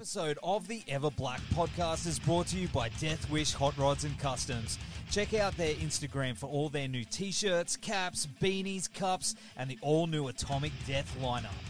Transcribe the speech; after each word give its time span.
episode 0.00 0.38
of 0.42 0.66
the 0.66 0.82
Ever 0.88 1.10
Black 1.10 1.42
podcast 1.54 2.06
is 2.06 2.18
brought 2.18 2.46
to 2.46 2.56
you 2.56 2.68
by 2.68 2.88
Death 3.00 3.30
Wish 3.30 3.52
Hot 3.52 3.76
Rods 3.76 4.04
and 4.04 4.18
Customs. 4.18 4.78
Check 5.10 5.34
out 5.34 5.54
their 5.58 5.74
Instagram 5.74 6.38
for 6.38 6.46
all 6.46 6.70
their 6.70 6.88
new 6.88 7.04
t 7.04 7.30
shirts, 7.30 7.76
caps, 7.76 8.26
beanies, 8.40 8.90
cups, 8.90 9.34
and 9.58 9.68
the 9.68 9.78
all 9.82 10.06
new 10.06 10.28
Atomic 10.28 10.72
Death 10.86 11.14
lineup. 11.20 11.69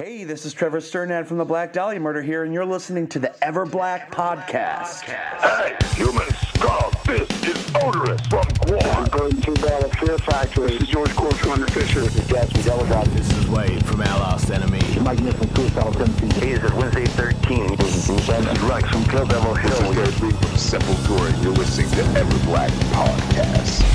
Hey, 0.00 0.22
this 0.22 0.46
is 0.46 0.54
Trevor 0.54 0.78
Strnad 0.78 1.26
from 1.26 1.38
the 1.38 1.44
Black 1.44 1.72
Dahlia 1.72 1.98
Murder 1.98 2.22
here, 2.22 2.44
and 2.44 2.54
you're 2.54 2.64
listening 2.64 3.08
to 3.08 3.18
the 3.18 3.34
Ever 3.44 3.66
Black 3.66 4.12
podcast. 4.12 5.00
Hey, 5.02 5.76
human 5.96 6.24
skull, 6.54 6.92
this 7.04 7.28
is 7.42 7.56
Oderus 7.74 8.24
from 8.30 8.44
Gwar. 8.62 9.10
Going 9.10 9.40
to 9.40 9.50
the 9.50 9.96
Fear 9.98 10.18
Factory. 10.18 10.68
This 10.68 10.82
is 10.82 10.88
George 10.88 11.10
Corpsegrinder 11.10 11.68
Fisher. 11.70 12.02
This 12.02 12.14
is 12.14 12.28
Gas 12.28 12.48
from 12.52 12.62
Telegraph. 12.62 13.06
This 13.06 13.28
is 13.38 13.48
Wade 13.48 13.84
from 13.86 14.00
Our 14.02 14.20
Last 14.20 14.50
Enemy. 14.52 14.80
Mike 15.00 15.18
Nick 15.18 15.34
from 15.34 15.52
Suicidal 15.56 15.92
Tendencies. 15.92 16.32
Hey, 16.34 16.54
this 16.54 16.62
is 16.62 16.72
Wednesday 16.74 17.06
13. 17.06 17.76
This 17.78 17.96
is 17.96 18.06
Bruce 18.06 18.26
This 18.28 18.56
is 18.56 18.60
Rex 18.70 18.88
from 18.90 19.04
Kill 19.06 19.26
Devil 19.26 19.54
Hill. 19.56 19.70
This 19.70 19.80
is 19.80 19.96
Garrett 19.96 20.20
Lee 20.22 20.30
from 20.30 20.54
Sepultura. 20.54 21.42
You're 21.42 21.54
listening 21.54 21.90
to 21.90 22.20
Ever 22.20 22.38
Black 22.44 22.70
Podcast. 22.94 23.87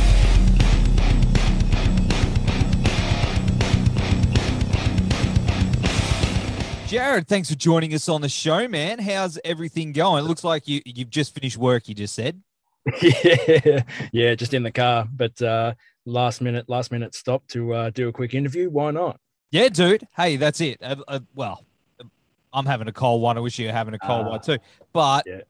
Jared, 6.93 7.27
thanks 7.27 7.49
for 7.49 7.55
joining 7.55 7.91
us 7.95 8.07
on 8.07 8.21
the 8.21 8.29
show, 8.29 8.67
man. 8.67 8.99
How's 8.99 9.39
everything 9.43 9.93
going? 9.93 10.23
It 10.23 10.27
looks 10.27 10.43
like 10.43 10.67
you 10.67 10.79
you've 10.85 11.09
just 11.09 11.33
finished 11.33 11.57
work. 11.57 11.89
You 11.89 11.95
just 11.95 12.13
said. 12.13 12.39
yeah, 13.01 13.81
yeah, 14.11 14.35
just 14.35 14.53
in 14.53 14.61
the 14.61 14.71
car, 14.71 15.07
but 15.11 15.41
uh, 15.41 15.73
last 16.05 16.39
minute, 16.39 16.69
last 16.69 16.91
minute 16.91 17.15
stop 17.15 17.47
to 17.47 17.73
uh, 17.73 17.89
do 17.89 18.09
a 18.09 18.11
quick 18.11 18.35
interview. 18.35 18.69
Why 18.69 18.91
not? 18.91 19.19
Yeah, 19.49 19.69
dude. 19.69 20.07
Hey, 20.15 20.35
that's 20.35 20.61
it. 20.61 20.77
Uh, 20.83 20.97
uh, 21.07 21.19
well, 21.33 21.65
I'm 22.53 22.67
having 22.67 22.87
a 22.87 22.93
cold 22.93 23.23
one. 23.23 23.37
I 23.37 23.39
wish 23.39 23.57
you 23.57 23.65
were 23.65 23.73
having 23.73 23.95
a 23.95 23.99
cold 23.99 24.27
one 24.27 24.41
too. 24.41 24.59
But 24.93 25.23
yeah, 25.25 25.41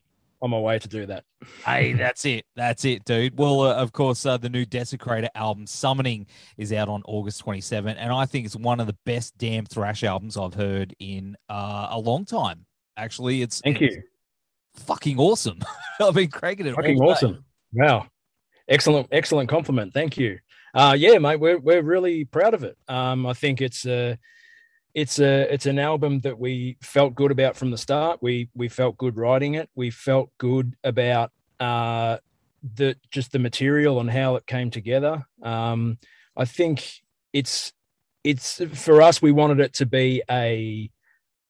on 0.44 0.50
my 0.50 0.60
way 0.60 0.78
to 0.78 0.88
do 0.90 1.06
that. 1.06 1.24
hey, 1.66 1.94
that's 1.94 2.26
it. 2.26 2.46
That's 2.58 2.84
it, 2.84 3.06
dude. 3.06 3.40
Well, 3.40 3.62
uh, 3.62 3.76
of 3.76 3.94
course, 3.94 4.26
uh, 4.26 4.38
the 4.38 4.50
new 4.50 4.66
Desecrator 4.66 5.30
album, 5.34 5.66
Summoning, 5.66 6.28
is 6.58 6.74
out 6.74 6.90
on 6.90 7.02
August 7.06 7.40
27, 7.40 7.98
and 7.98 8.12
I 8.12 8.26
think 8.26 8.46
it's 8.46 8.56
one 8.56 8.82
of 8.82 8.88
the 8.88 8.98
best 9.06 9.38
damn 9.38 9.66
thrash 9.66 10.04
albums 10.04 10.36
I've 10.36 10.54
heard 10.54 10.94
in 11.00 11.38
uh, 11.50 11.88
a 11.92 11.98
long 11.98 12.26
time. 12.26 12.66
Actually, 12.98 13.42
it's 13.42 13.62
thank 13.62 13.82
it's 13.82 13.96
you. 13.96 14.04
Fucking 14.76 15.18
awesome. 15.18 15.60
I've 16.02 16.14
been 16.14 16.30
cranking 16.30 16.68
it. 16.68 16.76
Fucking 16.76 17.00
awesome. 17.02 17.46
Wow. 17.72 18.08
Excellent, 18.68 19.08
excellent 19.12 19.50
compliment. 19.50 19.94
Thank 19.94 20.18
you. 20.18 20.40
Uh, 20.74 20.96
yeah, 20.98 21.18
mate, 21.20 21.40
we're 21.40 21.60
we're 21.60 21.84
really 21.84 22.26
proud 22.26 22.54
of 22.54 22.64
it. 22.64 22.78
Um, 22.90 23.26
I 23.26 23.34
think 23.34 23.62
it's 23.62 23.86
a, 23.86 24.18
it's 24.94 25.20
a, 25.20 25.52
it's 25.54 25.66
an 25.66 25.80
album 25.80 26.20
that 26.20 26.38
we 26.38 26.78
felt 26.82 27.16
good 27.16 27.32
about 27.32 27.56
from 27.56 27.72
the 27.72 27.78
start. 27.78 28.20
We 28.22 28.50
we 28.54 28.70
felt 28.70 28.98
good 28.98 29.18
writing 29.18 29.56
it. 29.56 29.70
We 29.76 29.90
felt 29.90 30.30
good 30.38 30.76
about 30.84 31.32
uh, 31.60 32.18
the 32.76 32.96
just 33.12 33.32
the 33.32 33.40
material 33.40 34.00
and 34.00 34.10
how 34.10 34.36
it 34.36 34.46
came 34.46 34.70
together. 34.70 35.26
Um, 35.42 35.98
I 36.38 36.46
think 36.46 37.02
it's 37.32 37.74
it's 38.24 38.62
for 38.74 39.02
us. 39.02 39.22
We 39.22 39.32
wanted 39.32 39.60
it 39.60 39.74
to 39.76 39.86
be 39.86 40.22
a 40.30 40.90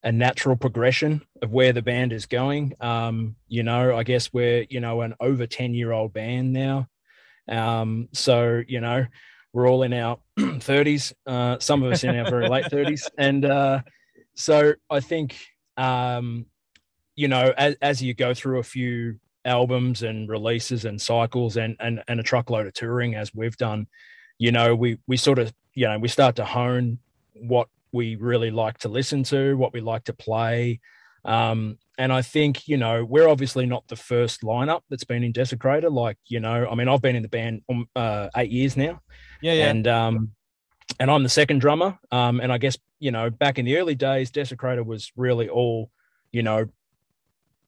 a 0.03 0.11
natural 0.11 0.57
progression 0.57 1.21
of 1.41 1.51
where 1.51 1.71
the 1.71 1.81
band 1.81 2.11
is 2.11 2.25
going. 2.25 2.73
Um, 2.81 3.35
you 3.47 3.63
know, 3.63 3.95
I 3.95 4.03
guess 4.03 4.33
we're 4.33 4.65
you 4.69 4.79
know 4.79 5.01
an 5.01 5.15
over 5.19 5.47
ten 5.47 5.73
year 5.73 5.91
old 5.91 6.13
band 6.13 6.53
now. 6.53 6.87
Um, 7.47 8.09
so, 8.13 8.63
you 8.67 8.79
know, 8.79 9.05
we're 9.53 9.69
all 9.69 9.83
in 9.83 9.93
our 9.93 10.17
30s, 10.39 11.13
uh, 11.27 11.57
some 11.59 11.83
of 11.83 11.91
us 11.91 12.03
in 12.03 12.17
our 12.17 12.29
very 12.29 12.49
late 12.49 12.65
30s. 12.65 13.09
And 13.17 13.45
uh, 13.45 13.81
so 14.33 14.73
I 14.89 14.99
think, 14.99 15.37
um, 15.77 16.47
you 17.15 17.27
know, 17.27 17.53
as, 17.55 17.75
as 17.81 18.01
you 18.01 18.15
go 18.15 18.33
through 18.33 18.59
a 18.59 18.63
few 18.63 19.19
albums 19.45 20.01
and 20.01 20.27
releases 20.27 20.85
and 20.85 20.99
cycles 20.99 21.57
and, 21.57 21.75
and, 21.79 22.03
and 22.07 22.19
a 22.19 22.23
truckload 22.23 22.65
of 22.65 22.73
touring, 22.73 23.13
as 23.13 23.33
we've 23.33 23.57
done, 23.57 23.87
you 24.39 24.51
know, 24.51 24.75
we, 24.75 24.97
we 25.07 25.17
sort 25.17 25.37
of, 25.37 25.53
you 25.75 25.87
know, 25.87 25.99
we 25.99 26.07
start 26.07 26.35
to 26.37 26.45
hone 26.45 26.97
what 27.35 27.67
we 27.91 28.15
really 28.15 28.49
like 28.49 28.79
to 28.79 28.89
listen 28.89 29.23
to, 29.23 29.55
what 29.55 29.71
we 29.71 29.81
like 29.81 30.05
to 30.05 30.13
play. 30.13 30.79
Um, 31.25 31.77
and 31.97 32.11
I 32.11 32.23
think, 32.23 32.67
you 32.67 32.77
know, 32.77 33.05
we're 33.05 33.29
obviously 33.29 33.67
not 33.67 33.87
the 33.87 33.95
first 33.95 34.41
lineup 34.41 34.81
that's 34.89 35.03
been 35.03 35.23
in 35.23 35.31
Desecrator. 35.31 35.91
Like, 35.91 36.17
you 36.25 36.39
know, 36.39 36.67
I 36.69 36.75
mean, 36.75 36.89
I've 36.89 37.01
been 37.01 37.15
in 37.15 37.21
the 37.21 37.29
band 37.29 37.61
um, 37.69 37.87
uh, 37.95 38.29
eight 38.35 38.49
years 38.49 38.75
now. 38.75 38.99
Yeah, 39.43 39.53
yeah. 39.53 39.69
And, 39.69 39.87
um, 39.87 40.31
and 40.99 41.11
I'm 41.11 41.23
the 41.23 41.29
second 41.29 41.59
drummer. 41.59 41.99
Um, 42.11 42.39
and 42.39 42.51
I 42.51 42.57
guess, 42.57 42.77
you 42.99 43.11
know, 43.11 43.29
back 43.29 43.59
in 43.59 43.65
the 43.65 43.77
early 43.77 43.95
days, 43.95 44.31
Desecrator 44.31 44.85
was 44.85 45.11
really 45.15 45.49
all, 45.49 45.91
you 46.31 46.43
know, 46.43 46.69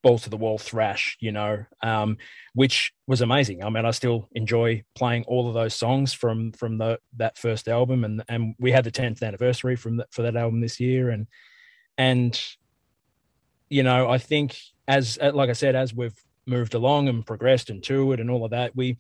balls 0.01 0.21
to 0.21 0.29
the 0.29 0.37
wall 0.37 0.57
thrash, 0.59 1.17
you 1.19 1.31
know, 1.31 1.65
um, 1.81 2.17
which 2.53 2.93
was 3.07 3.21
amazing. 3.21 3.63
I 3.63 3.69
mean, 3.69 3.85
I 3.85 3.91
still 3.91 4.29
enjoy 4.33 4.83
playing 4.93 5.25
all 5.25 5.47
of 5.47 5.55
those 5.55 5.73
songs 5.73 6.13
from 6.13 6.51
from 6.51 6.77
the 6.77 6.99
that 7.17 7.37
first 7.37 7.67
album, 7.67 8.03
and 8.03 8.23
and 8.29 8.55
we 8.59 8.71
had 8.71 8.83
the 8.83 8.91
10th 8.91 9.23
anniversary 9.23 9.75
from 9.75 9.97
that 9.97 10.13
for 10.13 10.21
that 10.21 10.35
album 10.35 10.61
this 10.61 10.79
year, 10.79 11.09
and 11.09 11.27
and 11.97 12.39
you 13.67 13.81
know, 13.81 14.09
I 14.09 14.19
think 14.19 14.57
as 14.87 15.17
like 15.19 15.49
I 15.49 15.53
said, 15.53 15.75
as 15.75 15.93
we've 15.93 16.15
moved 16.45 16.75
along 16.75 17.09
and 17.09 17.25
progressed 17.25 17.71
and 17.71 17.83
toured 17.83 18.19
and 18.19 18.29
all 18.29 18.45
of 18.45 18.51
that, 18.51 18.75
we 18.75 18.97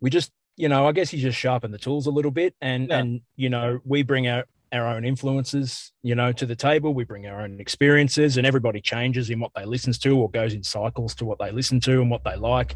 we 0.00 0.08
just 0.08 0.30
you 0.56 0.68
know, 0.68 0.86
I 0.86 0.92
guess 0.92 1.12
you 1.12 1.18
just 1.20 1.38
sharpen 1.38 1.70
the 1.72 1.78
tools 1.78 2.06
a 2.06 2.10
little 2.10 2.30
bit, 2.30 2.54
and 2.60 2.88
Yeah. 2.88 2.98
and 2.98 3.20
you 3.36 3.48
know, 3.50 3.80
we 3.84 4.02
bring 4.02 4.26
our 4.28 4.44
our 4.72 4.88
own 4.88 5.04
influences, 5.04 5.92
you 6.02 6.14
know, 6.16 6.32
to 6.32 6.44
the 6.46 6.56
table. 6.56 6.94
We 6.94 7.04
bring 7.04 7.26
our 7.26 7.40
own 7.42 7.60
experiences, 7.60 8.36
and 8.36 8.46
everybody 8.46 8.80
changes 8.80 9.30
in 9.30 9.38
what 9.38 9.52
they 9.54 9.64
listens 9.64 9.98
to 10.00 10.16
or 10.18 10.28
goes 10.30 10.52
in 10.52 10.62
cycles 10.64 11.14
to 11.16 11.24
what 11.24 11.38
they 11.38 11.52
listen 11.52 11.78
to 11.80 12.00
and 12.00 12.10
what 12.10 12.24
they 12.24 12.34
like. 12.36 12.74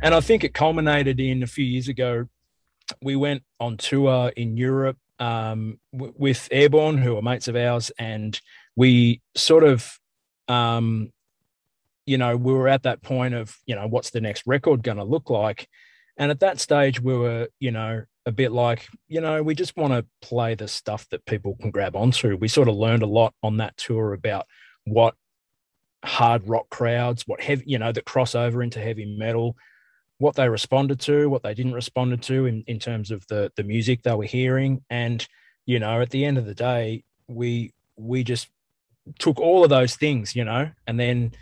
And 0.00 0.14
I 0.14 0.20
think 0.20 0.42
it 0.44 0.54
culminated 0.54 1.20
in 1.20 1.42
a 1.42 1.46
few 1.46 1.64
years 1.64 1.88
ago. 1.88 2.28
We 3.02 3.16
went 3.16 3.42
on 3.60 3.76
tour 3.76 4.32
in 4.36 4.56
Europe 4.56 4.96
um, 5.18 5.78
w- 5.92 6.14
with 6.16 6.48
Airborne, 6.50 6.96
who 6.98 7.16
are 7.18 7.22
mates 7.22 7.48
of 7.48 7.56
ours, 7.56 7.90
and 7.98 8.40
we 8.76 9.20
sort 9.34 9.64
of, 9.64 9.98
um, 10.46 11.12
you 12.06 12.16
know, 12.16 12.36
we 12.36 12.54
were 12.54 12.68
at 12.68 12.84
that 12.84 13.02
point 13.02 13.34
of, 13.34 13.58
you 13.66 13.74
know, 13.74 13.86
what's 13.86 14.10
the 14.10 14.20
next 14.20 14.44
record 14.46 14.82
going 14.82 14.96
to 14.96 15.04
look 15.04 15.28
like? 15.28 15.68
And 16.18 16.30
at 16.30 16.40
that 16.40 16.60
stage, 16.60 17.00
we 17.00 17.16
were, 17.16 17.48
you 17.60 17.70
know, 17.70 18.02
a 18.26 18.32
bit 18.32 18.52
like, 18.52 18.88
you 19.06 19.20
know, 19.20 19.42
we 19.42 19.54
just 19.54 19.76
want 19.76 19.92
to 19.94 20.04
play 20.20 20.54
the 20.54 20.68
stuff 20.68 21.08
that 21.10 21.24
people 21.24 21.56
can 21.60 21.70
grab 21.70 21.96
onto. 21.96 22.36
We 22.36 22.48
sort 22.48 22.68
of 22.68 22.74
learned 22.74 23.02
a 23.02 23.06
lot 23.06 23.32
on 23.42 23.56
that 23.58 23.76
tour 23.76 24.12
about 24.12 24.46
what 24.84 25.14
hard 26.04 26.46
rock 26.48 26.68
crowds, 26.70 27.22
what 27.26 27.40
heavy, 27.40 27.64
you 27.66 27.78
know, 27.78 27.92
that 27.92 28.04
cross 28.04 28.34
over 28.34 28.62
into 28.62 28.80
heavy 28.80 29.16
metal, 29.16 29.56
what 30.18 30.34
they 30.34 30.48
responded 30.48 31.00
to, 31.00 31.30
what 31.30 31.42
they 31.42 31.54
didn't 31.54 31.72
respond 31.72 32.20
to 32.24 32.46
in, 32.46 32.64
in 32.66 32.78
terms 32.78 33.10
of 33.10 33.26
the 33.28 33.52
the 33.56 33.62
music 33.62 34.02
they 34.02 34.14
were 34.14 34.24
hearing. 34.24 34.84
And, 34.90 35.26
you 35.64 35.78
know, 35.78 36.00
at 36.00 36.10
the 36.10 36.24
end 36.24 36.36
of 36.36 36.44
the 36.44 36.54
day, 36.54 37.04
we 37.28 37.72
we 37.96 38.24
just 38.24 38.48
took 39.18 39.38
all 39.38 39.64
of 39.64 39.70
those 39.70 39.96
things, 39.96 40.36
you 40.36 40.44
know, 40.44 40.70
and 40.86 40.98
then 40.98 41.32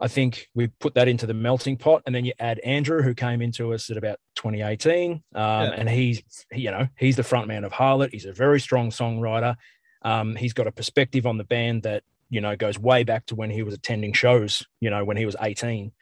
I 0.00 0.08
think 0.08 0.48
we 0.54 0.66
put 0.66 0.94
that 0.94 1.08
into 1.08 1.26
the 1.26 1.34
melting 1.34 1.76
pot, 1.76 2.02
and 2.06 2.14
then 2.14 2.24
you 2.24 2.32
add 2.40 2.58
Andrew, 2.60 3.02
who 3.02 3.14
came 3.14 3.40
into 3.42 3.72
us 3.72 3.88
at 3.90 3.96
about 3.96 4.18
2018, 4.36 5.12
um, 5.34 5.40
and 5.40 5.88
he's 5.88 6.22
he, 6.52 6.62
you 6.62 6.70
know 6.70 6.88
he's 6.96 7.16
the 7.16 7.22
front 7.22 7.46
man 7.48 7.64
of 7.64 7.72
Harlot. 7.72 8.10
He's 8.10 8.26
a 8.26 8.32
very 8.32 8.60
strong 8.60 8.90
songwriter. 8.90 9.54
Um, 10.02 10.34
he's 10.34 10.52
got 10.52 10.66
a 10.66 10.72
perspective 10.72 11.26
on 11.26 11.38
the 11.38 11.44
band 11.44 11.84
that 11.84 12.02
you 12.30 12.40
know 12.40 12.56
goes 12.56 12.78
way 12.78 13.04
back 13.04 13.26
to 13.26 13.34
when 13.34 13.50
he 13.50 13.62
was 13.62 13.74
attending 13.74 14.12
shows. 14.12 14.66
You 14.80 14.90
know 14.90 15.04
when 15.04 15.16
he 15.16 15.26
was 15.26 15.36
18. 15.40 15.92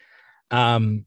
Um, 0.51 1.07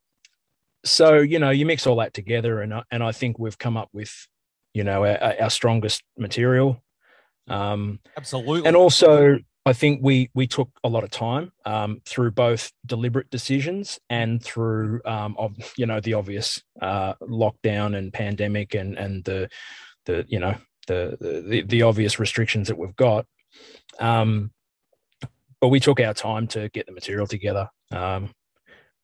so 0.85 1.15
you 1.19 1.39
know 1.39 1.49
you 1.49 1.65
mix 1.65 1.87
all 1.87 1.95
that 1.97 2.13
together, 2.13 2.61
and 2.61 2.73
I- 2.73 2.83
and 2.91 3.01
I 3.03 3.11
think 3.11 3.39
we've 3.39 3.57
come 3.57 3.77
up 3.77 3.89
with 3.93 4.27
you 4.73 4.83
know 4.83 5.05
our, 5.05 5.35
our 5.41 5.49
strongest 5.49 6.03
material. 6.17 6.83
Um, 7.47 7.99
Absolutely. 8.15 8.67
and 8.67 8.75
also 8.77 9.37
I 9.65 9.73
think 9.73 10.01
we 10.03 10.29
we 10.33 10.45
took 10.45 10.69
a 10.83 10.89
lot 10.89 11.03
of 11.03 11.09
time 11.09 11.51
um, 11.65 12.01
through 12.05 12.31
both 12.31 12.71
deliberate 12.85 13.29
decisions 13.29 13.99
and 14.09 14.43
through 14.43 15.01
um, 15.05 15.35
of 15.37 15.55
you 15.77 15.85
know 15.85 15.99
the 15.99 16.15
obvious 16.15 16.61
uh, 16.81 17.13
lockdown 17.21 17.97
and 17.97 18.11
pandemic 18.11 18.73
and 18.73 18.97
and 18.97 19.23
the 19.23 19.49
the 20.05 20.25
you 20.27 20.39
know 20.39 20.55
the, 20.87 21.17
the 21.49 21.61
the 21.61 21.81
obvious 21.83 22.19
restrictions 22.19 22.67
that 22.67 22.77
we've 22.77 22.95
got. 22.95 23.25
Um, 23.99 24.51
but 25.61 25.69
we 25.69 25.79
took 25.79 26.01
our 26.01 26.13
time 26.13 26.47
to 26.47 26.67
get 26.69 26.85
the 26.85 26.91
material 26.91 27.25
together. 27.25 27.69
Um, 27.91 28.31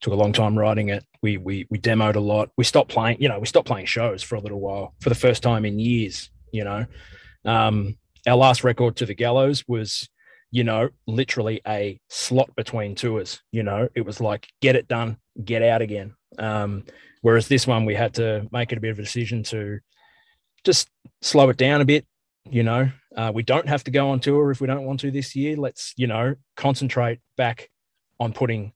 took 0.01 0.13
a 0.13 0.17
long 0.17 0.33
time 0.33 0.57
writing 0.57 0.89
it. 0.89 1.05
We 1.21 1.37
we 1.37 1.67
we 1.69 1.79
demoed 1.79 2.15
a 2.15 2.19
lot. 2.19 2.49
We 2.57 2.63
stopped 2.63 2.91
playing, 2.91 3.21
you 3.21 3.29
know, 3.29 3.39
we 3.39 3.45
stopped 3.45 3.67
playing 3.67 3.85
shows 3.85 4.23
for 4.23 4.35
a 4.35 4.39
little 4.39 4.59
while 4.59 4.93
for 4.99 5.09
the 5.09 5.15
first 5.15 5.43
time 5.43 5.65
in 5.65 5.79
years. 5.79 6.29
You 6.51 6.63
know, 6.63 6.85
um, 7.45 7.97
our 8.27 8.35
last 8.35 8.63
record 8.63 8.95
to 8.97 9.05
the 9.05 9.13
Gallows 9.13 9.63
was, 9.67 10.09
you 10.51 10.63
know, 10.63 10.89
literally 11.07 11.61
a 11.67 11.99
slot 12.09 12.55
between 12.55 12.95
tours. 12.95 13.41
You 13.51 13.63
know, 13.63 13.87
it 13.95 14.05
was 14.05 14.19
like 14.19 14.47
get 14.61 14.75
it 14.75 14.87
done, 14.87 15.17
get 15.43 15.61
out 15.61 15.81
again. 15.81 16.15
Um, 16.37 16.83
whereas 17.21 17.47
this 17.47 17.67
one, 17.67 17.85
we 17.85 17.95
had 17.95 18.15
to 18.15 18.47
make 18.51 18.71
it 18.71 18.77
a 18.77 18.81
bit 18.81 18.91
of 18.91 18.99
a 18.99 19.03
decision 19.03 19.43
to 19.43 19.79
just 20.63 20.89
slow 21.21 21.49
it 21.49 21.57
down 21.57 21.81
a 21.81 21.85
bit. 21.85 22.05
You 22.49 22.63
know, 22.63 22.89
uh, 23.15 23.31
we 23.33 23.43
don't 23.43 23.67
have 23.67 23.83
to 23.83 23.91
go 23.91 24.09
on 24.09 24.19
tour 24.19 24.49
if 24.51 24.61
we 24.61 24.67
don't 24.67 24.85
want 24.85 25.01
to 25.01 25.11
this 25.11 25.35
year. 25.35 25.55
Let's, 25.55 25.93
you 25.97 26.07
know, 26.07 26.35
concentrate 26.55 27.19
back 27.37 27.69
on 28.19 28.33
putting 28.33 28.73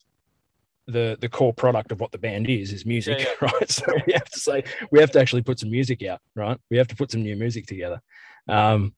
the 0.88 1.18
the 1.22 1.30
core 1.30 1.54
product 1.54 1.92
of 1.92 2.00
what 2.02 2.12
the 2.12 2.18
band 2.18 2.50
is 2.50 2.74
is 2.74 2.86
music 2.86 3.20
yeah, 3.20 3.26
yeah. 3.42 3.50
right 3.60 3.72
so 3.72 3.86
we 4.06 4.12
have 4.12 4.30
to 4.30 4.40
say 4.40 4.64
we 4.92 5.00
have 5.00 5.12
to 5.12 5.20
actually 5.20 5.42
put 5.42 5.58
some 5.58 5.72
music 5.72 6.04
out 6.04 6.20
right 6.36 6.58
we 6.70 6.78
have 6.78 6.90
to 6.90 6.96
put 6.96 7.10
some 7.10 7.24
new 7.24 7.38
music 7.38 7.66
together 7.66 8.02
um 8.50 8.94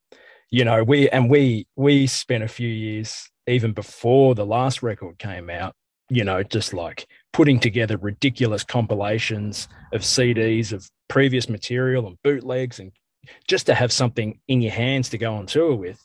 you 0.50 0.64
know 0.64 0.84
we 0.84 1.10
and 1.10 1.30
we 1.30 1.68
we 1.76 2.08
spent 2.08 2.44
a 2.44 2.48
few 2.48 2.70
years 2.70 3.30
even 3.48 3.74
before 3.74 4.36
the 4.36 4.46
last 4.46 4.84
record 4.84 5.18
came 5.18 5.50
out 5.50 5.74
you 6.10 6.24
know 6.24 6.44
just 6.44 6.74
like 6.74 7.08
putting 7.34 7.60
together 7.60 7.98
ridiculous 7.98 8.64
compilations 8.64 9.68
of 9.94 10.02
cds 10.02 10.72
of 10.72 10.90
previous 11.08 11.50
material 11.50 12.08
and 12.08 12.18
bootlegs 12.24 12.80
and 12.80 12.92
just 13.48 13.66
to 13.68 13.76
have 13.76 13.92
something 13.92 14.40
in 14.48 14.62
your 14.62 14.72
hands 14.72 15.10
to 15.10 15.18
go 15.18 15.36
on 15.36 15.46
tour 15.46 15.76
with. 15.76 16.04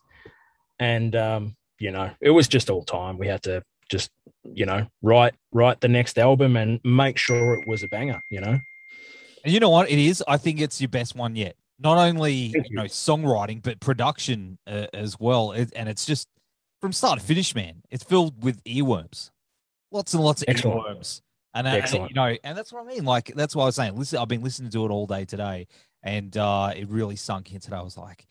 And 0.78 1.14
um 1.16 1.56
you 1.78 1.90
know 1.90 2.10
it 2.20 2.30
was 2.30 2.48
just 2.48 2.70
all 2.70 2.84
time. 2.84 3.18
We 3.18 3.26
had 3.26 3.42
to 3.44 3.62
just 3.90 4.10
you 4.44 4.66
know 4.66 4.86
write 5.02 5.34
write 5.52 5.80
the 5.80 5.88
next 5.88 6.18
album 6.18 6.56
and 6.56 6.80
make 6.84 7.18
sure 7.18 7.54
it 7.54 7.68
was 7.68 7.82
a 7.82 7.88
banger 7.88 8.20
you 8.30 8.40
know? 8.40 8.58
You 9.44 9.58
know 9.58 9.70
what? 9.70 9.90
It 9.90 9.98
is. 9.98 10.22
I 10.28 10.36
think 10.36 10.60
it's 10.60 10.80
your 10.80 10.88
best 10.88 11.14
one 11.14 11.34
yet 11.34 11.56
not 11.80 11.98
only 11.98 12.32
you. 12.32 12.62
you. 12.68 12.76
know 12.76 12.84
songwriting 12.84 13.62
but 13.62 13.80
production 13.80 14.58
uh, 14.66 14.86
as 14.92 15.18
well 15.18 15.52
it, 15.52 15.72
and 15.74 15.88
it's 15.88 16.06
just 16.06 16.28
from 16.80 16.92
start 16.92 17.18
to 17.18 17.24
finish 17.24 17.54
man 17.54 17.82
it's 17.90 18.04
filled 18.04 18.42
with 18.42 18.62
earworms 18.64 19.30
lots 19.90 20.14
and 20.14 20.22
lots 20.22 20.42
of 20.42 20.48
Excellent. 20.48 20.80
earworms 20.80 21.22
and, 21.54 21.66
uh, 21.66 21.70
and, 21.70 21.92
you 22.10 22.14
know 22.14 22.36
and 22.44 22.56
that's 22.56 22.72
what 22.72 22.84
i 22.84 22.86
mean 22.86 23.04
like 23.04 23.32
that's 23.34 23.56
why 23.56 23.64
i 23.64 23.66
was 23.66 23.76
saying 23.76 23.96
listen 23.96 24.18
i've 24.18 24.28
been 24.28 24.42
listening 24.42 24.70
to 24.70 24.84
it 24.84 24.90
all 24.90 25.06
day 25.06 25.24
today 25.24 25.66
and 26.02 26.36
uh 26.36 26.72
it 26.76 26.88
really 26.88 27.16
sunk 27.16 27.52
in 27.52 27.60
today 27.60 27.76
i 27.76 27.82
was 27.82 27.96
like 27.96 28.26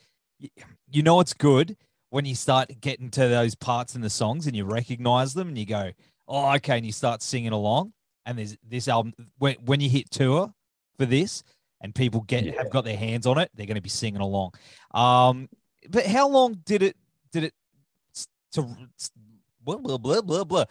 you 0.90 1.04
know 1.04 1.20
it's 1.20 1.34
good 1.34 1.76
when 2.10 2.26
you 2.26 2.36
start 2.36 2.72
getting 2.82 3.10
to 3.12 3.28
those 3.28 3.56
parts 3.56 3.96
in 3.96 4.02
the 4.02 4.10
songs 4.10 4.48
and 4.48 4.56
you 4.56 4.66
recognize 4.66 5.34
them 5.34 5.48
and 5.48 5.58
you 5.58 5.66
go, 5.66 5.92
oh, 6.28 6.56
okay, 6.56 6.78
and 6.78 6.86
you 6.86 6.92
start 6.92 7.22
singing 7.22 7.52
along. 7.52 7.94
And 8.26 8.38
there's 8.38 8.58
this 8.68 8.88
album 8.88 9.14
when 9.38 9.56
when 9.66 9.80
you 9.80 9.90
hit 9.90 10.12
tour 10.12 10.54
for 10.98 11.06
this 11.06 11.44
and 11.82 11.94
people 11.94 12.22
get 12.22 12.44
yeah. 12.44 12.54
have 12.58 12.70
got 12.70 12.86
their 12.86 12.98
hands 12.98 13.26
on 13.26 13.38
it, 13.38 13.50
they're 13.56 13.66
going 13.66 13.76
to 13.76 13.82
be 13.82 13.90
singing 13.90 14.22
along. 14.22 14.54
Um, 14.92 15.50
but 15.90 16.06
how 16.06 16.28
long 16.28 16.62
did 16.66 16.84
it 16.84 16.96
did 17.32 17.46
it 17.46 17.54
to 18.54 18.68
blah 19.64 19.78
blah 19.78 19.98
blah 19.98 20.22
blah 20.22 20.44
blah? 20.44 20.66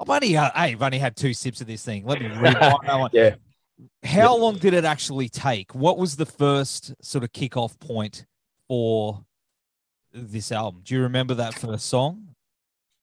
I've 0.00 0.10
only 0.10 0.36
uh, 0.36 0.50
I've 0.54 0.82
only 0.82 0.98
had 0.98 1.16
two 1.16 1.34
sips 1.34 1.60
of 1.60 1.66
this 1.66 1.84
thing. 1.84 2.04
Let 2.04 2.20
me 2.20 2.28
read 2.28 2.54
that 2.54 2.98
one. 2.98 3.10
yeah. 3.12 3.36
How 4.04 4.36
yeah. 4.36 4.42
long 4.42 4.56
did 4.56 4.74
it 4.74 4.84
actually 4.84 5.28
take? 5.28 5.74
What 5.74 5.98
was 5.98 6.16
the 6.16 6.26
first 6.26 6.94
sort 7.02 7.24
of 7.24 7.32
kickoff 7.32 7.78
point 7.80 8.26
for 8.68 9.24
this 10.12 10.52
album. 10.52 10.82
Do 10.84 10.94
you 10.94 11.02
remember 11.02 11.34
that 11.34 11.54
first 11.54 11.86
song? 11.86 12.28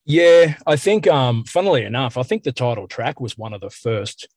Yeah, 0.05 0.55
I 0.65 0.77
think 0.77 1.07
um 1.07 1.43
funnily 1.43 1.83
enough, 1.83 2.17
I 2.17 2.23
think 2.23 2.43
the 2.43 2.51
title 2.51 2.87
track 2.87 3.19
was 3.19 3.37
one 3.37 3.53
of 3.53 3.61
the 3.61 3.69
first 3.69 4.27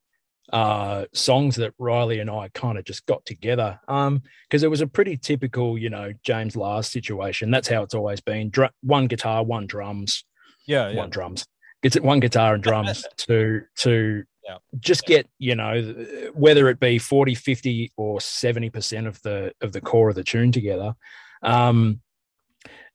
uh 0.52 1.04
songs 1.12 1.56
that 1.56 1.74
Riley 1.78 2.18
and 2.18 2.30
I 2.30 2.48
kind 2.54 2.78
of 2.78 2.84
just 2.84 3.06
got 3.06 3.24
together. 3.24 3.80
Um 3.88 4.22
because 4.48 4.62
it 4.62 4.70
was 4.70 4.80
a 4.80 4.86
pretty 4.86 5.16
typical, 5.16 5.78
you 5.78 5.90
know, 5.90 6.12
James 6.22 6.56
Last 6.56 6.92
situation. 6.92 7.50
That's 7.50 7.68
how 7.68 7.82
it's 7.82 7.94
always 7.94 8.20
been. 8.20 8.50
Dr- 8.50 8.72
one 8.82 9.06
guitar, 9.06 9.44
one 9.44 9.66
drums. 9.66 10.24
Yeah, 10.66 10.90
yeah. 10.90 10.96
one 10.96 11.10
drums. 11.10 11.46
It's 11.82 11.96
it 11.96 12.02
one 12.02 12.20
guitar 12.20 12.54
and 12.54 12.62
drums 12.62 13.04
to 13.18 13.62
to 13.78 14.24
yeah. 14.44 14.56
just 14.78 15.04
get, 15.04 15.28
you 15.38 15.54
know, 15.54 16.30
whether 16.34 16.68
it 16.68 16.80
be 16.80 16.98
40, 16.98 17.34
50 17.34 17.92
or 17.96 18.18
70% 18.18 19.06
of 19.06 19.20
the 19.22 19.52
of 19.60 19.72
the 19.72 19.80
core 19.80 20.08
of 20.08 20.16
the 20.16 20.24
tune 20.24 20.52
together. 20.52 20.94
Um 21.42 22.00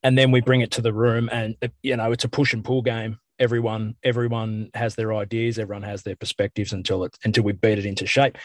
and 0.04 0.16
then 0.16 0.30
we 0.32 0.40
bring 0.40 0.62
it 0.62 0.70
to 0.72 0.82
the 0.82 0.94
room 0.94 1.30
and 1.32 1.56
you 1.82 1.98
know 1.98 2.12
it's 2.12 2.24
a 2.24 2.30
push 2.30 2.54
and 2.54 2.64
pull 2.64 2.84
game 2.84 3.18
everyone 3.40 3.96
everyone 4.04 4.70
has 4.74 4.96
their 4.96 5.14
ideas 5.14 5.60
everyone 5.60 5.84
has 5.84 6.04
their 6.04 6.16
perspectives 6.16 6.74
until 6.74 7.04
it 7.04 7.18
until 7.24 7.44
we 7.44 7.54
beat 7.54 7.80
it 7.80 7.86
into 7.86 8.06
shape. 8.06 8.38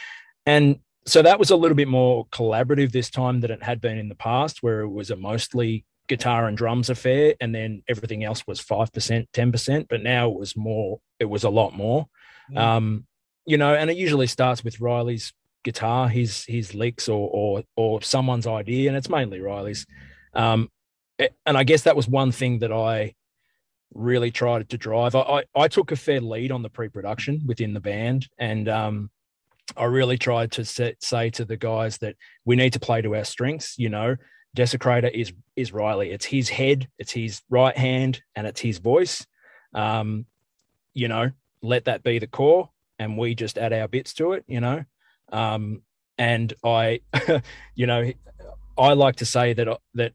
And 0.47 0.81
so 1.07 1.23
that 1.23 1.39
was 1.39 1.51
a 1.51 1.57
little 1.57 1.77
bit 1.77 1.89
more 1.89 2.27
collaborative 2.27 2.93
this 2.93 3.11
time 3.11 3.41
than 3.41 3.51
it 3.51 3.63
had 3.63 3.81
been 3.81 3.99
in 3.99 4.09
the 4.09 4.15
past 4.15 4.63
where 4.63 4.81
it 4.81 4.89
was 4.89 5.11
a 5.11 5.17
mostly 5.17 5.85
guitar 6.09 6.47
and 6.47 6.57
drums 6.57 6.91
affair 6.91 7.35
and 7.41 7.55
then 7.55 7.83
everything 7.89 8.25
else 8.25 8.47
was 8.47 8.61
5% 8.61 9.27
10% 9.33 9.87
but 9.89 10.03
now 10.03 10.29
it 10.29 10.37
was 10.37 10.57
more 10.57 11.01
it 11.19 11.27
was 11.27 11.45
a 11.45 11.51
lot 11.51 11.73
more. 11.73 12.09
Mm. 12.51 12.59
um 12.59 13.07
you 13.47 13.57
know 13.57 13.75
and 13.75 13.91
it 13.91 13.97
usually 13.97 14.27
starts 14.27 14.65
with 14.65 14.81
riley's 14.81 15.33
guitar 15.63 16.09
his 16.09 16.45
his 16.47 16.75
licks 16.75 17.09
or 17.09 17.31
or 17.33 17.63
or 17.77 18.03
someone's 18.03 18.47
idea 18.47 18.89
and 18.89 18.97
it's 18.97 19.09
mainly 19.09 19.41
riley's. 19.41 19.87
Um 20.35 20.69
and 21.47 21.57
I 21.57 21.65
guess 21.65 21.83
that 21.83 21.97
was 21.97 22.09
one 22.09 22.33
thing 22.33 22.61
that 22.61 22.73
I 22.73 23.15
really 23.95 24.31
tried 24.31 24.69
to 24.69 24.79
drive. 24.79 25.15
I, 25.15 25.21
I, 25.21 25.43
I 25.55 25.69
took 25.69 25.93
a 25.93 25.97
fair 25.97 26.21
lead 26.21 26.53
on 26.53 26.63
the 26.63 26.71
pre-production 26.71 27.43
within 27.47 27.75
the 27.75 27.81
band, 27.81 28.29
and 28.39 28.69
um, 28.69 29.11
I 29.77 29.85
really 29.85 30.19
tried 30.19 30.53
to 30.53 30.65
set, 30.65 31.03
say 31.03 31.31
to 31.31 31.45
the 31.45 31.57
guys 31.57 31.99
that 31.99 32.17
we 32.45 32.57
need 32.57 32.73
to 32.75 32.81
play 32.81 33.03
to 33.03 33.15
our 33.17 33.25
strengths. 33.25 33.79
You 33.79 33.89
know, 33.89 34.17
Desecrator 34.57 35.11
is 35.11 35.33
is 35.57 35.73
Riley. 35.73 36.11
It's 36.11 36.25
his 36.25 36.49
head, 36.49 36.89
it's 36.99 37.13
his 37.13 37.43
right 37.51 37.77
hand, 37.77 38.23
and 38.35 38.47
it's 38.47 38.61
his 38.61 38.79
voice. 38.79 39.27
Um, 39.75 40.27
you 40.95 41.09
know, 41.09 41.31
let 41.63 41.85
that 41.85 42.03
be 42.03 42.19
the 42.19 42.27
core, 42.27 42.71
and 42.99 43.17
we 43.17 43.35
just 43.35 43.59
add 43.59 43.73
our 43.73 43.89
bits 43.89 44.15
to 44.15 44.33
it. 44.33 44.45
You 44.47 44.61
know, 44.61 44.85
um, 45.33 45.83
and 46.19 46.53
I, 46.65 47.01
you 47.75 47.87
know, 47.87 48.13
I 48.77 48.93
like 48.95 49.17
to 49.17 49.27
say 49.27 49.53
that 49.53 49.81
that 49.95 50.13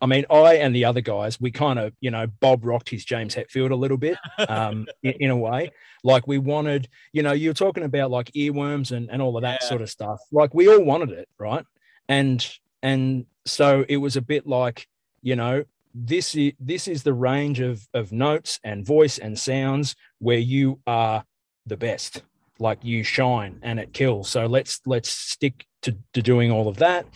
I 0.00 0.06
mean, 0.06 0.24
I 0.28 0.56
and 0.56 0.74
the 0.74 0.84
other 0.84 1.00
guys, 1.00 1.40
we 1.40 1.50
kind 1.50 1.78
of, 1.78 1.92
you 2.00 2.10
know, 2.10 2.26
Bob 2.26 2.64
rocked 2.64 2.90
his 2.90 3.04
James 3.04 3.34
Hetfield 3.34 3.70
a 3.70 3.76
little 3.76 3.96
bit, 3.96 4.18
um, 4.48 4.86
in, 5.02 5.12
in, 5.12 5.30
a 5.30 5.36
way. 5.36 5.70
Like 6.02 6.26
we 6.26 6.38
wanted, 6.38 6.88
you 7.12 7.22
know, 7.22 7.32
you're 7.32 7.54
talking 7.54 7.84
about 7.84 8.10
like 8.10 8.30
earworms 8.32 8.92
and, 8.92 9.08
and 9.10 9.22
all 9.22 9.36
of 9.36 9.42
that 9.42 9.60
yeah. 9.62 9.68
sort 9.68 9.82
of 9.82 9.90
stuff. 9.90 10.20
Like 10.32 10.52
we 10.52 10.68
all 10.68 10.82
wanted 10.82 11.10
it, 11.10 11.28
right? 11.38 11.64
And 12.08 12.46
and 12.82 13.26
so 13.46 13.84
it 13.88 13.96
was 13.98 14.16
a 14.16 14.20
bit 14.20 14.46
like, 14.46 14.88
you 15.22 15.36
know, 15.36 15.64
this 15.94 16.34
is 16.34 16.52
this 16.58 16.88
is 16.88 17.04
the 17.04 17.14
range 17.14 17.60
of 17.60 17.86
of 17.94 18.12
notes 18.12 18.58
and 18.64 18.84
voice 18.84 19.18
and 19.18 19.38
sounds 19.38 19.94
where 20.18 20.38
you 20.38 20.80
are 20.86 21.24
the 21.66 21.76
best. 21.76 22.22
Like 22.58 22.84
you 22.84 23.02
shine 23.02 23.58
and 23.62 23.80
it 23.80 23.92
kills. 23.92 24.28
So 24.28 24.46
let's 24.46 24.80
let's 24.86 25.08
stick 25.08 25.66
to, 25.82 25.96
to 26.12 26.22
doing 26.22 26.50
all 26.50 26.68
of 26.68 26.76
that. 26.78 27.06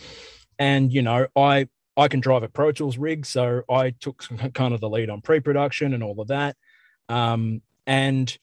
And 0.57 0.91
you 0.91 1.01
know, 1.01 1.27
I 1.35 1.67
I 1.99 2.07
can 2.07 2.21
drive 2.21 2.43
a 2.43 2.47
Pro 2.47 2.71
Tools 2.71 2.97
rig, 2.97 3.25
so 3.25 3.63
I 3.69 3.91
took 3.91 4.23
kind 4.53 4.73
of 4.73 4.79
the 4.79 4.89
lead 4.89 5.09
on 5.09 5.21
pre-production 5.21 5.93
and 5.93 6.01
all 6.01 6.19
of 6.21 6.29
that. 6.29 6.55
Um, 7.09 7.61
and 7.85 8.35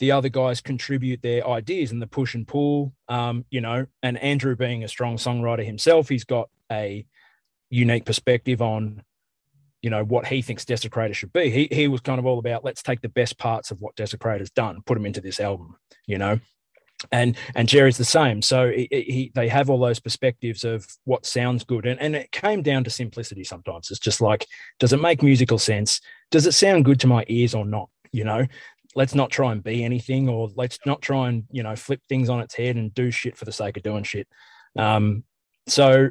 the 0.00 0.10
other 0.10 0.28
guys 0.28 0.60
contribute 0.60 1.22
their 1.22 1.46
ideas 1.46 1.92
and 1.92 2.02
the 2.02 2.08
push 2.08 2.34
and 2.34 2.46
pull. 2.46 2.92
Um, 3.08 3.44
you 3.50 3.60
know, 3.60 3.86
and 4.02 4.18
Andrew 4.18 4.56
being 4.56 4.82
a 4.82 4.88
strong 4.88 5.16
songwriter 5.16 5.64
himself, 5.64 6.08
he's 6.08 6.24
got 6.24 6.50
a 6.72 7.06
unique 7.70 8.04
perspective 8.04 8.60
on, 8.60 9.02
you 9.80 9.90
know, 9.90 10.02
what 10.02 10.26
he 10.26 10.42
thinks 10.42 10.64
Desecrator 10.64 11.14
should 11.14 11.32
be. 11.32 11.50
He 11.50 11.68
he 11.70 11.86
was 11.86 12.00
kind 12.00 12.18
of 12.18 12.26
all 12.26 12.40
about 12.40 12.64
let's 12.64 12.82
take 12.82 13.00
the 13.00 13.08
best 13.08 13.38
parts 13.38 13.70
of 13.70 13.80
what 13.80 13.94
Desecrator's 13.94 14.50
done, 14.50 14.82
put 14.84 14.94
them 14.94 15.06
into 15.06 15.20
this 15.20 15.38
album. 15.38 15.76
You 16.06 16.18
know, 16.18 16.40
and 17.12 17.36
and 17.54 17.68
Jerry's 17.68 17.98
the 17.98 18.04
same. 18.04 18.42
So 18.42 18.70
he, 18.70 18.88
he, 18.90 19.32
they 19.34 19.48
have 19.48 19.70
all 19.70 19.78
those 19.78 20.00
perspectives 20.00 20.64
of 20.64 20.86
what 21.04 21.26
sounds 21.26 21.64
good, 21.64 21.86
and 21.86 22.00
and 22.00 22.14
it 22.16 22.32
came 22.32 22.62
down 22.62 22.84
to 22.84 22.90
simplicity. 22.90 23.44
Sometimes 23.44 23.90
it's 23.90 24.00
just 24.00 24.20
like, 24.20 24.46
does 24.78 24.92
it 24.92 25.00
make 25.00 25.22
musical 25.22 25.58
sense? 25.58 26.00
Does 26.30 26.46
it 26.46 26.52
sound 26.52 26.84
good 26.84 27.00
to 27.00 27.06
my 27.06 27.24
ears 27.28 27.54
or 27.54 27.64
not? 27.64 27.88
You 28.12 28.24
know, 28.24 28.46
let's 28.94 29.14
not 29.14 29.30
try 29.30 29.52
and 29.52 29.62
be 29.62 29.84
anything, 29.84 30.28
or 30.28 30.50
let's 30.56 30.78
not 30.86 31.02
try 31.02 31.28
and 31.28 31.44
you 31.50 31.62
know 31.62 31.76
flip 31.76 32.00
things 32.08 32.28
on 32.28 32.40
its 32.40 32.54
head 32.54 32.76
and 32.76 32.94
do 32.94 33.10
shit 33.10 33.36
for 33.36 33.44
the 33.44 33.52
sake 33.52 33.76
of 33.76 33.82
doing 33.82 34.04
shit. 34.04 34.28
Um, 34.76 35.24
so, 35.66 36.10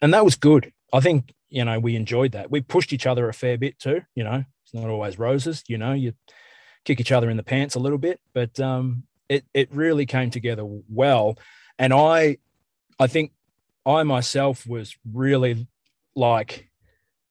and 0.00 0.14
that 0.14 0.24
was 0.24 0.36
good. 0.36 0.72
I 0.92 1.00
think 1.00 1.32
you 1.48 1.64
know 1.64 1.78
we 1.78 1.96
enjoyed 1.96 2.32
that. 2.32 2.50
We 2.50 2.60
pushed 2.60 2.92
each 2.92 3.06
other 3.06 3.28
a 3.28 3.34
fair 3.34 3.58
bit 3.58 3.78
too. 3.78 4.02
You 4.14 4.24
know, 4.24 4.44
it's 4.64 4.74
not 4.74 4.90
always 4.90 5.18
roses. 5.18 5.62
You 5.68 5.78
know, 5.78 5.92
you 5.92 6.12
kick 6.84 7.00
each 7.00 7.12
other 7.12 7.30
in 7.30 7.36
the 7.36 7.42
pants 7.42 7.74
a 7.74 7.80
little 7.80 7.98
bit, 7.98 8.20
but 8.32 8.58
um, 8.60 9.04
it 9.28 9.44
it 9.54 9.68
really 9.72 10.06
came 10.06 10.30
together 10.30 10.64
well, 10.88 11.38
and 11.78 11.92
I 11.92 12.38
I 12.98 13.06
think 13.06 13.32
I 13.86 14.02
myself 14.02 14.66
was 14.66 14.96
really 15.12 15.66
like 16.16 16.70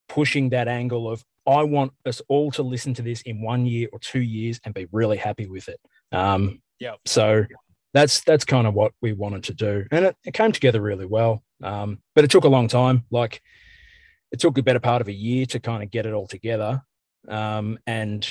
pushing 0.09 0.49
that 0.49 0.67
angle 0.67 1.09
of 1.09 1.23
I 1.47 1.63
want 1.63 1.93
us 2.05 2.21
all 2.27 2.51
to 2.51 2.63
listen 2.63 2.93
to 2.95 3.01
this 3.01 3.21
in 3.21 3.41
one 3.41 3.65
year 3.65 3.89
or 3.91 3.99
two 3.99 4.21
years 4.21 4.59
and 4.63 4.73
be 4.73 4.87
really 4.91 5.17
happy 5.17 5.47
with 5.47 5.67
it. 5.67 5.79
Um, 6.11 6.61
Yep. 6.83 6.99
So 7.05 7.45
that's 7.93 8.21
that's 8.21 8.43
kind 8.43 8.67
of 8.67 8.73
what 8.73 8.91
we 9.01 9.13
wanted 9.13 9.43
to 9.45 9.53
do, 9.53 9.85
and 9.89 10.05
it, 10.05 10.17
it 10.25 10.33
came 10.33 10.51
together 10.51 10.81
really 10.81 11.05
well. 11.05 11.43
Um, 11.63 11.99
but 12.13 12.25
it 12.25 12.31
took 12.31 12.43
a 12.43 12.49
long 12.49 12.67
time. 12.67 13.05
Like 13.09 13.41
it 14.31 14.39
took 14.39 14.57
a 14.57 14.63
better 14.63 14.81
part 14.81 15.01
of 15.01 15.07
a 15.07 15.13
year 15.13 15.45
to 15.47 15.59
kind 15.61 15.81
of 15.81 15.91
get 15.91 16.05
it 16.05 16.13
all 16.13 16.27
together, 16.27 16.81
um, 17.29 17.79
and 17.87 18.27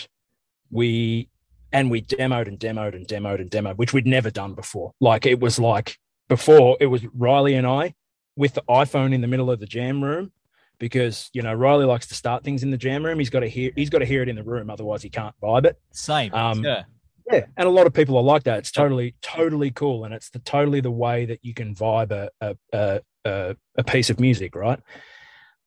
we 0.71 1.31
and 1.73 1.91
we 1.91 2.03
demoed 2.03 2.49
and 2.49 2.59
demoed 2.59 2.95
and 2.95 3.07
demoed 3.07 3.41
and 3.41 3.51
demoed, 3.51 3.77
which 3.77 3.93
we'd 3.93 4.07
never 4.07 4.31
done 4.31 4.55
before. 4.55 4.93
Like 5.01 5.27
it 5.27 5.41
was 5.41 5.59
like 5.59 5.99
before 6.29 6.77
it 6.81 6.87
was 6.87 7.05
Riley 7.15 7.55
and 7.55 7.67
I 7.67 7.95
with 8.37 8.55
the 8.55 8.63
iPhone 8.69 9.13
in 9.13 9.21
the 9.21 9.27
middle 9.27 9.51
of 9.51 9.61
the 9.61 9.67
jam 9.67 10.03
room 10.03 10.33
because 10.79 11.31
you 11.33 11.43
know 11.43 11.55
Riley 11.55 11.85
likes 11.85 12.07
to 12.09 12.15
start 12.15 12.45
things 12.45 12.63
in 12.63 12.71
the 12.71 12.77
jam 12.77 13.05
room. 13.05 13.19
He's 13.19 13.31
got 13.31 13.41
to 13.41 13.49
hear 13.49 13.71
he's 13.77 13.91
got 13.91 13.99
to 13.99 14.05
hear 14.05 14.23
it 14.23 14.29
in 14.29 14.37
the 14.37 14.43
room, 14.43 14.71
otherwise 14.71 15.03
he 15.03 15.11
can't 15.11 15.35
vibe 15.41 15.67
it. 15.67 15.79
Same. 15.93 16.33
Um, 16.35 16.65
yeah. 16.65 16.85
Yeah, 17.31 17.47
and 17.57 17.69
a 17.69 17.71
lot 17.71 17.87
of 17.87 17.95
people 17.95 18.17
are 18.17 18.23
like 18.23 18.43
that. 18.45 18.59
It's 18.59 18.73
totally 18.73 19.15
totally 19.23 19.71
cool, 19.71 20.05
and 20.05 20.13
it's 20.13 20.31
the 20.31 20.41
totally 20.41 20.81
the 20.81 20.91
way 20.91 21.25
that 21.27 21.39
you 21.43 21.55
can 21.55 21.73
vibe 21.73 22.11
a 22.11 22.31
a 22.41 22.57
a, 22.73 23.01
a, 23.25 23.57
a 23.79 23.85
piece 23.85 24.11
of 24.11 24.19
music, 24.19 24.57
right? 24.57 24.81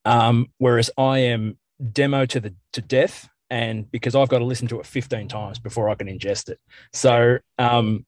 Um, 0.04 0.48
whereas 0.58 0.92
I 0.98 1.20
am 1.20 1.58
demo 1.92 2.26
to 2.26 2.40
the 2.42 2.56
to 2.74 2.82
death, 2.82 3.30
and 3.50 3.90
because 3.92 4.16
I've 4.16 4.30
got 4.30 4.40
to 4.40 4.46
listen 4.46 4.68
to 4.70 4.80
it 4.80 4.86
15 4.86 5.28
times 5.28 5.60
before 5.60 5.90
I 5.90 5.96
can 5.96 6.08
ingest 6.08 6.50
it. 6.50 6.60
So 6.94 7.40
um, 7.60 8.06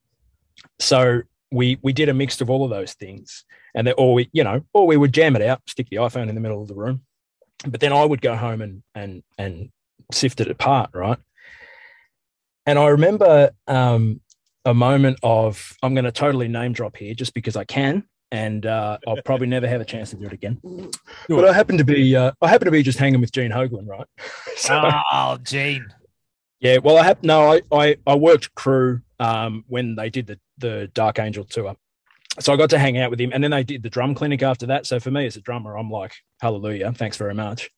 so 0.80 1.22
we 1.52 1.80
we 1.82 1.94
did 1.94 2.10
a 2.10 2.14
mix 2.14 2.42
of 2.42 2.50
all 2.50 2.64
of 2.64 2.70
those 2.70 2.94
things, 2.94 3.46
and 3.76 3.88
then 3.88 3.94
or 3.98 4.14
we 4.14 4.30
you 4.34 4.44
know 4.44 4.62
or 4.74 4.88
we 4.88 4.98
would 4.98 5.14
jam 5.14 5.36
it 5.36 5.42
out, 5.42 5.62
stick 5.68 5.90
the 5.90 5.98
iPhone 5.98 6.30
in 6.30 6.36
the 6.36 6.42
middle 6.42 6.62
of 6.62 6.68
the 6.68 6.76
room, 6.76 7.02
but 7.66 7.80
then 7.80 7.94
I 7.94 8.04
would 8.04 8.22
go 8.22 8.36
home 8.36 8.62
and 8.62 8.84
and 8.96 9.24
and 9.38 9.70
sift 10.12 10.42
it 10.42 10.50
apart, 10.50 10.92
right? 10.94 11.18
And 12.66 12.78
I 12.78 12.88
remember 12.88 13.52
um, 13.68 14.22
a 14.66 14.74
moment 14.74 15.20
of 15.24 15.74
I'm 15.82 15.94
going 15.94 16.06
to 16.06 16.12
totally 16.12 16.48
name 16.48 16.74
drop 16.74 16.98
here 16.98 17.14
just 17.14 17.34
because 17.34 17.56
I 17.56 17.64
can, 17.64 18.04
and 18.32 18.66
uh, 18.66 18.98
I'll 19.08 19.22
probably 19.24 19.48
never 19.48 19.68
have 19.68 19.82
a 19.82 19.86
chance 19.86 20.10
to 20.12 20.16
do 20.18 20.26
it 20.26 20.34
again. 20.34 20.60
But 21.30 21.48
I 21.48 21.54
happen 21.54 21.78
to 21.78 21.84
be 21.86 22.16
uh, 22.16 22.32
I 22.42 22.48
happen 22.50 22.66
to 22.66 22.72
be 22.72 22.84
just 22.84 23.00
hanging 23.00 23.22
with 23.22 23.32
Gene 23.32 23.52
Hoglan, 23.52 23.88
right? 23.88 24.08
So- 24.58 24.90
Oh, 25.14 25.38
Gene. 25.44 25.86
yeah, 26.60 26.78
well, 26.78 26.98
I 26.98 27.04
have 27.04 27.24
no, 27.24 27.52
I 27.54 27.62
I, 27.72 27.96
I 28.06 28.16
worked 28.16 28.54
crew 28.56 29.02
um, 29.20 29.64
when 29.68 29.96
they 29.96 30.10
did 30.10 30.28
the 30.28 30.40
the 30.58 30.90
Dark 30.94 31.20
Angel 31.20 31.44
tour, 31.46 31.76
so 32.40 32.52
I 32.54 32.58
got 32.58 32.70
to 32.72 32.80
hang 32.80 32.98
out 32.98 33.12
with 33.12 33.20
him, 33.22 33.32
and 33.34 33.44
then 33.44 33.52
they 33.52 33.64
did 33.64 33.84
the 33.84 33.90
drum 33.90 34.16
clinic 34.16 34.42
after 34.44 34.66
that. 34.68 34.86
So 34.86 35.00
for 35.00 35.12
me 35.12 35.26
as 35.28 35.36
a 35.38 35.42
drummer, 35.42 35.78
I'm 35.78 35.90
like, 35.90 36.14
hallelujah, 36.42 36.92
thanks 36.94 37.18
very 37.18 37.34
much. 37.36 37.70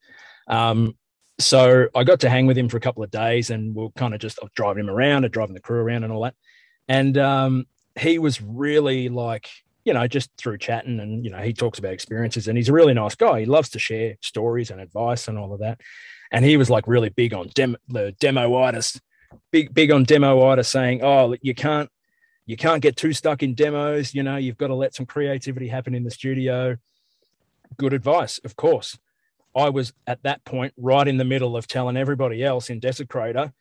Um, 0.48 0.98
so 1.40 1.88
I 1.96 2.04
got 2.04 2.22
to 2.22 2.30
hang 2.30 2.48
with 2.48 2.58
him 2.58 2.68
for 2.70 2.78
a 2.78 2.82
couple 2.82 3.04
of 3.04 3.12
days, 3.12 3.50
and 3.50 3.76
we'll 3.76 3.92
kind 3.92 4.14
of 4.14 4.20
just 4.20 4.40
driving 4.56 4.86
him 4.86 4.90
around 4.90 5.24
and 5.26 5.32
driving 5.34 5.54
the 5.54 5.62
crew 5.62 5.80
around 5.80 6.04
and 6.04 6.12
all 6.12 6.24
that. 6.24 6.36
And 6.88 7.18
um, 7.18 7.66
he 7.98 8.18
was 8.20 8.42
really 8.42 9.08
like, 9.10 9.48
you 9.90 9.94
know, 9.94 10.08
just 10.08 10.30
through 10.38 10.60
chatting, 10.60 11.00
and 11.00 11.26
you 11.26 11.32
know, 11.32 11.40
he 11.40 11.54
talks 11.54 11.80
about 11.80 11.94
experiences, 11.94 12.48
and 12.48 12.58
he's 12.58 12.70
a 12.70 12.74
really 12.74 12.94
nice 12.94 13.16
guy. 13.16 13.42
He 13.42 13.46
loves 13.46 13.70
to 13.72 13.80
share 13.80 14.16
stories 14.22 14.72
and 14.72 14.80
advice 14.80 15.28
and 15.28 15.38
all 15.38 15.54
of 15.54 15.60
that 15.60 15.82
and 16.32 16.46
he 16.46 16.58
was 16.58 16.70
like 16.70 16.88
really 16.88 17.10
big 17.10 17.34
on 17.34 17.50
dem- 17.54 17.78
the 17.88 18.16
demoitis, 18.22 19.00
big 19.52 19.74
big 19.74 19.92
on 19.92 20.06
demoitis, 20.06 20.68
saying, 20.68 21.02
"Oh, 21.04 21.36
you 21.42 21.56
can't 21.56 21.90
you 22.46 22.58
can't 22.58 22.82
get 22.82 22.96
too 22.96 23.14
stuck 23.14 23.44
in 23.44 23.54
demos. 23.54 24.14
You 24.14 24.24
know, 24.24 24.38
you've 24.38 24.58
got 24.58 24.68
to 24.68 24.76
let 24.76 24.96
some 24.96 25.06
creativity 25.06 25.68
happen 25.68 25.96
in 25.96 26.04
the 26.04 26.12
studio." 26.12 26.78
Good 27.78 27.94
advice, 27.94 28.40
of 28.44 28.56
course. 28.56 28.98
I 29.56 29.70
was 29.70 29.94
at 30.08 30.24
that 30.24 30.44
point 30.46 30.74
right 30.78 31.08
in 31.08 31.18
the 31.18 31.26
middle 31.26 31.58
of 31.58 31.68
telling 31.68 31.98
everybody 31.98 32.44
else 32.44 32.70
in 32.70 32.80
Desecrator, 32.80 33.52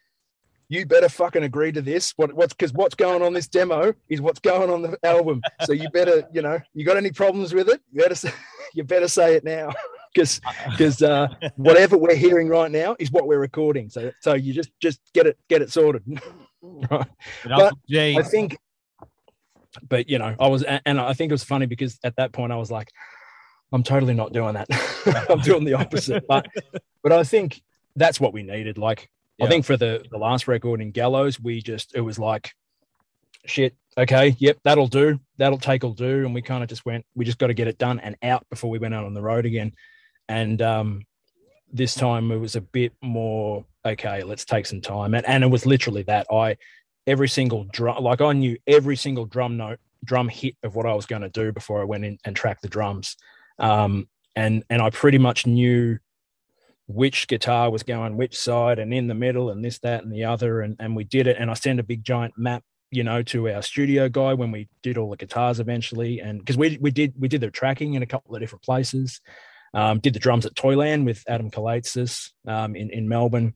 you 0.68 0.84
better 0.84 1.08
fucking 1.08 1.42
agree 1.42 1.72
to 1.72 1.80
this. 1.80 2.12
What, 2.16 2.32
what's 2.34 2.52
because 2.52 2.72
what's 2.72 2.94
going 2.94 3.22
on 3.22 3.32
this 3.32 3.48
demo 3.48 3.94
is 4.08 4.20
what's 4.20 4.40
going 4.40 4.70
on 4.70 4.82
the 4.82 4.98
album. 5.02 5.40
So 5.64 5.72
you 5.72 5.88
better, 5.90 6.24
you 6.32 6.42
know, 6.42 6.60
you 6.74 6.84
got 6.84 6.96
any 6.96 7.10
problems 7.10 7.54
with 7.54 7.68
it? 7.68 7.80
You 7.90 8.02
better, 8.02 8.14
say, 8.14 8.32
you 8.74 8.84
better 8.84 9.08
say 9.08 9.34
it 9.34 9.44
now, 9.44 9.72
because 10.14 10.40
because 10.70 11.02
uh, 11.02 11.28
whatever 11.56 11.96
we're 11.96 12.14
hearing 12.14 12.48
right 12.48 12.70
now 12.70 12.96
is 12.98 13.10
what 13.10 13.26
we're 13.26 13.38
recording. 13.38 13.88
So 13.88 14.12
so 14.20 14.34
you 14.34 14.52
just 14.52 14.70
just 14.80 15.00
get 15.14 15.26
it 15.26 15.38
get 15.48 15.62
it 15.62 15.72
sorted. 15.72 16.02
right. 16.90 17.06
But 17.44 17.74
I 17.90 18.22
think, 18.22 18.58
but 19.88 20.08
you 20.08 20.18
know, 20.18 20.34
I 20.38 20.48
was, 20.48 20.62
and 20.62 21.00
I 21.00 21.14
think 21.14 21.30
it 21.30 21.34
was 21.34 21.44
funny 21.44 21.66
because 21.66 21.98
at 22.04 22.16
that 22.16 22.32
point 22.32 22.52
I 22.52 22.56
was 22.56 22.70
like, 22.70 22.90
I'm 23.72 23.82
totally 23.82 24.14
not 24.14 24.32
doing 24.32 24.54
that. 24.54 24.68
I'm 25.30 25.40
doing 25.40 25.64
the 25.64 25.74
opposite. 25.74 26.26
But, 26.26 26.46
but 27.02 27.12
I 27.12 27.22
think 27.22 27.62
that's 27.96 28.20
what 28.20 28.32
we 28.32 28.42
needed. 28.42 28.78
Like, 28.78 29.10
I 29.40 29.48
think 29.48 29.64
for 29.64 29.76
the 29.76 30.04
the 30.10 30.18
last 30.18 30.48
record 30.48 30.80
in 30.80 30.90
Gallows, 30.90 31.40
we 31.40 31.62
just 31.62 31.94
it 31.94 32.00
was 32.00 32.18
like, 32.18 32.52
shit. 33.46 33.74
Okay, 33.96 34.36
yep, 34.38 34.58
that'll 34.62 34.86
do. 34.86 35.18
That'll 35.38 35.58
take 35.58 35.82
will 35.82 35.92
do. 35.92 36.24
And 36.24 36.34
we 36.34 36.42
kind 36.42 36.62
of 36.62 36.68
just 36.68 36.86
went. 36.86 37.04
We 37.14 37.24
just 37.24 37.38
got 37.38 37.48
to 37.48 37.54
get 37.54 37.68
it 37.68 37.78
done 37.78 37.98
and 38.00 38.16
out 38.22 38.46
before 38.48 38.70
we 38.70 38.78
went 38.78 38.94
out 38.94 39.04
on 39.04 39.14
the 39.14 39.22
road 39.22 39.46
again. 39.46 39.72
And 40.28 40.62
um, 40.62 41.02
this 41.72 41.94
time 41.94 42.30
it 42.30 42.38
was 42.38 42.56
a 42.56 42.60
bit 42.60 42.92
more 43.02 43.64
okay. 43.84 44.22
Let's 44.22 44.44
take 44.44 44.66
some 44.66 44.80
time. 44.80 45.14
And 45.14 45.26
and 45.26 45.42
it 45.42 45.48
was 45.48 45.66
literally 45.66 46.02
that. 46.04 46.26
I 46.32 46.56
every 47.06 47.28
single 47.28 47.64
drum, 47.64 48.02
like 48.02 48.20
I 48.20 48.32
knew 48.32 48.56
every 48.66 48.96
single 48.96 49.24
drum 49.24 49.56
note, 49.56 49.80
drum 50.04 50.28
hit 50.28 50.56
of 50.62 50.74
what 50.76 50.86
I 50.86 50.94
was 50.94 51.06
going 51.06 51.22
to 51.22 51.28
do 51.28 51.52
before 51.52 51.80
I 51.80 51.84
went 51.84 52.04
in 52.04 52.18
and 52.24 52.36
tracked 52.36 52.62
the 52.62 52.68
drums. 52.68 53.16
Um, 53.58 54.08
and 54.36 54.62
and 54.70 54.80
I 54.80 54.90
pretty 54.90 55.18
much 55.18 55.46
knew 55.46 55.98
which 56.88 57.28
guitar 57.28 57.70
was 57.70 57.82
going 57.82 58.16
which 58.16 58.36
side 58.36 58.78
and 58.78 58.94
in 58.94 59.08
the 59.08 59.14
middle 59.14 59.50
and 59.50 59.62
this 59.62 59.78
that 59.80 60.02
and 60.02 60.12
the 60.12 60.24
other 60.24 60.62
and 60.62 60.76
and 60.80 60.96
we 60.96 61.04
did 61.04 61.26
it. 61.26 61.36
And 61.38 61.50
I 61.50 61.54
sent 61.54 61.78
a 61.80 61.84
big 61.84 62.02
giant 62.02 62.34
map 62.36 62.64
you 62.90 63.04
know 63.04 63.22
to 63.22 63.50
our 63.50 63.62
studio 63.62 64.08
guy 64.08 64.32
when 64.32 64.50
we 64.50 64.68
did 64.82 64.96
all 64.96 65.10
the 65.10 65.16
guitars 65.16 65.60
eventually. 65.60 66.20
And 66.20 66.38
because 66.38 66.56
we 66.56 66.78
we 66.80 66.90
did 66.90 67.14
we 67.18 67.28
did 67.28 67.42
the 67.42 67.50
tracking 67.50 67.94
in 67.94 68.02
a 68.02 68.06
couple 68.06 68.34
of 68.34 68.40
different 68.40 68.62
places. 68.64 69.20
Um, 69.74 69.98
did 69.98 70.14
the 70.14 70.18
drums 70.18 70.46
at 70.46 70.56
Toyland 70.56 71.04
with 71.04 71.22
Adam 71.28 71.50
Calaitzis 71.50 72.30
um, 72.46 72.74
in 72.74 72.90
in 72.90 73.06
Melbourne 73.06 73.54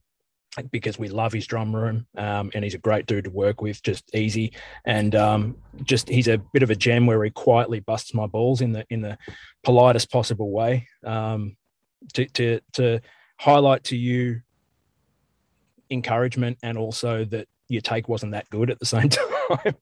because 0.70 0.98
we 0.98 1.08
love 1.08 1.32
his 1.32 1.46
drum 1.46 1.74
room 1.74 2.06
um, 2.18 2.50
and 2.54 2.62
he's 2.62 2.74
a 2.74 2.78
great 2.78 3.06
dude 3.06 3.24
to 3.24 3.30
work 3.30 3.62
with 3.62 3.82
just 3.82 4.14
easy. 4.14 4.52
And 4.84 5.14
um, 5.14 5.56
just 5.82 6.10
he's 6.10 6.28
a 6.28 6.36
bit 6.36 6.62
of 6.62 6.68
a 6.68 6.74
gem 6.74 7.06
where 7.06 7.24
he 7.24 7.30
quietly 7.30 7.80
busts 7.80 8.12
my 8.12 8.26
balls 8.26 8.60
in 8.60 8.72
the 8.72 8.84
in 8.90 9.00
the 9.00 9.16
politest 9.62 10.10
possible 10.10 10.50
way 10.50 10.88
um, 11.04 11.56
to 12.12 12.26
to 12.26 12.60
to 12.74 13.00
highlight 13.42 13.82
to 13.82 13.96
you 13.96 14.40
encouragement 15.90 16.56
and 16.62 16.78
also 16.78 17.25
that 17.25 17.49
your 17.68 17.82
take 17.82 18.08
wasn't 18.08 18.30
that 18.30 18.49
good 18.50 18.70
at 18.70 18.78
the 18.78 18.87
same 18.87 19.08
time. 19.08 19.75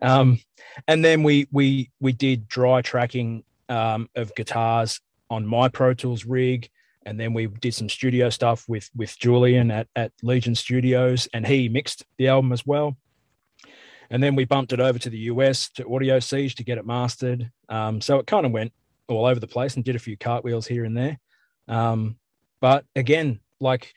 Um, 0.00 0.40
and 0.86 1.04
then 1.04 1.24
we 1.24 1.48
we 1.50 1.90
we 1.98 2.12
did 2.12 2.46
dry 2.46 2.80
tracking 2.80 3.42
um, 3.68 4.08
of 4.14 4.34
guitars 4.36 5.00
on 5.30 5.46
my 5.46 5.68
pro 5.68 5.94
tools 5.94 6.24
rig. 6.24 6.68
And 7.04 7.18
then 7.18 7.34
we 7.34 7.46
did 7.46 7.74
some 7.74 7.88
studio 7.88 8.30
stuff 8.30 8.64
with 8.68 8.88
with 8.94 9.18
julian 9.18 9.72
at, 9.72 9.88
at 9.96 10.12
legion 10.22 10.54
studios 10.54 11.26
and 11.32 11.44
he 11.44 11.68
mixed 11.68 12.04
the 12.18 12.28
album 12.28 12.52
as 12.52 12.64
well. 12.64 12.96
And 14.10 14.22
then 14.22 14.36
we 14.36 14.44
bumped 14.44 14.72
it 14.72 14.80
over 14.80 14.98
to 14.98 15.10
the 15.10 15.18
us 15.18 15.70
to 15.70 15.92
audio 15.92 16.20
siege 16.20 16.54
to 16.54 16.64
get 16.64 16.78
it 16.78 16.86
mastered. 16.86 17.50
Um, 17.68 18.00
so 18.00 18.18
it 18.20 18.26
kind 18.26 18.46
of 18.46 18.52
went 18.52 18.72
all 19.08 19.26
over 19.26 19.40
the 19.40 19.48
place 19.48 19.74
and 19.74 19.84
did 19.84 19.96
a 19.96 19.98
few 19.98 20.16
cartwheels 20.16 20.68
here 20.68 20.84
and 20.84 20.96
there. 20.96 21.18
Um, 21.66 22.16
but 22.60 22.84
again 22.94 23.40
like 23.60 23.92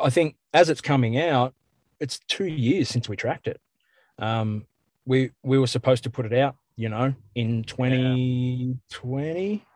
i 0.00 0.10
think 0.10 0.36
as 0.52 0.68
it's 0.68 0.80
coming 0.80 1.18
out 1.18 1.54
it's 2.00 2.18
two 2.26 2.46
years 2.46 2.88
since 2.88 3.08
we 3.08 3.14
tracked 3.14 3.46
it. 3.46 3.60
Um, 4.18 4.66
we 5.04 5.30
we 5.42 5.58
were 5.58 5.66
supposed 5.66 6.04
to 6.04 6.10
put 6.10 6.24
it 6.26 6.32
out 6.32 6.56
you 6.76 6.88
know 6.88 7.14
in 7.34 7.64
2020 7.64 9.66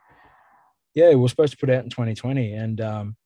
yeah 0.95 1.09
we 1.09 1.17
were 1.17 1.29
supposed 1.29 1.53
to 1.53 1.59
put 1.59 1.71
it 1.71 1.75
out 1.75 1.85
in 1.85 1.91
2020 1.91 2.53
and 2.53 2.81
um 2.81 3.17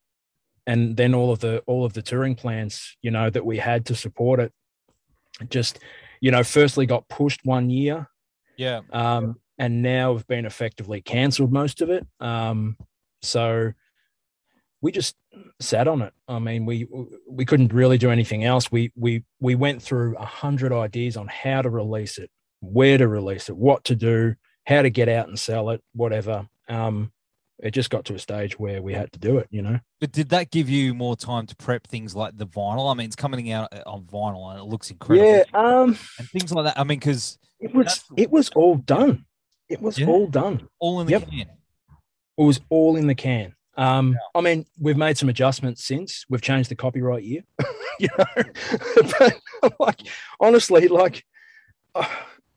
and 0.65 0.97
then 0.97 1.13
all 1.13 1.31
of 1.31 1.39
the 1.39 1.59
all 1.67 1.85
of 1.85 1.93
the 1.93 2.01
touring 2.01 2.33
plans 2.35 2.97
you 3.01 3.11
know 3.11 3.29
that 3.29 3.45
we 3.45 3.57
had 3.57 3.85
to 3.85 3.95
support 3.95 4.39
it 4.39 4.51
just 5.49 5.79
you 6.21 6.31
know 6.31 6.43
firstly 6.43 6.85
got 6.85 7.07
pushed 7.09 7.41
one 7.43 7.69
year. 7.69 8.07
Yeah. 8.57 8.81
um 8.91 9.39
and 9.57 9.81
now 9.81 10.15
have 10.15 10.27
been 10.27 10.45
effectively 10.45 11.01
cancelled 11.01 11.51
most 11.51 11.81
of 11.81 11.89
it. 11.89 12.07
Um 12.19 12.77
so 13.21 13.73
we 14.81 14.91
just 14.91 15.15
sat 15.59 15.87
on 15.87 16.01
it 16.01 16.13
i 16.27 16.39
mean 16.39 16.65
we 16.65 16.87
we 17.29 17.45
couldn't 17.45 17.73
really 17.73 17.97
do 17.97 18.09
anything 18.11 18.43
else 18.43 18.71
we 18.71 18.91
we 18.95 19.23
we 19.39 19.55
went 19.55 19.81
through 19.81 20.15
a 20.17 20.25
hundred 20.25 20.71
ideas 20.71 21.17
on 21.17 21.27
how 21.27 21.61
to 21.61 21.69
release 21.69 22.17
it 22.17 22.29
where 22.61 22.97
to 22.97 23.07
release 23.07 23.49
it 23.49 23.55
what 23.57 23.83
to 23.83 23.95
do 23.95 24.35
how 24.65 24.81
to 24.81 24.89
get 24.89 25.09
out 25.09 25.27
and 25.27 25.37
sell 25.39 25.69
it 25.69 25.81
whatever 25.93 26.47
um 26.67 27.11
it 27.61 27.71
just 27.71 27.89
got 27.89 28.05
to 28.05 28.13
a 28.15 28.19
stage 28.19 28.57
where 28.57 28.81
we 28.81 28.93
had 28.93 29.11
to 29.11 29.19
do 29.19 29.37
it 29.37 29.47
you 29.51 29.61
know 29.61 29.79
But 29.99 30.11
did 30.13 30.29
that 30.29 30.49
give 30.51 30.69
you 30.69 30.93
more 30.93 31.15
time 31.17 31.45
to 31.47 31.55
prep 31.57 31.87
things 31.87 32.15
like 32.15 32.37
the 32.37 32.47
vinyl? 32.47 32.89
I 32.89 32.93
mean, 32.95 33.07
it's 33.07 33.17
coming 33.17 33.51
out 33.51 33.67
on 33.85 34.03
vinyl 34.03 34.51
and 34.51 34.59
it 34.61 34.63
looks 34.63 34.89
incredible. 34.89 35.27
yeah 35.29 35.43
um 35.53 35.97
And 36.17 36.29
things 36.29 36.53
like 36.53 36.63
that. 36.65 36.79
I 36.79 36.85
mean, 36.85 36.99
because 36.99 37.37
it 37.59 37.75
was 37.75 38.01
it 38.15 38.31
was 38.31 38.49
all 38.55 38.75
done 38.75 39.25
it 39.67 39.81
was 39.81 39.99
Yeah. 39.99 40.07
all 40.07 40.27
done 40.27 40.69
all 40.79 41.01
in 41.01 41.07
the 41.07 41.11
Yep. 41.13 41.29
can. 41.29 41.39
it 42.37 42.43
was 42.43 42.61
all 42.69 42.95
in 42.95 43.07
the 43.07 43.15
can 43.15 43.53
Um, 43.79 44.17
I 44.35 44.41
mean, 44.41 44.65
we've 44.77 44.97
made 44.97 45.17
some 45.17 45.29
adjustments 45.29 45.85
since. 45.85 46.25
We've 46.29 46.41
changed 46.41 46.69
the 46.69 46.75
copyright 46.75 47.23
year. 47.23 47.43
you 47.99 48.09
know, 48.17 48.25
but 49.61 49.79
like 49.79 50.01
honestly, 50.37 50.89
like 50.89 51.23
uh, 51.95 52.05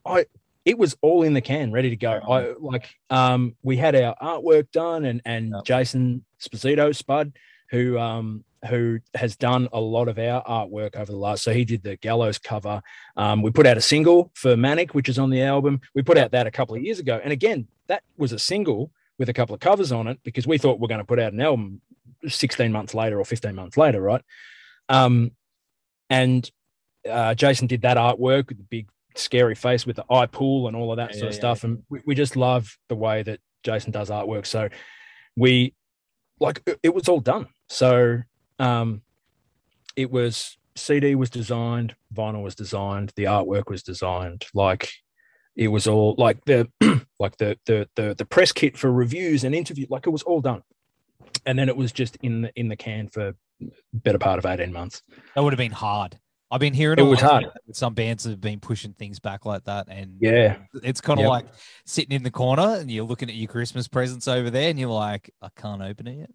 I, 0.04 0.26
it 0.64 0.76
was 0.76 0.96
all 1.00 1.22
in 1.22 1.32
the 1.32 1.40
can, 1.40 1.70
ready 1.70 1.90
to 1.90 1.96
go. 1.96 2.10
I 2.10 2.54
like, 2.58 2.88
um, 3.08 3.54
we 3.62 3.76
had 3.76 3.94
our 3.94 4.16
artwork 4.20 4.72
done, 4.72 5.04
and 5.04 5.22
and 5.24 5.50
Yep. 5.54 5.64
Jason 5.64 6.24
Sposito 6.40 6.94
Spud, 6.94 7.32
who 7.70 7.96
um 8.00 8.44
who 8.68 8.98
has 9.14 9.36
done 9.36 9.68
a 9.72 9.80
lot 9.80 10.08
of 10.08 10.18
our 10.18 10.42
artwork 10.44 10.96
over 10.96 11.10
the 11.10 11.18
last. 11.18 11.44
So 11.44 11.52
he 11.52 11.64
did 11.64 11.84
the 11.84 11.96
Gallows 11.96 12.38
cover. 12.38 12.82
Um, 13.16 13.42
we 13.42 13.52
put 13.52 13.66
out 13.66 13.76
a 13.76 13.80
single 13.80 14.32
for 14.34 14.56
Manic, 14.56 14.92
which 14.92 15.08
is 15.08 15.20
on 15.20 15.30
the 15.30 15.42
album. 15.42 15.80
We 15.94 16.02
put 16.02 16.18
out 16.18 16.32
that 16.32 16.48
a 16.48 16.50
couple 16.50 16.74
of 16.74 16.82
years 16.82 16.98
ago, 16.98 17.20
and 17.22 17.32
again, 17.32 17.68
that 17.86 18.02
was 18.16 18.32
a 18.32 18.40
single 18.40 18.90
with 19.22 19.28
a 19.28 19.32
couple 19.32 19.54
of 19.54 19.60
covers 19.60 19.92
on 19.92 20.08
it 20.08 20.18
because 20.24 20.48
we 20.48 20.58
thought 20.58 20.80
we're 20.80 20.88
going 20.88 20.98
to 21.00 21.04
put 21.06 21.20
out 21.20 21.32
an 21.32 21.40
album 21.40 21.80
16 22.26 22.72
months 22.72 22.92
later 22.92 23.20
or 23.20 23.24
15 23.24 23.54
months 23.54 23.76
later, 23.76 24.00
right? 24.02 24.20
Um, 24.88 25.30
and 26.10 26.50
uh, 27.08 27.32
Jason 27.34 27.68
did 27.68 27.82
that 27.82 27.96
artwork 27.96 28.48
with 28.48 28.58
the 28.58 28.64
big 28.68 28.88
scary 29.14 29.54
face 29.54 29.86
with 29.86 29.94
the 29.94 30.04
eye 30.10 30.26
pool 30.26 30.66
and 30.66 30.76
all 30.76 30.90
of 30.90 30.96
that 30.96 31.10
Yeah, 31.14 31.20
sort 31.20 31.28
of 31.28 31.34
yeah, 31.34 31.38
stuff. 31.38 31.62
And 31.62 31.84
we, 31.88 32.00
we 32.04 32.14
just 32.16 32.34
love 32.34 32.76
the 32.88 32.96
way 32.96 33.22
that 33.22 33.38
Jason 33.62 33.92
does 33.92 34.10
artwork. 34.10 34.44
So 34.44 34.68
we 35.36 35.72
like 36.40 36.60
it- 36.66 36.80
it 36.82 36.94
was 36.94 37.08
all 37.08 37.20
done. 37.20 37.46
So 37.68 38.22
um, 38.58 39.02
it 39.94 40.10
was 40.10 40.58
CD 40.74 41.14
was 41.14 41.30
designed, 41.30 41.94
vinyl 42.12 42.42
was 42.42 42.56
designed, 42.56 43.12
the 43.14 43.24
artwork 43.24 43.68
was 43.70 43.84
designed. 43.84 44.46
Like 44.52 44.90
it 45.56 45.68
was 45.68 45.87
all 45.87 46.14
like 46.18 46.44
the 46.44 46.68
like 47.18 47.37
the 47.38 47.59
the 47.66 47.88
the 47.97 48.14
the 48.16 48.25
press 48.25 48.52
kit 48.52 48.76
for 48.76 48.90
reviews 48.92 49.44
and 49.44 49.54
interview. 49.54 49.87
Like 49.90 50.06
it 50.06 50.11
was 50.11 50.23
all 50.23 50.40
done, 50.40 50.62
and 51.47 51.59
then 51.59 51.68
it 51.68 51.76
was 51.76 51.92
just 51.92 52.16
in 52.23 52.42
the 52.42 52.52
in 52.54 52.68
the 52.68 52.76
can 52.76 53.09
for 53.09 53.35
better 53.92 54.18
part 54.18 54.38
of 54.38 54.47
eighteen 54.47 54.73
months. 54.73 55.02
That 55.35 55.42
would 55.42 55.52
have 55.52 55.59
been 55.59 55.73
hard. 55.73 56.18
I've 56.50 56.61
been 56.61 56.75
hearing 56.75 56.99
It 56.99 57.02
was 57.02 57.21
hard. 57.21 57.47
Some 57.73 57.94
bands 57.94 58.25
have 58.25 58.38
been 58.38 58.61
pushing 58.61 58.92
things 58.92 59.18
back 59.18 59.47
like 59.47 59.64
that, 59.64 59.87
and 59.88 60.16
Yeah. 60.21 60.59
it's 60.82 61.00
kind 61.00 61.18
of 61.18 61.23
Yep. 61.25 61.30
like 61.30 61.47
sitting 61.87 62.14
in 62.14 62.23
the 62.25 62.30
corner 62.30 62.76
and 62.78 62.90
you're 62.90 63.06
looking 63.06 63.30
at 63.30 63.35
your 63.35 63.49
Christmas 63.49 63.88
presents 63.88 64.28
over 64.28 64.50
there, 64.50 64.68
and 64.68 64.78
you're 64.78 64.90
like, 64.90 65.30
I 65.40 65.49
can't 65.56 65.80
open 65.80 66.06
it 66.09 66.18
yet. 66.18 66.30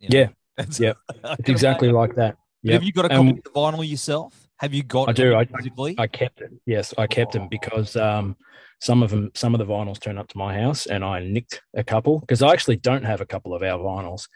You 0.00 0.08
Yeah. 0.18 0.28
Yep. 0.80 0.96
I 1.24 1.36
It's 1.38 1.48
exactly 1.48 1.88
imagine. 1.90 2.00
like 2.00 2.16
that. 2.16 2.36
Yep. 2.64 2.72
Have 2.72 2.82
you 2.82 2.92
got 2.92 3.04
a 3.04 3.08
copy 3.10 3.20
Um, 3.20 3.28
of 3.38 3.42
the 3.44 3.50
vinyl 3.50 3.88
yourself? 3.88 4.48
Have 4.62 4.72
you 4.72 4.84
got? 4.84 5.08
I 5.08 5.12
do. 5.12 5.34
I- 5.34 5.44
physically. 5.44 5.96
I 5.98 6.06
kept 6.06 6.40
it. 6.40 6.52
Yes, 6.66 6.94
I 6.96 7.08
kept 7.08 7.32
them 7.32 7.48
because 7.48 7.96
um, 7.96 8.36
some 8.80 9.02
of 9.02 9.10
them, 9.10 9.32
some 9.34 9.54
of 9.54 9.58
the 9.58 9.66
vinyls 9.66 10.00
turned 10.00 10.20
up 10.20 10.28
to 10.28 10.38
my 10.38 10.56
house, 10.56 10.86
and 10.86 11.04
I 11.04 11.18
nicked 11.18 11.60
a 11.76 11.82
couple 11.82 12.20
because 12.20 12.42
I 12.42 12.52
actually 12.52 12.76
don't 12.76 13.04
have 13.04 13.20
a 13.20 13.26
couple 13.26 13.54
of 13.54 13.64
our 13.64 13.76
vinyls 13.76 14.28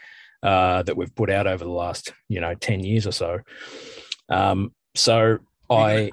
uh, 0.43 0.83
that 0.83 0.97
we've 0.97 1.15
put 1.15 1.31
out 1.31 1.47
over 1.47 1.63
the 1.63 1.71
last, 1.71 2.13
you 2.29 2.41
know, 2.41 2.57
ten 2.57 2.81
years 2.81 3.07
or 3.07 3.13
so. 3.13 3.39
Um, 4.29 4.75
so 4.97 5.39
I, 5.71 6.11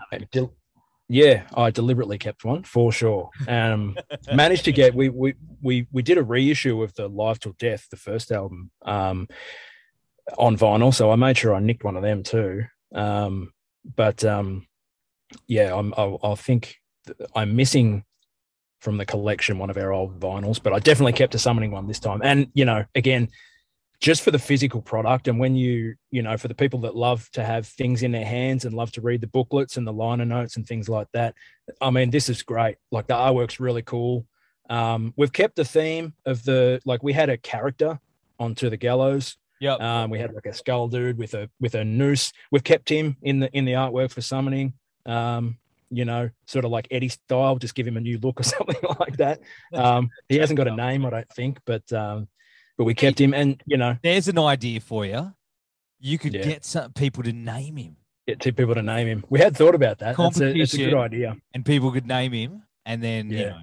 yeah, 1.09 1.47
I 1.55 1.71
deliberately 1.71 2.19
kept 2.19 2.45
one 2.45 2.63
for 2.63 2.91
sure. 2.91 3.31
Um, 3.47 3.97
managed 4.31 4.65
to 4.65 4.71
get 4.71 4.93
we 4.93 5.09
we 5.09 5.33
we 5.59 5.87
we 5.91 6.03
did 6.03 6.19
a 6.19 6.23
reissue 6.23 6.83
of 6.83 6.93
the 6.93 7.07
Live 7.07 7.39
Till 7.39 7.55
Death, 7.57 7.87
the 7.89 7.97
first 7.97 8.31
album, 8.31 8.69
um, 8.85 9.27
on 10.37 10.55
vinyl. 10.55 10.93
So 10.93 11.09
I 11.09 11.15
made 11.15 11.35
sure 11.35 11.55
I 11.55 11.59
nicked 11.59 11.83
one 11.83 11.97
of 11.97 12.03
them 12.03 12.21
too. 12.21 12.65
Um, 12.93 13.51
but 13.95 14.23
um, 14.23 14.67
yeah, 15.47 15.75
I'm, 15.75 15.93
I, 15.97 16.17
I 16.23 16.35
think 16.35 16.77
I'm 17.35 17.55
missing 17.55 18.03
from 18.79 18.97
the 18.97 19.05
collection 19.05 19.59
one 19.59 19.69
of 19.69 19.77
our 19.77 19.93
old 19.93 20.19
vinyls, 20.19 20.61
but 20.61 20.73
I 20.73 20.79
definitely 20.79 21.13
kept 21.13 21.35
a 21.35 21.39
summoning 21.39 21.71
one 21.71 21.87
this 21.87 21.99
time. 21.99 22.21
And 22.23 22.47
you 22.53 22.65
know, 22.65 22.85
again, 22.95 23.29
just 24.01 24.21
for 24.21 24.31
the 24.31 24.39
physical 24.39 24.81
product, 24.81 25.29
and 25.29 25.39
when 25.39 25.55
you, 25.55 25.95
you 26.11 26.21
know, 26.21 26.35
for 26.35 26.49
the 26.49 26.55
people 26.55 26.81
that 26.81 26.95
love 26.95 27.29
to 27.31 27.43
have 27.43 27.65
things 27.65 28.03
in 28.03 28.11
their 28.11 28.25
hands 28.25 28.65
and 28.65 28.73
love 28.73 28.91
to 28.91 29.01
read 29.01 29.21
the 29.21 29.27
booklets 29.27 29.77
and 29.77 29.87
the 29.87 29.93
liner 29.93 30.25
notes 30.25 30.57
and 30.57 30.67
things 30.67 30.89
like 30.89 31.07
that, 31.13 31.35
I 31.79 31.89
mean, 31.89 32.09
this 32.09 32.27
is 32.27 32.43
great. 32.43 32.75
Like 32.91 33.07
the 33.07 33.13
artwork's 33.13 33.61
really 33.61 33.81
cool. 33.81 34.25
Um, 34.69 35.13
we've 35.15 35.31
kept 35.31 35.55
the 35.55 35.65
theme 35.65 36.13
of 36.25 36.43
the 36.43 36.81
like 36.85 37.03
we 37.03 37.13
had 37.13 37.29
a 37.29 37.37
character 37.37 37.99
onto 38.39 38.69
the 38.69 38.77
gallows 38.77 39.37
Yep. 39.63 39.81
um, 39.81 40.09
we 40.09 40.19
had 40.19 40.33
like 40.33 40.45
a 40.45 40.53
skull 40.53 40.87
dude 40.89 41.17
with 41.17 41.33
a 41.33 41.49
with 41.61 41.75
a 41.75 41.83
noose. 41.85 42.33
We've 42.51 42.63
kept 42.63 42.89
him 42.89 43.15
in 43.21 43.39
the 43.39 43.49
in 43.57 43.63
the 43.65 43.73
artwork 43.73 44.11
for 44.11 44.21
summoning. 44.21 44.73
Um, 45.05 45.57
you 45.89 46.05
know, 46.05 46.29
sort 46.47 46.65
of 46.65 46.71
like 46.71 46.87
Eddie 46.91 47.09
style, 47.09 47.55
just 47.57 47.75
give 47.75 47.87
him 47.87 47.97
a 47.97 48.01
new 48.01 48.17
look 48.17 48.39
or 48.39 48.43
something 48.55 48.75
like 48.99 49.17
that. 49.17 49.39
Um, 49.73 50.09
he 50.27 50.37
hasn't 50.37 50.57
got 50.57 50.67
a 50.67 50.75
name, 50.75 51.05
I 51.05 51.09
don't 51.11 51.29
think, 51.29 51.59
but 51.65 51.91
um, 51.93 52.27
but 52.77 52.83
we 52.85 52.93
kept 52.95 53.21
him, 53.21 53.33
and 53.33 53.61
you 53.65 53.77
know, 53.77 53.95
There's 54.03 54.27
an 54.27 54.39
idea 54.39 54.79
for 54.79 55.05
you. 55.05 55.33
You 55.99 56.17
could 56.17 56.33
Yeah. 56.33 56.43
get 56.43 56.65
some 56.65 56.91
people 56.93 57.23
to 57.23 57.31
name 57.31 57.77
him, 57.77 57.95
get 58.27 58.39
two 58.41 58.51
people 58.51 58.73
to 58.75 58.81
name 58.81 59.07
him. 59.07 59.23
We 59.29 59.39
had 59.39 59.55
thought 59.55 59.75
about 59.75 59.99
that. 59.99 60.17
That's 60.17 60.41
a, 60.41 60.51
that's 60.57 60.73
a 60.73 60.77
good 60.77 60.93
idea. 60.95 61.37
and 61.53 61.63
people 61.65 61.91
could 61.91 62.07
name 62.07 62.33
him, 62.33 62.63
and 62.85 63.01
then 63.03 63.29
you 63.29 63.37
Yeah. 63.37 63.49
know, 63.49 63.59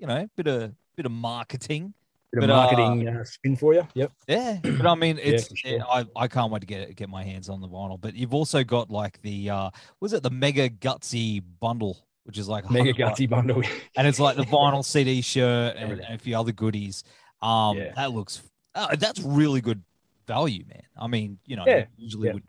you 0.00 0.06
know, 0.08 0.28
bit 0.36 0.46
of 0.48 0.72
bit 0.96 1.06
of 1.06 1.12
marketing. 1.12 1.94
Bit 2.34 2.44
of 2.44 2.48
But, 2.48 2.50
uh, 2.50 2.56
marketing 2.56 3.08
uh, 3.08 3.24
spin 3.24 3.56
for 3.56 3.74
you. 3.74 3.86
Yep. 3.94 4.12
Yeah, 4.28 4.58
but 4.62 4.86
I 4.86 4.94
mean, 4.94 5.18
it's 5.22 5.48
for 5.48 5.56
sure. 5.56 5.80
I, 5.88 6.04
I 6.16 6.28
can't 6.28 6.50
wait 6.50 6.60
to 6.60 6.66
get 6.66 6.94
get 6.96 7.08
my 7.08 7.22
hands 7.22 7.48
on 7.48 7.60
the 7.60 7.68
vinyl. 7.68 8.00
But 8.00 8.14
you've 8.14 8.34
also 8.34 8.64
got 8.64 8.90
like 8.90 9.20
the 9.22 9.50
uh 9.50 9.70
was 10.00 10.12
it 10.12 10.22
the 10.22 10.30
mega 10.30 10.68
gutsy 10.68 11.42
bundle, 11.60 12.06
which 12.24 12.38
is 12.38 12.48
like 12.48 12.64
Mega 12.70 12.90
100 12.92 12.98
bucks, 12.98 13.20
gutsy 13.20 13.28
bundle. 13.28 13.62
and 13.96 14.06
it's 14.06 14.18
like 14.20 14.36
the 14.36 14.44
vinyl 14.44 14.84
CD 14.92 15.20
shirt 15.22 15.76
and, 15.76 15.92
and 15.92 16.14
a 16.14 16.18
few 16.18 16.36
other 16.38 16.52
goodies. 16.52 17.04
Um, 17.42 17.76
Yeah. 17.78 17.92
that 17.94 18.12
looks 18.12 18.42
uh, 18.74 18.96
that's 18.96 19.20
really 19.20 19.60
good 19.60 19.82
value, 20.26 20.64
man. 20.66 20.82
I 21.00 21.06
mean, 21.06 21.38
you 21.46 21.54
know, 21.56 21.64
Yeah, 21.66 21.84
usually 21.96 22.28
yeah. 22.28 22.34
would 22.34 22.42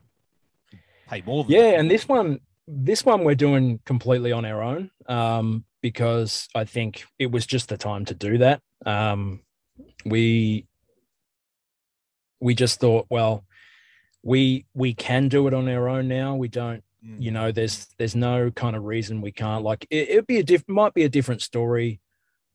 pay 1.07 1.21
more. 1.25 1.43
Than 1.43 1.53
yeah 1.53 1.71
that. 1.71 1.79
and 1.79 1.91
this 1.91 2.07
one 2.07 2.39
this 2.67 3.05
one 3.05 3.23
we're 3.23 3.35
doing 3.35 3.79
completely 3.85 4.31
on 4.31 4.43
our 4.43 4.63
own 4.63 4.89
um 5.05 5.63
because 5.81 6.47
i 6.55 6.63
think 6.65 7.05
it 7.19 7.29
was 7.29 7.45
just 7.45 7.69
the 7.69 7.77
time 7.77 8.05
to 8.05 8.15
do 8.15 8.39
that 8.39 8.59
um 8.87 9.39
we 10.05 10.65
we 12.39 12.53
just 12.53 12.79
thought 12.79 13.07
well 13.09 13.43
we 14.23 14.65
we 14.73 14.93
can 14.93 15.27
do 15.27 15.47
it 15.47 15.53
on 15.53 15.67
our 15.69 15.87
own 15.89 16.07
now. 16.07 16.35
We 16.35 16.47
don't 16.47 16.83
Mm. 17.05 17.21
you 17.21 17.31
know 17.31 17.51
there's 17.51 17.87
there's 17.97 18.15
no 18.15 18.49
kind 18.51 18.75
of 18.75 18.83
reason 18.83 19.21
we 19.21 19.31
can't. 19.31 19.63
Like 19.63 19.85
it, 19.89 20.09
it'd 20.09 20.27
be 20.27 20.39
a 20.39 20.43
diff 20.43 20.63
might 20.67 20.93
be 20.93 21.03
a 21.03 21.09
different 21.09 21.41
story 21.41 21.99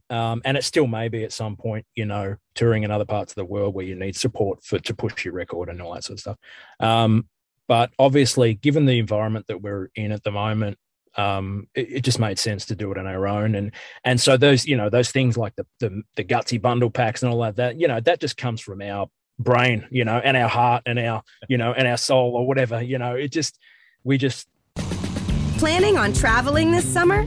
um, 0.08 0.42
and 0.44 0.56
it 0.56 0.64
still 0.64 0.88
may 0.88 1.08
be 1.08 1.22
at 1.22 1.32
some 1.32 1.56
point 1.56 1.86
you 1.94 2.04
know 2.04 2.36
touring 2.54 2.82
in 2.82 2.90
other 2.90 3.04
parts 3.04 3.32
of 3.32 3.36
the 3.36 3.44
world 3.44 3.74
where 3.74 3.84
you 3.84 3.94
need 3.94 4.16
support 4.16 4.64
for 4.64 4.78
to 4.80 4.94
push 4.94 5.24
your 5.24 5.34
record 5.34 5.68
and 5.68 5.80
all 5.80 5.94
that 5.94 6.04
sort 6.04 6.16
of 6.16 6.20
stuff. 6.20 6.38
Um, 6.80 7.28
but 7.68 7.92
obviously 7.98 8.54
given 8.54 8.86
the 8.86 8.98
environment 8.98 9.46
that 9.46 9.62
we're 9.62 9.90
in 9.94 10.10
at 10.10 10.24
the 10.24 10.32
moment 10.32 10.78
um, 11.16 11.66
it, 11.74 11.92
it 11.92 12.00
just 12.04 12.18
made 12.18 12.38
sense 12.38 12.66
to 12.66 12.76
do 12.76 12.92
it 12.92 12.98
on 12.98 13.06
our 13.06 13.26
own 13.26 13.54
and 13.54 13.72
and 14.04 14.20
so 14.20 14.36
those 14.36 14.66
you 14.66 14.76
know 14.76 14.88
those 14.88 15.10
things 15.10 15.36
like 15.36 15.54
the 15.56 15.66
the, 15.80 16.02
the 16.16 16.24
gutsy 16.24 16.60
bundle 16.60 16.90
packs 16.90 17.22
and 17.22 17.32
all 17.32 17.40
that 17.40 17.56
that 17.56 17.80
you 17.80 17.88
know 17.88 18.00
that 18.00 18.20
just 18.20 18.36
comes 18.36 18.60
from 18.60 18.80
our 18.80 19.08
brain 19.38 19.86
you 19.90 20.04
know 20.04 20.20
and 20.22 20.36
our 20.36 20.48
heart 20.48 20.82
and 20.86 20.98
our 20.98 21.22
you 21.48 21.58
know 21.58 21.72
and 21.72 21.88
our 21.88 21.96
soul 21.96 22.36
or 22.36 22.46
whatever 22.46 22.82
you 22.82 22.98
know 22.98 23.14
it 23.14 23.32
just 23.32 23.58
we 24.04 24.18
just 24.18 24.46
Planning 25.60 25.98
on 25.98 26.14
traveling 26.14 26.70
this 26.70 26.90
summer? 26.90 27.26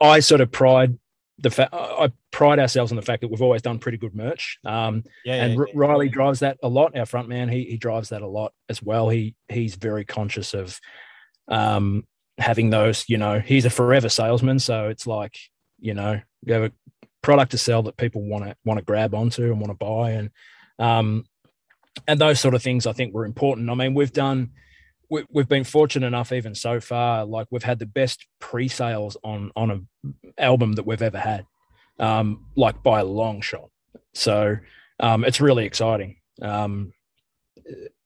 I 0.00 0.20
sort 0.20 0.40
of 0.40 0.50
pride 0.50 0.98
the 1.38 1.50
fact 1.50 1.74
I 1.74 2.12
pride 2.30 2.58
ourselves 2.58 2.92
on 2.92 2.96
the 2.96 3.02
fact 3.02 3.22
that 3.22 3.28
we've 3.28 3.42
always 3.42 3.62
done 3.62 3.78
pretty 3.78 3.98
good 3.98 4.14
merch. 4.14 4.58
Um, 4.64 5.04
yeah, 5.24 5.44
and 5.44 5.54
yeah, 5.54 5.58
R- 5.60 5.68
Riley 5.74 6.08
drives 6.08 6.40
that 6.40 6.58
a 6.62 6.68
lot. 6.68 6.96
Our 6.96 7.06
front 7.06 7.28
man, 7.28 7.48
he 7.48 7.64
he 7.64 7.76
drives 7.76 8.10
that 8.10 8.22
a 8.22 8.26
lot 8.26 8.52
as 8.68 8.82
well. 8.82 9.08
He 9.08 9.34
he's 9.48 9.74
very 9.74 10.04
conscious 10.04 10.54
of 10.54 10.78
um 11.48 12.06
having 12.38 12.70
those. 12.70 13.04
You 13.08 13.18
know, 13.18 13.40
he's 13.40 13.64
a 13.64 13.70
forever 13.70 14.08
salesman, 14.08 14.58
so 14.58 14.88
it's 14.88 15.06
like 15.06 15.36
you 15.80 15.94
know 15.94 16.20
you 16.42 16.54
have 16.54 16.64
a 16.64 16.72
product 17.22 17.50
to 17.52 17.58
sell 17.58 17.82
that 17.84 17.96
people 17.96 18.22
want 18.22 18.44
to 18.44 18.56
want 18.64 18.78
to 18.78 18.84
grab 18.84 19.14
onto 19.14 19.44
and 19.44 19.60
want 19.60 19.70
to 19.70 19.84
buy, 19.84 20.10
and 20.10 20.30
um 20.78 21.24
and 22.06 22.20
those 22.20 22.38
sort 22.40 22.54
of 22.54 22.62
things 22.62 22.86
I 22.86 22.92
think 22.92 23.12
were 23.12 23.24
important. 23.24 23.70
I 23.70 23.74
mean, 23.74 23.94
we've 23.94 24.12
done. 24.12 24.50
We- 25.10 25.26
We've 25.30 25.48
been 25.48 25.64
fortunate 25.64 26.06
enough, 26.06 26.32
even 26.32 26.54
so 26.54 26.80
far. 26.80 27.24
Like 27.24 27.46
we've 27.50 27.62
had 27.62 27.78
the 27.78 27.86
best 27.86 28.26
pre-sales 28.40 29.16
on 29.24 29.50
on 29.56 29.70
a 29.70 30.12
album 30.42 30.72
that 30.74 30.86
we've 30.86 31.02
ever 31.02 31.18
had, 31.18 31.46
um, 31.98 32.46
like 32.56 32.82
by 32.82 33.00
a 33.00 33.04
long 33.04 33.40
shot. 33.40 33.70
So 34.12 34.56
um, 35.00 35.24
it's 35.24 35.40
really 35.40 35.64
exciting. 35.66 36.16
Um, 36.42 36.92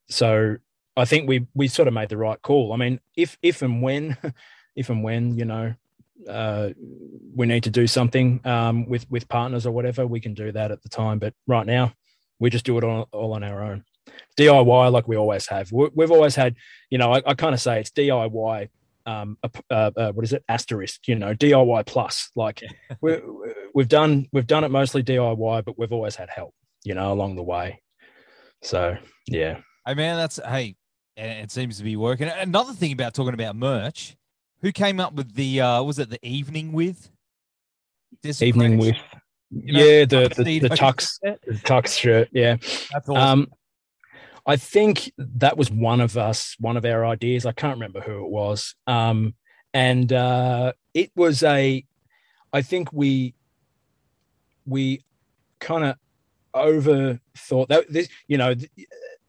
so 0.08 0.56
I 0.96 1.04
think 1.04 1.28
we 1.28 1.46
we 1.54 1.68
sort 1.68 1.88
of 1.88 1.94
made 1.94 2.08
the 2.08 2.16
right 2.16 2.40
call. 2.42 2.72
I 2.72 2.76
mean, 2.76 3.00
if 3.16 3.38
if 3.42 3.62
and 3.62 3.82
when, 3.82 4.16
if 4.76 4.90
and 4.90 5.02
when 5.04 5.36
you 5.36 5.44
know, 5.44 5.74
uh, 6.28 6.70
we 7.34 7.46
need 7.46 7.64
to 7.64 7.70
do 7.70 7.86
something 7.86 8.40
um, 8.44 8.86
with 8.86 9.10
with 9.10 9.28
partners 9.28 9.66
or 9.66 9.70
whatever, 9.72 10.06
we 10.06 10.20
can 10.20 10.34
do 10.34 10.50
that 10.52 10.70
at 10.70 10.82
the 10.82 10.88
time. 10.88 11.18
But 11.18 11.34
right 11.46 11.66
now, 11.66 11.92
we 12.38 12.50
just 12.50 12.64
do 12.64 12.78
it 12.78 12.84
all, 12.84 13.08
all 13.12 13.32
on 13.34 13.44
our 13.44 13.62
own. 13.62 13.84
DIY 14.36 14.92
like 14.92 15.08
we 15.08 15.16
always 15.16 15.46
have. 15.48 15.70
We, 15.72 15.88
we've 15.94 16.10
always 16.10 16.34
had, 16.34 16.56
you 16.90 16.98
know, 16.98 17.12
I, 17.12 17.22
I 17.26 17.34
kind 17.34 17.54
of 17.54 17.60
say 17.60 17.80
it's 17.80 17.90
DIY. 17.90 18.68
Um, 19.06 19.38
uh, 19.42 19.90
uh, 19.96 20.12
what 20.12 20.24
is 20.24 20.34
it? 20.34 20.44
Asterisk, 20.48 21.08
you 21.08 21.14
know, 21.14 21.34
DIY 21.34 21.86
plus. 21.86 22.30
Like 22.36 22.62
we, 23.00 23.18
we've 23.74 23.88
done, 23.88 24.28
we've 24.32 24.46
done 24.46 24.64
it 24.64 24.70
mostly 24.70 25.02
DIY, 25.02 25.64
but 25.64 25.78
we've 25.78 25.92
always 25.92 26.16
had 26.16 26.28
help, 26.30 26.54
you 26.84 26.94
know, 26.94 27.12
along 27.12 27.36
the 27.36 27.42
way. 27.42 27.80
So 28.62 28.96
yeah. 29.26 29.58
Hey 29.86 29.94
man, 29.94 30.16
that's 30.16 30.38
hey, 30.44 30.76
it 31.16 31.50
seems 31.50 31.78
to 31.78 31.84
be 31.84 31.96
working. 31.96 32.28
Another 32.28 32.72
thing 32.72 32.92
about 32.92 33.14
talking 33.14 33.34
about 33.34 33.56
merch, 33.56 34.16
who 34.60 34.72
came 34.72 35.00
up 35.00 35.14
with 35.14 35.34
the 35.34 35.60
uh 35.60 35.82
was 35.82 35.98
it 35.98 36.10
the 36.10 36.24
evening 36.26 36.72
with? 36.72 37.10
This 38.22 38.42
Evening 38.42 38.78
with 38.78 38.96
you 39.50 39.72
know, 39.72 39.78
yeah, 39.78 40.04
the 40.04 40.32
the, 40.34 40.44
the, 40.44 40.58
the 40.60 40.68
tux 40.70 41.18
the 41.20 41.54
tux 41.54 41.98
shirt. 41.98 42.28
Yeah. 42.32 42.56
That's 42.92 43.08
awesome. 43.08 43.16
Um 43.16 43.48
I 44.48 44.56
think 44.56 45.12
that 45.18 45.58
was 45.58 45.70
one 45.70 46.00
of 46.00 46.16
us, 46.16 46.56
one 46.58 46.78
of 46.78 46.86
our 46.86 47.04
ideas. 47.04 47.44
I 47.44 47.52
can't 47.52 47.74
remember 47.74 48.00
who 48.00 48.24
it 48.24 48.30
was. 48.30 48.74
Um, 48.86 49.34
and 49.74 50.10
uh, 50.10 50.72
it 50.94 51.10
was 51.14 51.42
a, 51.42 51.84
I 52.50 52.62
think 52.62 52.90
we, 52.90 53.34
we 54.64 55.04
kind 55.60 55.84
of 55.84 55.96
overthought 56.54 57.68
that 57.68 57.92
this, 57.92 58.08
you 58.26 58.38
know, 58.38 58.54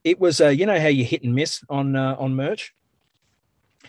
it 0.06 0.22
was 0.22 0.40
a, 0.40 0.56
you 0.56 0.66
know 0.66 0.80
how 0.80 0.88
you 0.88 1.04
hit 1.04 1.24
and 1.24 1.36
miss 1.36 1.62
on 1.70 1.98
uh, 1.98 2.16
on 2.18 2.34
merch. 2.34 2.74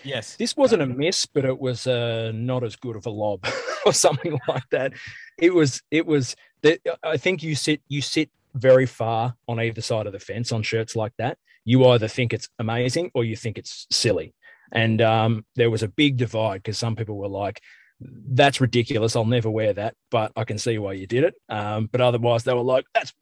Yes, 0.03 0.35
this 0.35 0.57
wasn't 0.57 0.83
a 0.83 0.87
miss, 0.87 1.27
but 1.27 1.45
it 1.45 1.61
was 1.61 1.87
uh, 1.87 2.33
not 2.35 2.65
as 2.65 2.75
good 2.75 2.97
of 2.97 3.07
a 3.07 3.11
lob 3.11 3.47
or 3.87 3.93
something 3.93 4.37
like 4.49 4.69
that. 4.71 4.95
It 5.39 5.55
was, 5.55 5.81
it 5.93 6.07
was. 6.07 6.35
that 6.63 6.81
I 7.05 7.17
think 7.17 7.45
you 7.45 7.55
sit, 7.55 7.83
you 7.89 8.03
sit 8.03 8.31
very 8.55 8.87
far 8.87 9.35
on 9.49 9.61
either 9.61 9.81
side 9.81 10.07
of 10.07 10.13
the 10.13 10.19
fence 10.19 10.53
on 10.53 10.63
shirts 10.63 10.97
like 10.97 11.13
that. 11.19 11.39
You 11.65 11.87
either 11.89 12.09
think 12.09 12.33
it's 12.33 12.49
amazing 12.59 13.11
or 13.15 13.25
you 13.25 13.37
think 13.37 13.59
it's 13.59 13.87
silly. 13.91 14.35
And 14.73 15.03
um, 15.03 15.45
there 15.57 15.71
was 15.71 15.83
a 15.83 15.89
big 15.89 16.17
divide 16.17 16.63
because 16.63 16.79
some 16.79 16.97
people 16.97 17.17
were 17.17 17.29
like, 17.29 17.61
that's 18.01 18.61
ridiculous. 18.61 19.15
I'll 19.15 19.25
never 19.25 19.51
wear 19.51 19.73
that, 19.75 19.95
but 20.11 20.33
I 20.37 20.45
can 20.45 20.59
see 20.59 20.79
why 20.79 20.95
you 20.95 21.07
did 21.07 21.25
it. 21.25 21.35
Um, 21.49 21.89
but 21.91 22.01
otherwise, 22.01 22.45
they 22.45 22.55
were 22.55 22.63
like, 22.63 22.85
that's 22.95 23.13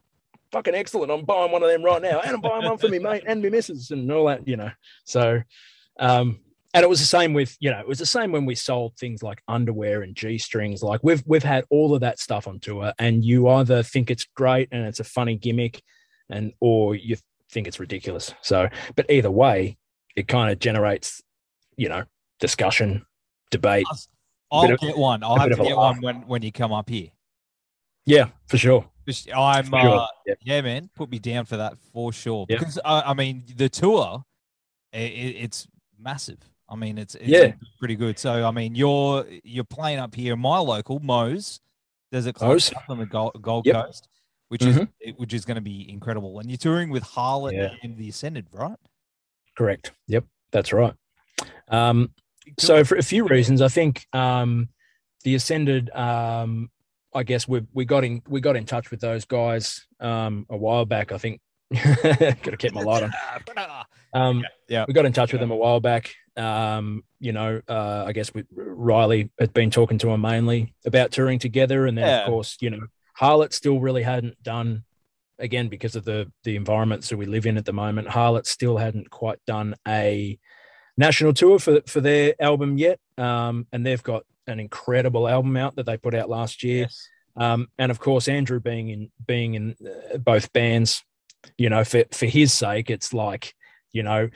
fucking 0.53 0.75
excellent. 0.75 1.11
I'm 1.11 1.25
buying 1.25 1.51
one 1.51 1.63
of 1.63 1.69
them 1.69 1.83
right 1.83 2.01
now, 2.01 2.21
and 2.21 2.35
I'm 2.35 2.41
buying 2.41 2.65
one 2.65 2.79
for 2.79 2.89
me 2.89 2.99
mate 2.99 3.25
and 3.27 3.43
me 3.43 3.51
missus 3.51 3.91
and 3.91 4.11
all 4.13 4.27
that, 4.27 4.47
you 4.47 4.57
know. 4.57 4.71
So, 5.05 5.43
um, 5.99 6.41
and 6.79 6.85
it 6.85 6.89
was 6.89 7.01
the 7.01 7.07
same 7.07 7.35
with 7.35 7.57
you 7.61 7.71
know 7.71 7.81
it 7.81 7.89
was 7.89 7.99
the 7.99 8.07
same 8.07 8.33
when 8.33 8.47
we 8.47 8.55
sold 8.55 8.97
things 8.97 9.23
like 9.23 9.43
underwear 9.49 10.03
and 10.03 10.15
g 10.15 10.39
strings 10.39 10.83
like 10.83 11.01
we've 11.03 11.23
we've 11.27 11.43
had 11.43 11.65
all 11.71 11.95
of 11.95 12.01
that 12.01 12.19
stuff 12.19 12.47
on 12.47 12.59
tour 12.61 12.93
and 12.99 13.25
you 13.25 13.49
either 13.49 13.83
think 13.83 14.11
it's 14.11 14.27
great 14.37 14.69
and 14.71 14.87
it's 14.87 15.01
a 15.01 15.05
funny 15.05 15.37
gimmick 15.37 15.83
and 16.31 16.53
or 16.61 16.95
you 16.95 17.17
think 17.51 17.67
it's 17.67 17.81
ridiculous. 17.81 18.35
So 18.43 18.69
but 18.97 19.11
either 19.11 19.31
way 19.31 19.79
it 20.17 20.29
kind 20.29 20.51
of 20.53 20.59
generates 20.59 21.23
you 21.77 21.89
know 21.89 22.05
discussion 22.41 23.05
debate 23.51 23.87
i'll 24.51 24.69
get 24.69 24.83
of, 24.83 24.97
one. 24.97 25.23
I'll 25.23 25.39
have 25.39 25.51
to 25.51 25.57
get 25.57 25.77
one 25.77 26.01
when 26.01 26.17
when 26.27 26.43
you 26.43 26.53
come 26.53 26.73
up 26.73 26.89
here. 26.89 27.09
Yeah 28.07 28.29
for 28.47 28.59
sure. 28.59 28.89
I'm 29.35 29.65
for 29.65 29.81
sure. 29.81 30.01
Uh, 30.01 30.07
yeah. 30.27 30.35
yeah. 30.43 30.61
man 30.61 30.91
put 30.95 31.11
me 31.11 31.19
down 31.19 31.47
for 31.47 31.57
that 31.57 31.79
for 31.93 32.13
sure. 32.13 32.47
Because 32.47 32.79
uh, 32.85 33.03
i 33.05 33.15
mean 33.15 33.45
the 33.57 33.69
tour 33.69 34.25
it, 34.93 34.99
it's 34.99 35.67
massive 35.99 36.39
I 36.69 36.77
mean, 36.77 36.99
it's, 36.99 37.15
it's 37.15 37.27
yeah 37.27 37.53
pretty 37.79 37.97
good. 37.97 38.19
So 38.19 38.47
I 38.47 38.51
mean, 38.51 38.75
you're 38.75 39.27
you're 39.43 39.65
playing 39.65 39.99
up 39.99 40.15
here 40.15 40.37
my 40.37 40.59
local 40.59 41.01
Mo's. 41.01 41.61
There's 42.11 42.27
a 42.27 42.33
club 42.33 42.61
up 42.75 42.85
on 42.89 42.99
the 42.99 43.07
Gold, 43.07 43.39
Gold 43.41 43.67
yep. 43.67 43.87
Coast, 43.87 44.09
which 44.49 44.63
mm-hmm. 44.63 44.85
is 45.01 45.15
which 45.17 45.35
is 45.35 45.45
going 45.45 45.57
to 45.57 45.63
be 45.63 45.89
incredible. 45.91 46.39
And 46.41 46.51
you're 46.51 46.59
touring 46.59 46.91
with 46.91 47.05
Harlot 47.05 47.53
yeah. 47.53 47.71
and 47.83 47.97
the 47.97 48.09
Ascended, 48.09 48.47
right? 48.53 48.77
Correct. 49.57 49.93
Yep, 50.07 50.25
that's 50.51 50.73
right. 50.73 50.95
Um, 51.69 52.11
so 52.59 52.85
for 52.85 52.97
a 52.97 53.03
few 53.03 53.27
reasons, 53.27 53.61
I 53.61 53.69
think 53.69 54.07
um, 54.13 54.69
the 55.25 55.35
Ascended. 55.35 55.91
Um, 55.91 56.71
I 57.15 57.23
guess 57.23 57.49
we 57.49 57.63
we 57.73 57.85
got 57.85 58.05
in 58.05 58.23
we 58.29 58.41
got 58.41 58.57
in 58.57 58.65
touch 58.65 58.91
with 58.91 59.01
those 59.01 59.25
guys 59.25 59.87
um, 60.01 60.47
a 60.51 60.57
while 60.57 60.85
back. 60.85 61.13
I 61.13 61.19
think 61.19 61.41
got 61.75 62.43
to 62.43 62.57
keep 62.57 62.73
my 62.73 62.83
light 62.83 63.03
on. 63.57 63.85
Um, 64.13 64.45
yeah, 64.69 64.85
we 64.87 64.95
got 64.95 65.05
in 65.05 65.13
touch 65.13 65.33
with 65.33 65.41
them 65.41 65.51
a 65.51 65.57
while 65.57 65.81
back. 65.81 66.15
Um, 66.39 67.03
you 67.19 67.33
know, 67.33 67.61
uh, 67.69 68.05
I 68.07 68.13
guess 68.13 68.33
with 68.33 68.47
Riley 68.55 69.31
had 69.39 69.53
been 69.53 69.71
talking 69.71 69.99
to 69.99 70.11
him 70.11 70.21
mainly 70.21 70.75
about 70.87 71.11
touring 71.11 71.39
together, 71.39 71.87
and 71.87 71.99
then 71.99 72.07
yeah. 72.07 72.21
of 72.21 72.29
course, 72.29 72.57
you 72.61 72.71
know, 72.71 72.87
Harlot 73.19 73.53
still 73.53 73.81
really 73.81 74.03
hadn't 74.03 74.43
done 74.43 74.85
again 75.39 75.69
because 75.69 75.97
of 75.97 76.05
the 76.05 76.31
the 76.45 76.57
environment 76.57 77.03
that 77.03 77.17
we 77.17 77.27
live 77.27 77.47
in 77.47 77.57
at 77.57 77.65
the 77.65 77.73
moment. 77.73 78.09
Harlot 78.09 78.47
still 78.47 78.77
hadn't 78.77 79.11
quite 79.11 79.39
done 79.47 79.75
a 79.87 80.39
national 80.97 81.33
tour 81.33 81.59
for 81.59 81.81
for 81.87 82.01
their 82.01 82.35
album 82.41 82.79
yet, 82.79 83.01
um, 83.17 83.67
and 83.73 83.85
they've 83.85 84.03
got 84.03 84.25
an 84.47 84.61
incredible 84.61 85.29
album 85.29 85.57
out 85.57 85.77
that 85.77 85.87
they 85.87 85.97
put 85.97 86.15
out 86.15 86.31
last 86.31 86.63
year. 86.63 86.83
Yes. 86.83 87.09
Um, 87.37 87.69
and 87.79 87.91
of 87.91 88.01
course, 88.01 88.27
Andrew 88.29 88.61
being 88.61 88.89
in 88.89 89.11
being 89.27 89.55
in 89.55 89.77
uh, 90.13 90.19
both 90.19 90.53
bands, 90.53 91.05
you 91.57 91.71
know, 91.71 91.85
for 91.85 92.05
for 92.13 92.27
his 92.27 92.53
sake, 92.53 92.91
it's 92.91 93.13
like 93.13 93.55
you 93.93 94.03
know 94.03 94.29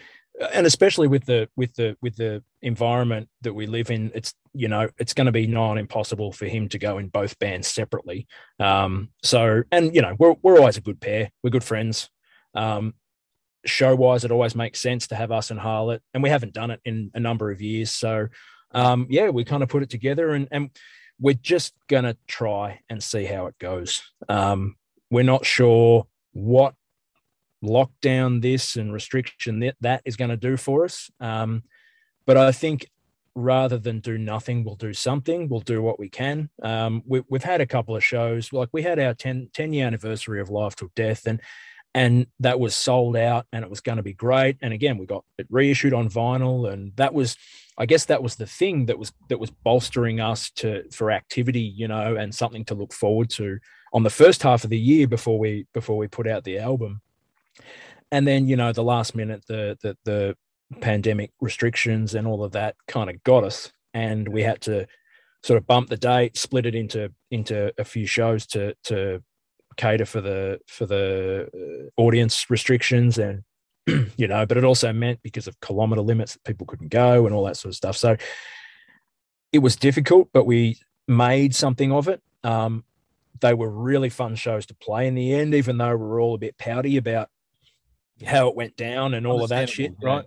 and 0.52 0.66
especially 0.66 1.08
with 1.08 1.24
the 1.26 1.48
with 1.56 1.74
the 1.74 1.96
with 2.00 2.16
the 2.16 2.42
environment 2.62 3.28
that 3.42 3.54
we 3.54 3.66
live 3.66 3.90
in 3.90 4.10
it's 4.14 4.34
you 4.54 4.68
know 4.68 4.88
it's 4.98 5.14
going 5.14 5.26
to 5.26 5.32
be 5.32 5.46
non 5.46 5.78
impossible 5.78 6.32
for 6.32 6.46
him 6.46 6.68
to 6.68 6.78
go 6.78 6.98
in 6.98 7.08
both 7.08 7.38
bands 7.38 7.68
separately. 7.68 8.26
Um 8.58 9.10
so 9.22 9.62
and 9.70 9.94
you 9.94 10.02
know 10.02 10.16
we're, 10.18 10.34
we're 10.42 10.58
always 10.58 10.76
a 10.76 10.82
good 10.82 11.00
pair. 11.00 11.30
We're 11.42 11.50
good 11.50 11.64
friends. 11.64 12.10
Um 12.54 12.94
show 13.64 13.94
wise 13.94 14.24
it 14.24 14.32
always 14.32 14.56
makes 14.56 14.80
sense 14.80 15.06
to 15.08 15.14
have 15.14 15.30
us 15.30 15.50
and 15.50 15.60
harlot 15.60 16.00
and 16.12 16.22
we 16.22 16.30
haven't 16.30 16.52
done 16.52 16.72
it 16.72 16.80
in 16.84 17.10
a 17.14 17.20
number 17.20 17.50
of 17.50 17.62
years. 17.62 17.90
So 17.90 18.28
um 18.72 19.06
yeah 19.10 19.28
we 19.28 19.44
kind 19.44 19.62
of 19.62 19.68
put 19.68 19.82
it 19.82 19.90
together 19.90 20.30
and 20.30 20.48
and 20.50 20.70
we're 21.20 21.34
just 21.34 21.74
going 21.88 22.02
to 22.02 22.16
try 22.26 22.80
and 22.88 23.00
see 23.00 23.24
how 23.24 23.46
it 23.46 23.56
goes. 23.58 24.02
Um 24.28 24.76
we're 25.10 25.22
not 25.22 25.46
sure 25.46 26.06
what 26.32 26.74
lockdown 27.62 28.42
this 28.42 28.76
and 28.76 28.92
restriction 28.92 29.60
that 29.60 29.76
that 29.80 30.02
is 30.04 30.16
going 30.16 30.30
to 30.30 30.36
do 30.36 30.56
for 30.56 30.84
us. 30.84 31.10
Um, 31.20 31.62
but 32.26 32.36
I 32.36 32.52
think 32.52 32.90
rather 33.34 33.78
than 33.78 34.00
do 34.00 34.18
nothing, 34.18 34.64
we'll 34.64 34.76
do 34.76 34.92
something. 34.92 35.48
We'll 35.48 35.60
do 35.60 35.82
what 35.82 35.98
we 35.98 36.08
can. 36.08 36.50
Um, 36.62 37.02
we, 37.06 37.22
have 37.32 37.44
had 37.44 37.60
a 37.60 37.66
couple 37.66 37.96
of 37.96 38.04
shows, 38.04 38.52
like 38.52 38.68
we 38.72 38.82
had 38.82 38.98
our 38.98 39.14
10, 39.14 39.50
10 39.52 39.72
year 39.72 39.86
anniversary 39.86 40.40
of 40.40 40.50
Life 40.50 40.76
Till 40.76 40.90
Death, 40.94 41.26
and 41.26 41.40
and 41.94 42.26
that 42.40 42.58
was 42.58 42.74
sold 42.74 43.16
out, 43.16 43.46
and 43.52 43.62
it 43.62 43.68
was 43.68 43.82
going 43.82 43.96
to 43.96 44.02
be 44.02 44.14
great. 44.14 44.56
And 44.62 44.72
again, 44.72 44.96
we 44.96 45.04
got 45.04 45.26
it 45.36 45.46
reissued 45.50 45.92
on 45.92 46.08
vinyl, 46.08 46.72
and 46.72 46.96
that 46.96 47.12
was, 47.12 47.36
I 47.76 47.84
guess, 47.84 48.06
that 48.06 48.22
was 48.22 48.36
the 48.36 48.46
thing 48.46 48.86
that 48.86 48.98
was 48.98 49.12
that 49.28 49.38
was 49.38 49.50
bolstering 49.50 50.18
us 50.18 50.50
to 50.52 50.84
for 50.90 51.10
activity, 51.10 51.60
you 51.60 51.88
know, 51.88 52.16
and 52.16 52.34
something 52.34 52.64
to 52.66 52.74
look 52.74 52.94
forward 52.94 53.28
to 53.30 53.58
on 53.92 54.04
the 54.04 54.10
first 54.10 54.42
half 54.42 54.64
of 54.64 54.70
the 54.70 54.78
year 54.78 55.06
before 55.06 55.38
we 55.38 55.66
before 55.74 55.98
we 55.98 56.08
put 56.08 56.26
out 56.26 56.44
the 56.44 56.58
album 56.58 57.02
and 58.10 58.26
then 58.26 58.46
you 58.46 58.56
know 58.56 58.72
the 58.72 58.84
last 58.84 59.14
minute 59.14 59.44
the 59.46 59.76
the, 59.82 59.96
the 60.04 60.36
pandemic 60.80 61.32
restrictions 61.40 62.14
and 62.14 62.26
all 62.26 62.42
of 62.44 62.52
that 62.52 62.76
kind 62.88 63.10
of 63.10 63.22
got 63.24 63.44
us. 63.44 63.72
And 63.94 64.28
we 64.28 64.42
had 64.42 64.60
to 64.62 64.86
sort 65.42 65.58
of 65.58 65.66
bump 65.66 65.88
the 65.88 65.96
date 65.96 66.36
split 66.36 66.66
it 66.66 66.74
into 66.74 67.12
into 67.30 67.72
a 67.78 67.84
few 67.84 68.06
shows 68.06 68.46
to 68.46 68.74
to 68.84 69.22
cater 69.76 70.06
for 70.06 70.20
the 70.20 70.60
for 70.68 70.86
the 70.86 71.48
uh, 71.52 72.00
audience 72.00 72.48
restrictions 72.48 73.18
and 73.18 73.42
you 74.16 74.28
know 74.28 74.46
but 74.46 74.56
it 74.56 74.64
also 74.64 74.92
meant 74.92 75.18
because 75.22 75.48
of 75.48 75.58
kilometer 75.60 76.00
limits 76.00 76.34
that 76.34 76.44
people 76.44 76.66
couldn't 76.66 76.90
go 76.90 77.26
and 77.26 77.34
all 77.34 77.44
that 77.44 77.56
sort 77.56 77.70
of 77.70 77.76
stuff. 77.76 77.96
So 77.96 78.16
it 79.52 79.58
was 79.58 79.76
difficult 79.76 80.28
but 80.32 80.44
we 80.46 80.78
made 81.08 81.54
something 81.54 81.92
of 81.92 82.08
it. 82.08 82.22
Um, 82.44 82.84
they 83.40 83.54
were 83.54 83.70
really 83.70 84.08
fun 84.08 84.36
shows 84.36 84.66
to 84.66 84.74
play 84.74 85.08
in 85.08 85.14
the 85.14 85.34
end 85.34 85.54
even 85.54 85.76
though 85.78 85.96
we 85.96 86.04
were 86.04 86.20
all 86.20 86.34
a 86.34 86.38
bit 86.38 86.56
pouty 86.58 86.96
about 86.96 87.28
how 88.24 88.48
it 88.48 88.56
went 88.56 88.76
down 88.76 89.14
and 89.14 89.26
all 89.26 89.42
of 89.42 89.50
that 89.50 89.68
shit, 89.68 89.94
right? 90.02 90.24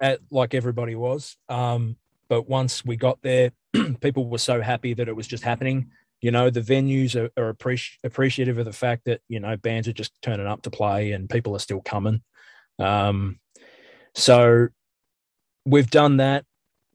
At, 0.00 0.20
like 0.30 0.54
everybody 0.54 0.94
was. 0.94 1.36
Um, 1.48 1.96
but 2.28 2.48
once 2.48 2.84
we 2.84 2.96
got 2.96 3.20
there, 3.22 3.52
people 4.00 4.28
were 4.28 4.38
so 4.38 4.60
happy 4.60 4.94
that 4.94 5.08
it 5.08 5.16
was 5.16 5.26
just 5.26 5.42
happening. 5.42 5.90
You 6.20 6.30
know, 6.30 6.50
the 6.50 6.60
venues 6.60 7.14
are, 7.16 7.30
are 7.40 7.54
appreci- 7.54 7.98
appreciative 8.04 8.58
of 8.58 8.64
the 8.64 8.72
fact 8.72 9.04
that 9.06 9.20
you 9.28 9.40
know 9.40 9.56
bands 9.56 9.88
are 9.88 9.92
just 9.92 10.12
turning 10.22 10.46
up 10.46 10.62
to 10.62 10.70
play 10.70 11.12
and 11.12 11.30
people 11.30 11.54
are 11.54 11.60
still 11.60 11.80
coming. 11.80 12.22
Um, 12.78 13.38
so 14.14 14.68
we've 15.64 15.90
done 15.90 16.18
that. 16.18 16.44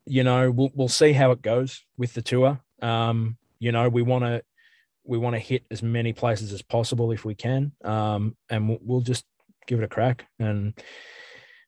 You 0.05 0.23
know, 0.23 0.51
we'll 0.51 0.71
we'll 0.73 0.89
see 0.89 1.13
how 1.13 1.31
it 1.31 1.41
goes 1.41 1.83
with 1.97 2.13
the 2.13 2.21
tour. 2.21 2.59
Um, 2.81 3.37
you 3.59 3.71
know, 3.71 3.87
we 3.87 4.01
want 4.01 4.25
to 4.25 4.43
we 5.05 5.17
want 5.17 5.35
to 5.35 5.39
hit 5.39 5.65
as 5.71 5.81
many 5.81 6.13
places 6.13 6.51
as 6.51 6.61
possible 6.61 7.11
if 7.11 7.25
we 7.25 7.35
can, 7.35 7.71
um, 7.83 8.35
and 8.49 8.69
we'll, 8.69 8.79
we'll 8.81 9.01
just 9.01 9.25
give 9.67 9.79
it 9.79 9.85
a 9.85 9.87
crack 9.87 10.25
and 10.39 10.73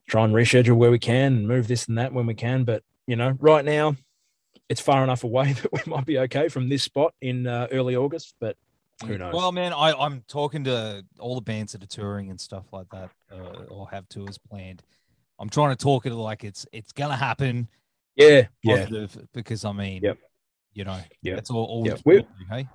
try 0.07 0.23
and 0.23 0.33
reschedule 0.33 0.75
where 0.75 0.91
we 0.91 0.99
can 0.99 1.33
and 1.35 1.47
move 1.47 1.67
this 1.67 1.87
and 1.87 1.97
that 1.97 2.13
when 2.13 2.25
we 2.25 2.33
can. 2.33 2.63
But 2.63 2.83
you 3.07 3.15
know, 3.15 3.35
right 3.39 3.65
now 3.65 3.95
it's 4.69 4.81
far 4.81 5.03
enough 5.03 5.23
away 5.23 5.53
that 5.61 5.71
we 5.71 5.79
might 5.91 6.05
be 6.05 6.19
okay 6.19 6.47
from 6.47 6.69
this 6.69 6.83
spot 6.83 7.13
in 7.21 7.47
uh, 7.47 7.67
early 7.71 7.95
August. 7.95 8.35
But 8.39 8.57
who 9.05 9.17
knows? 9.17 9.33
Well, 9.33 9.51
man, 9.51 9.73
I, 9.73 9.93
I'm 9.93 10.23
talking 10.27 10.63
to 10.65 11.03
all 11.19 11.35
the 11.35 11.41
bands 11.41 11.73
that 11.73 11.83
are 11.83 11.87
touring 11.87 12.29
and 12.29 12.39
stuff 12.39 12.65
like 12.71 12.87
that, 12.91 13.09
uh, 13.31 13.65
or 13.67 13.89
have 13.89 14.07
tours 14.07 14.37
planned. 14.37 14.83
I'm 15.39 15.49
trying 15.49 15.71
to 15.71 15.75
talk 15.75 16.05
it 16.05 16.13
like 16.13 16.43
it's 16.43 16.65
it's 16.71 16.93
gonna 16.93 17.17
happen. 17.17 17.67
yeah, 18.15 18.47
yeah, 18.63 19.07
because 19.33 19.65
I 19.65 19.73
mean, 19.73 20.01
Yep. 20.01 20.17
you 20.73 20.85
know, 20.85 20.97
yeah. 21.21 21.35
that's 21.35 21.49
all. 21.51 21.65
all 21.65 21.85
Yep. 21.85 22.25
hey, 22.49 22.67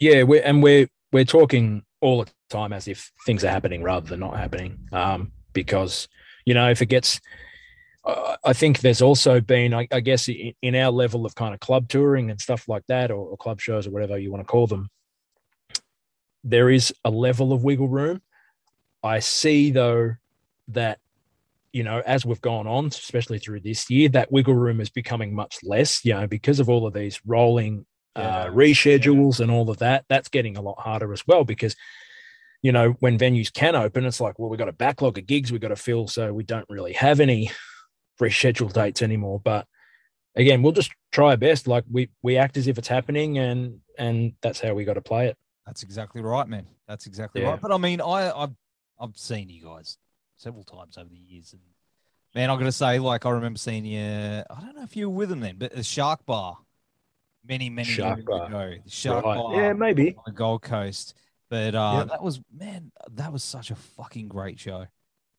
yeah. 0.00 0.22
We're 0.22 0.42
and 0.42 0.62
we're 0.62 0.88
we're 1.12 1.26
talking 1.26 1.82
all 2.00 2.24
the 2.24 2.30
time 2.48 2.72
as 2.72 2.88
if 2.88 3.12
things 3.26 3.44
are 3.44 3.50
happening 3.50 3.82
rather 3.82 4.08
than 4.08 4.20
not 4.20 4.36
happening. 4.36 4.78
Um, 4.92 5.32
because 5.52 6.08
you 6.48 6.54
know, 6.54 6.70
if 6.70 6.80
it 6.80 6.86
gets, 6.86 7.20
uh, 8.06 8.36
I 8.42 8.54
think 8.54 8.80
there's 8.80 9.02
also 9.02 9.38
been, 9.38 9.74
I, 9.74 9.86
I 9.92 10.00
guess, 10.00 10.28
in, 10.28 10.54
in 10.62 10.74
our 10.74 10.90
level 10.90 11.26
of 11.26 11.34
kind 11.34 11.52
of 11.52 11.60
club 11.60 11.88
touring 11.88 12.30
and 12.30 12.40
stuff 12.40 12.66
like 12.68 12.86
that, 12.86 13.10
or, 13.10 13.28
or 13.28 13.36
club 13.36 13.60
shows 13.60 13.86
or 13.86 13.90
whatever 13.90 14.16
you 14.16 14.30
want 14.30 14.42
to 14.42 14.50
call 14.50 14.66
them, 14.66 14.88
there 16.42 16.70
is 16.70 16.90
a 17.04 17.10
level 17.10 17.52
of 17.52 17.64
wiggle 17.64 17.88
room. 17.88 18.22
I 19.02 19.18
see 19.18 19.70
though 19.70 20.14
that 20.68 20.98
you 21.72 21.82
know 21.84 22.02
as 22.06 22.24
we've 22.24 22.40
gone 22.40 22.66
on, 22.66 22.86
especially 22.86 23.38
through 23.38 23.60
this 23.60 23.90
year, 23.90 24.08
that 24.10 24.32
wiggle 24.32 24.54
room 24.54 24.80
is 24.80 24.88
becoming 24.88 25.34
much 25.34 25.58
less. 25.62 26.02
You 26.02 26.14
know, 26.14 26.26
because 26.26 26.60
of 26.60 26.70
all 26.70 26.86
of 26.86 26.94
these 26.94 27.20
rolling 27.26 27.84
uh, 28.18 28.22
Yeah. 28.22 28.48
reschedules 28.52 29.40
and 29.40 29.50
all 29.50 29.70
of 29.70 29.78
that, 29.78 30.04
that's 30.08 30.28
getting 30.28 30.56
a 30.56 30.62
lot 30.62 30.78
harder 30.80 31.12
as 31.12 31.26
well 31.26 31.44
because 31.44 31.76
you 32.62 32.72
know 32.72 32.90
when 33.00 33.18
venues 33.18 33.52
can 33.52 33.76
open, 33.76 34.04
it's 34.04 34.20
like 34.20 34.38
well 34.38 34.48
we've 34.50 34.58
got 34.58 34.68
a 34.68 34.72
backlog 34.72 35.16
of 35.18 35.26
gigs 35.26 35.52
we've 35.52 35.60
got 35.60 35.68
to 35.68 35.76
fill, 35.76 36.08
so 36.08 36.32
we 36.32 36.42
don't 36.44 36.68
really 36.68 36.92
have 36.94 37.20
any 37.20 37.50
rescheduled 38.20 38.72
dates 38.72 39.00
anymore. 39.02 39.40
But 39.42 39.66
again, 40.34 40.62
we'll 40.62 40.72
just 40.72 40.90
try 41.12 41.30
our 41.30 41.36
best. 41.36 41.68
Like 41.68 41.84
we 41.90 42.10
we 42.22 42.36
act 42.36 42.56
as 42.56 42.66
if 42.66 42.76
it's 42.78 42.88
happening, 42.88 43.38
and 43.38 43.80
and 43.98 44.32
that's 44.42 44.60
how 44.60 44.74
we 44.74 44.84
got 44.84 44.94
to 44.94 45.00
play 45.00 45.28
it. 45.28 45.36
that's 45.66 45.82
exactly 45.82 46.20
right, 46.22 46.48
man. 46.48 46.66
That's 46.88 47.06
exactly 47.06 47.42
Yeah. 47.42 47.50
right. 47.50 47.60
But 47.60 47.72
I 47.72 47.78
mean, 47.78 48.00
I 48.00 48.30
I've 48.32 48.54
I've 48.98 49.16
seen 49.16 49.48
you 49.48 49.62
guys 49.64 49.98
several 50.36 50.64
times 50.64 50.96
over 50.98 51.08
the 51.10 51.16
years, 51.16 51.52
and 51.52 51.62
man, 52.34 52.50
I'm 52.50 52.58
gonna 52.58 52.72
say, 52.72 52.98
like, 52.98 53.24
I 53.26 53.30
remember 53.30 53.58
seeing 53.58 53.84
you. 53.84 54.00
I 54.00 54.60
don't 54.60 54.74
know 54.74 54.82
if 54.82 54.96
you 54.96 55.08
were 55.10 55.16
with 55.16 55.28
them 55.28 55.40
then, 55.40 55.56
but 55.58 55.72
the 55.72 55.82
Shark 55.84 56.24
Bar, 56.26 56.58
many 57.46 57.70
many 57.70 57.88
Shark 57.88 58.18
years 58.18 58.26
Bar. 58.26 58.46
ago, 58.46 58.74
the 58.84 58.90
Shark 58.90 59.24
Right. 59.24 59.36
Bar. 59.36 59.54
Yeah, 59.56 59.72
maybe. 59.72 60.14
on 60.16 60.22
the 60.26 60.32
Gold 60.32 60.62
Coast. 60.62 61.14
But 61.50 61.74
uh, 61.74 61.94
Yep. 62.00 62.08
that 62.08 62.22
was 62.22 62.40
man, 62.52 62.92
that 63.12 63.32
was 63.32 63.42
such 63.42 63.70
a 63.70 63.74
fucking 63.74 64.28
great 64.28 64.58
show. 64.60 64.86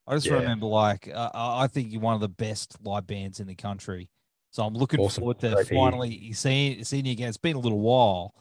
I 0.08 0.16
just 0.16 0.26
Yeah. 0.26 0.34
remember 0.34 0.66
like 0.66 1.08
uh, 1.08 1.30
I 1.34 1.64
I 1.64 1.68
think 1.68 1.92
you're 1.92 2.02
one 2.02 2.16
of 2.16 2.22
the 2.22 2.30
best 2.30 2.78
live 2.84 3.06
bands 3.06 3.40
in 3.40 3.48
the 3.48 3.56
country. 3.56 4.10
So 4.52 4.64
I'm 4.66 4.74
looking 4.74 5.00
Awesome. 5.00 5.22
forward 5.22 5.40
to 5.42 5.52
Great 5.52 5.68
to 5.68 5.76
finally 5.76 6.34
seeing 6.34 6.84
seeing 6.84 7.06
you 7.06 7.12
again. 7.12 7.30
It's 7.30 7.38
been 7.38 7.56
a 7.56 7.60
little 7.60 7.80
while, 7.80 8.34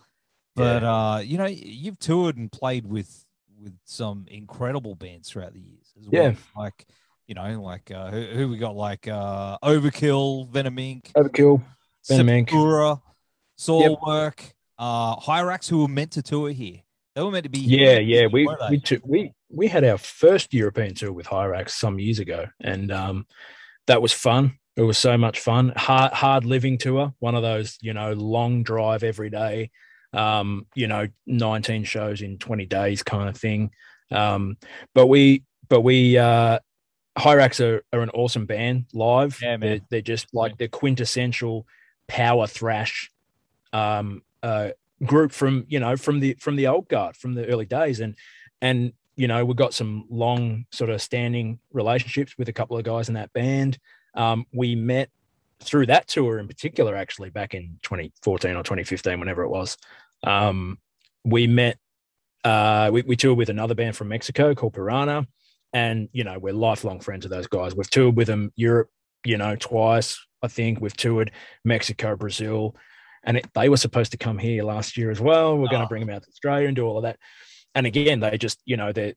but 0.56 0.82
uh, 0.82 1.20
you 1.22 1.36
know 1.36 1.44
you've 1.46 1.98
toured 1.98 2.38
and 2.38 2.50
played 2.50 2.86
with 2.86 3.24
with 3.60 3.76
some 3.84 4.24
incredible 4.30 4.94
bands 4.94 5.28
throughout 5.28 5.52
the 5.52 5.60
years 5.60 5.92
as 5.98 6.08
well. 6.08 6.22
Yeah. 6.22 6.34
Like 6.56 6.86
you 7.26 7.34
know, 7.34 7.60
like 7.60 7.90
uh, 7.90 8.10
who, 8.10 8.22
who 8.22 8.48
we 8.48 8.56
got? 8.56 8.74
Like 8.74 9.06
uh, 9.06 9.58
Overkill, 9.62 10.48
Venom 10.48 10.76
Inc., 10.76 11.12
Overkill. 11.12 11.60
Venom 12.08 12.26
Inc. 12.28 12.48
Sepultura, 12.48 13.02
Soilwork, 13.58 14.52
uh, 14.78 15.16
Hirax, 15.16 15.68
who 15.68 15.82
were 15.82 15.88
meant 15.88 16.12
to 16.12 16.22
tour 16.22 16.50
here. 16.50 16.82
They 17.14 17.22
were 17.22 17.30
meant 17.30 17.44
to 17.44 17.50
be. 17.50 17.58
Yeah, 17.58 17.98
here, 17.98 18.00
yeah. 18.00 18.26
We 18.26 18.48
we 18.70 18.78
took 18.78 19.04
we 19.04 19.32
we 19.50 19.66
had 19.66 19.84
our 19.84 19.98
first 19.98 20.54
European 20.54 20.94
tour 20.94 21.12
with 21.12 21.26
Hirax 21.26 21.70
some 21.70 21.98
years 21.98 22.20
ago, 22.20 22.46
and 22.60 22.92
um, 22.92 23.26
that 23.88 24.00
was 24.00 24.12
fun. 24.12 24.58
It 24.76 24.82
was 24.82 24.98
so 24.98 25.18
much 25.18 25.40
fun. 25.40 25.72
Hard 25.74 26.12
hard 26.12 26.44
living 26.44 26.78
tour, 26.78 27.12
one 27.18 27.34
of 27.34 27.42
those 27.42 27.76
you 27.80 27.92
know 27.92 28.12
long 28.12 28.62
drive 28.62 29.02
every 29.02 29.30
day, 29.30 29.72
um, 30.12 30.66
you 30.76 30.86
know, 30.86 31.08
nineteen 31.26 31.82
shows 31.82 32.22
in 32.22 32.38
twenty 32.38 32.66
days 32.66 33.02
kind 33.02 33.28
of 33.28 33.36
thing. 33.36 33.72
Um, 34.12 34.56
but 34.94 35.08
we 35.08 35.42
but 35.68 35.80
we 35.80 36.16
uh, 36.16 36.60
Hirax 37.18 37.60
are, 37.64 37.82
are 37.92 38.02
an 38.02 38.10
awesome 38.10 38.46
band 38.46 38.86
live. 38.92 39.40
Yeah, 39.42 39.56
man. 39.56 39.60
They're, 39.60 39.80
they're 39.90 40.00
just 40.02 40.32
like 40.32 40.56
the 40.56 40.68
quintessential 40.68 41.66
power 42.06 42.46
thrash 42.46 43.10
um, 43.72 44.22
uh, 44.42 44.70
group 45.04 45.32
from 45.32 45.64
you 45.68 45.80
know 45.80 45.96
from 45.96 46.20
the 46.20 46.34
from 46.40 46.56
the 46.56 46.66
old 46.66 46.88
guard 46.88 47.16
from 47.16 47.34
the 47.34 47.46
early 47.46 47.66
days. 47.66 48.00
And 48.00 48.16
and 48.60 48.92
you 49.16 49.28
know 49.28 49.44
we've 49.44 49.56
got 49.56 49.74
some 49.74 50.06
long 50.10 50.66
sort 50.70 50.90
of 50.90 51.00
standing 51.02 51.58
relationships 51.72 52.36
with 52.38 52.48
a 52.48 52.52
couple 52.52 52.76
of 52.76 52.84
guys 52.84 53.08
in 53.08 53.14
that 53.14 53.32
band. 53.32 53.78
Um, 54.14 54.46
we 54.52 54.74
met 54.74 55.10
through 55.60 55.86
that 55.86 56.06
tour 56.06 56.38
in 56.38 56.46
particular 56.46 56.94
actually 56.94 57.30
back 57.30 57.52
in 57.54 57.78
2014 57.82 58.56
or 58.56 58.62
2015 58.62 59.18
whenever 59.18 59.42
it 59.42 59.48
was. 59.48 59.76
Um, 60.22 60.78
we 61.24 61.46
met 61.46 61.78
uh, 62.44 62.90
we, 62.92 63.02
we 63.02 63.16
toured 63.16 63.36
with 63.36 63.50
another 63.50 63.74
band 63.74 63.96
from 63.96 64.08
mexico 64.08 64.54
called 64.54 64.74
piranha. 64.74 65.26
And 65.72 66.08
you 66.12 66.24
know 66.24 66.38
we're 66.38 66.54
lifelong 66.54 67.00
friends 67.00 67.24
of 67.24 67.30
those 67.30 67.46
guys. 67.46 67.74
We've 67.74 67.90
toured 67.90 68.16
with 68.16 68.26
them 68.26 68.52
europe 68.56 68.90
you 69.24 69.36
know 69.36 69.56
twice 69.56 70.18
i 70.42 70.48
think. 70.48 70.80
We've 70.80 70.96
toured 70.96 71.32
mexico 71.64 72.16
brazil 72.16 72.76
and 73.24 73.36
it, 73.38 73.46
they 73.54 73.68
were 73.68 73.76
supposed 73.76 74.12
to 74.12 74.18
come 74.18 74.38
here 74.38 74.62
last 74.64 74.96
year 74.96 75.10
as 75.10 75.20
well. 75.20 75.56
We're 75.56 75.68
going 75.68 75.82
Oh. 75.82 75.84
to 75.84 75.88
bring 75.88 76.06
them 76.06 76.14
out 76.14 76.22
to 76.22 76.28
Australia 76.28 76.66
and 76.68 76.76
do 76.76 76.86
all 76.86 76.96
of 76.98 77.02
that. 77.02 77.18
And 77.74 77.86
again, 77.86 78.20
they 78.20 78.38
just, 78.38 78.60
you 78.64 78.76
know—they're 78.76 79.14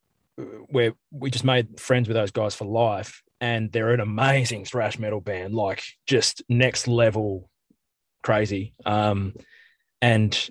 we 0.71 0.91
we 1.11 1.29
just 1.29 1.43
made 1.45 1.79
friends 1.79 2.07
with 2.07 2.15
those 2.15 2.31
guys 2.31 2.55
for 2.55 2.65
life, 2.65 3.21
and 3.39 3.71
they're 3.71 3.93
an 3.93 3.99
amazing 3.99 4.65
thrash 4.65 4.97
metal 4.99 5.21
band, 5.21 5.53
like 5.53 5.83
just 6.07 6.41
next 6.49 6.87
level 6.87 7.49
crazy. 8.23 8.73
Um, 8.85 9.33
and 10.01 10.49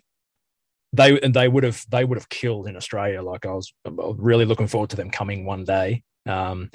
they 0.93 1.21
and 1.21 1.35
they 1.35 1.47
would 1.49 1.65
have 1.65 1.85
they 1.91 2.05
would 2.05 2.19
have 2.19 2.29
killed 2.29 2.67
in 2.67 2.77
Australia. 2.77 3.23
Like 3.23 3.47
I 3.47 3.53
was, 3.53 3.73
I 3.85 3.91
was 3.91 4.17
really 4.19 4.45
looking 4.45 4.67
forward 4.67 4.91
to 4.91 4.97
them 4.97 5.11
coming 5.11 5.45
one 5.45 5.65
day. 5.65 6.03
Um, 6.27 6.71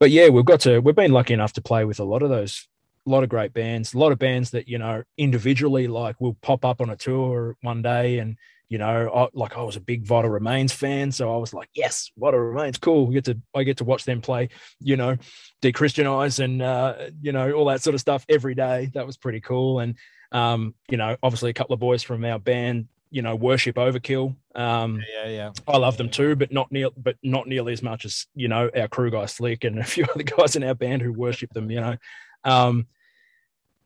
but 0.00 0.10
yeah, 0.10 0.28
we've 0.28 0.44
got 0.44 0.60
to 0.60 0.80
we've 0.80 0.94
been 0.94 1.12
lucky 1.12 1.34
enough 1.34 1.54
to 1.54 1.62
play 1.62 1.84
with 1.84 2.00
a 2.00 2.04
lot 2.04 2.22
of 2.22 2.28
those 2.30 2.68
a 3.06 3.10
lot 3.10 3.22
of 3.22 3.28
great 3.28 3.52
bands, 3.52 3.94
a 3.94 3.98
lot 3.98 4.12
of 4.12 4.18
bands 4.18 4.50
that 4.50 4.68
you 4.68 4.78
know 4.78 5.02
individually 5.16 5.88
like 5.88 6.20
will 6.20 6.36
pop 6.42 6.64
up 6.64 6.80
on 6.80 6.90
a 6.90 6.96
tour 6.96 7.56
one 7.62 7.82
day, 7.82 8.18
and 8.18 8.36
you 8.68 8.78
know, 8.78 9.10
I, 9.14 9.28
like 9.34 9.54
I 9.54 9.62
was 9.62 9.76
a 9.76 9.80
big 9.80 10.06
Vital 10.06 10.30
Remains 10.30 10.72
fan, 10.72 11.12
so 11.12 11.34
I 11.34 11.36
was 11.36 11.52
like, 11.52 11.68
yes, 11.74 12.10
Vital 12.16 12.40
Remains, 12.40 12.78
cool. 12.78 13.06
We 13.06 13.12
get 13.12 13.26
to 13.26 13.38
I 13.54 13.64
get 13.64 13.76
to 13.78 13.84
watch 13.84 14.04
them 14.04 14.22
play, 14.22 14.48
you 14.80 14.96
know, 14.96 15.16
dechristianize 15.60 16.42
and 16.42 16.62
uh, 16.62 17.10
you 17.20 17.32
know 17.32 17.52
all 17.52 17.66
that 17.66 17.82
sort 17.82 17.94
of 17.94 18.00
stuff 18.00 18.24
every 18.28 18.54
day. 18.54 18.90
That 18.94 19.06
was 19.06 19.16
pretty 19.18 19.40
cool, 19.40 19.80
and 19.80 19.96
um, 20.32 20.74
you 20.88 20.96
know, 20.96 21.16
obviously 21.22 21.50
a 21.50 21.54
couple 21.54 21.74
of 21.74 21.80
boys 21.80 22.02
from 22.02 22.24
our 22.24 22.38
band, 22.38 22.88
you 23.10 23.20
know, 23.20 23.36
worship 23.36 23.76
Overkill. 23.76 24.34
Um, 24.54 25.02
Yeah, 25.14 25.28
yeah. 25.28 25.50
I 25.68 25.76
love 25.76 25.98
them 25.98 26.08
too, 26.08 26.34
but 26.34 26.50
not 26.50 26.72
near, 26.72 26.88
but 26.96 27.16
not 27.22 27.46
nearly 27.46 27.74
as 27.74 27.82
much 27.82 28.06
as 28.06 28.26
you 28.34 28.48
know 28.48 28.70
our 28.74 28.88
crew 28.88 29.10
guy 29.10 29.26
Slick 29.26 29.64
and 29.64 29.78
a 29.78 29.84
few 29.84 30.04
other 30.14 30.22
guys 30.22 30.56
in 30.56 30.64
our 30.64 30.74
band 30.74 31.02
who 31.02 31.12
worship 31.12 31.52
them. 31.52 31.70
You 31.70 31.80
know, 31.82 31.96
um, 32.44 32.86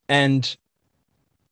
and 0.08 0.56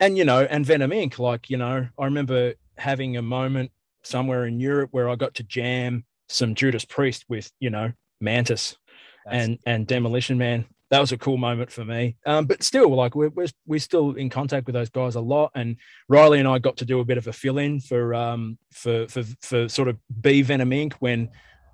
and 0.00 0.18
you 0.18 0.24
know, 0.24 0.42
and 0.42 0.66
Venom 0.66 0.90
Inc. 0.90 1.18
Like 1.18 1.50
you 1.50 1.56
know, 1.56 1.88
I 1.98 2.04
remember 2.04 2.54
having 2.76 3.16
a 3.16 3.22
moment 3.22 3.70
somewhere 4.02 4.46
in 4.46 4.60
Europe 4.60 4.90
where 4.92 5.08
I 5.08 5.16
got 5.16 5.34
to 5.34 5.42
jam 5.42 6.04
some 6.28 6.54
Judas 6.54 6.84
Priest 6.84 7.24
with 7.28 7.50
you 7.60 7.70
know 7.70 7.92
Mantas 8.20 8.76
That's- 9.24 9.44
and 9.44 9.58
and 9.66 9.86
Demolition 9.86 10.38
Man. 10.38 10.66
That 10.90 11.00
was 11.00 11.12
a 11.12 11.18
cool 11.18 11.38
moment 11.38 11.72
for 11.72 11.84
me. 11.84 12.16
Um, 12.24 12.44
but 12.46 12.62
still, 12.62 12.94
like 12.94 13.16
we're, 13.16 13.30
we're 13.30 13.48
we're 13.66 13.80
still 13.80 14.12
in 14.12 14.30
contact 14.30 14.66
with 14.66 14.74
those 14.74 14.90
guys 14.90 15.16
a 15.16 15.20
lot. 15.20 15.50
And 15.54 15.76
Riley 16.08 16.38
and 16.38 16.46
I 16.46 16.58
got 16.58 16.76
to 16.76 16.84
do 16.84 17.00
a 17.00 17.04
bit 17.04 17.18
of 17.18 17.26
a 17.26 17.32
fill 17.32 17.58
in 17.58 17.80
for 17.80 18.14
um 18.14 18.58
for 18.70 19.08
for 19.08 19.24
for 19.40 19.68
sort 19.68 19.88
of 19.88 19.96
B 20.20 20.42
Venom 20.42 20.70
Inc. 20.70 20.92
when 20.94 21.30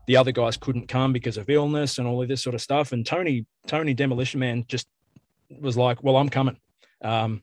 the 0.07 0.17
other 0.17 0.33
guys 0.33 0.57
couldn't 0.57 0.89
come 0.89 1.13
because 1.13 1.37
of 1.37 1.51
illness 1.51 1.99
and 1.99 2.07
all 2.07 2.23
of 2.23 2.29
this 2.29 2.43
sort 2.43 2.55
of 2.55 2.63
stuff. 2.63 2.93
And 2.93 3.05
Tony 3.05 3.47
Tony 3.67 3.95
Demolition 3.95 4.41
Man 4.41 4.65
just 4.69 4.87
was 5.59 5.77
like, 5.77 6.03
"Well, 6.03 6.17
I'm 6.17 6.29
coming," 6.29 6.57
um, 7.03 7.43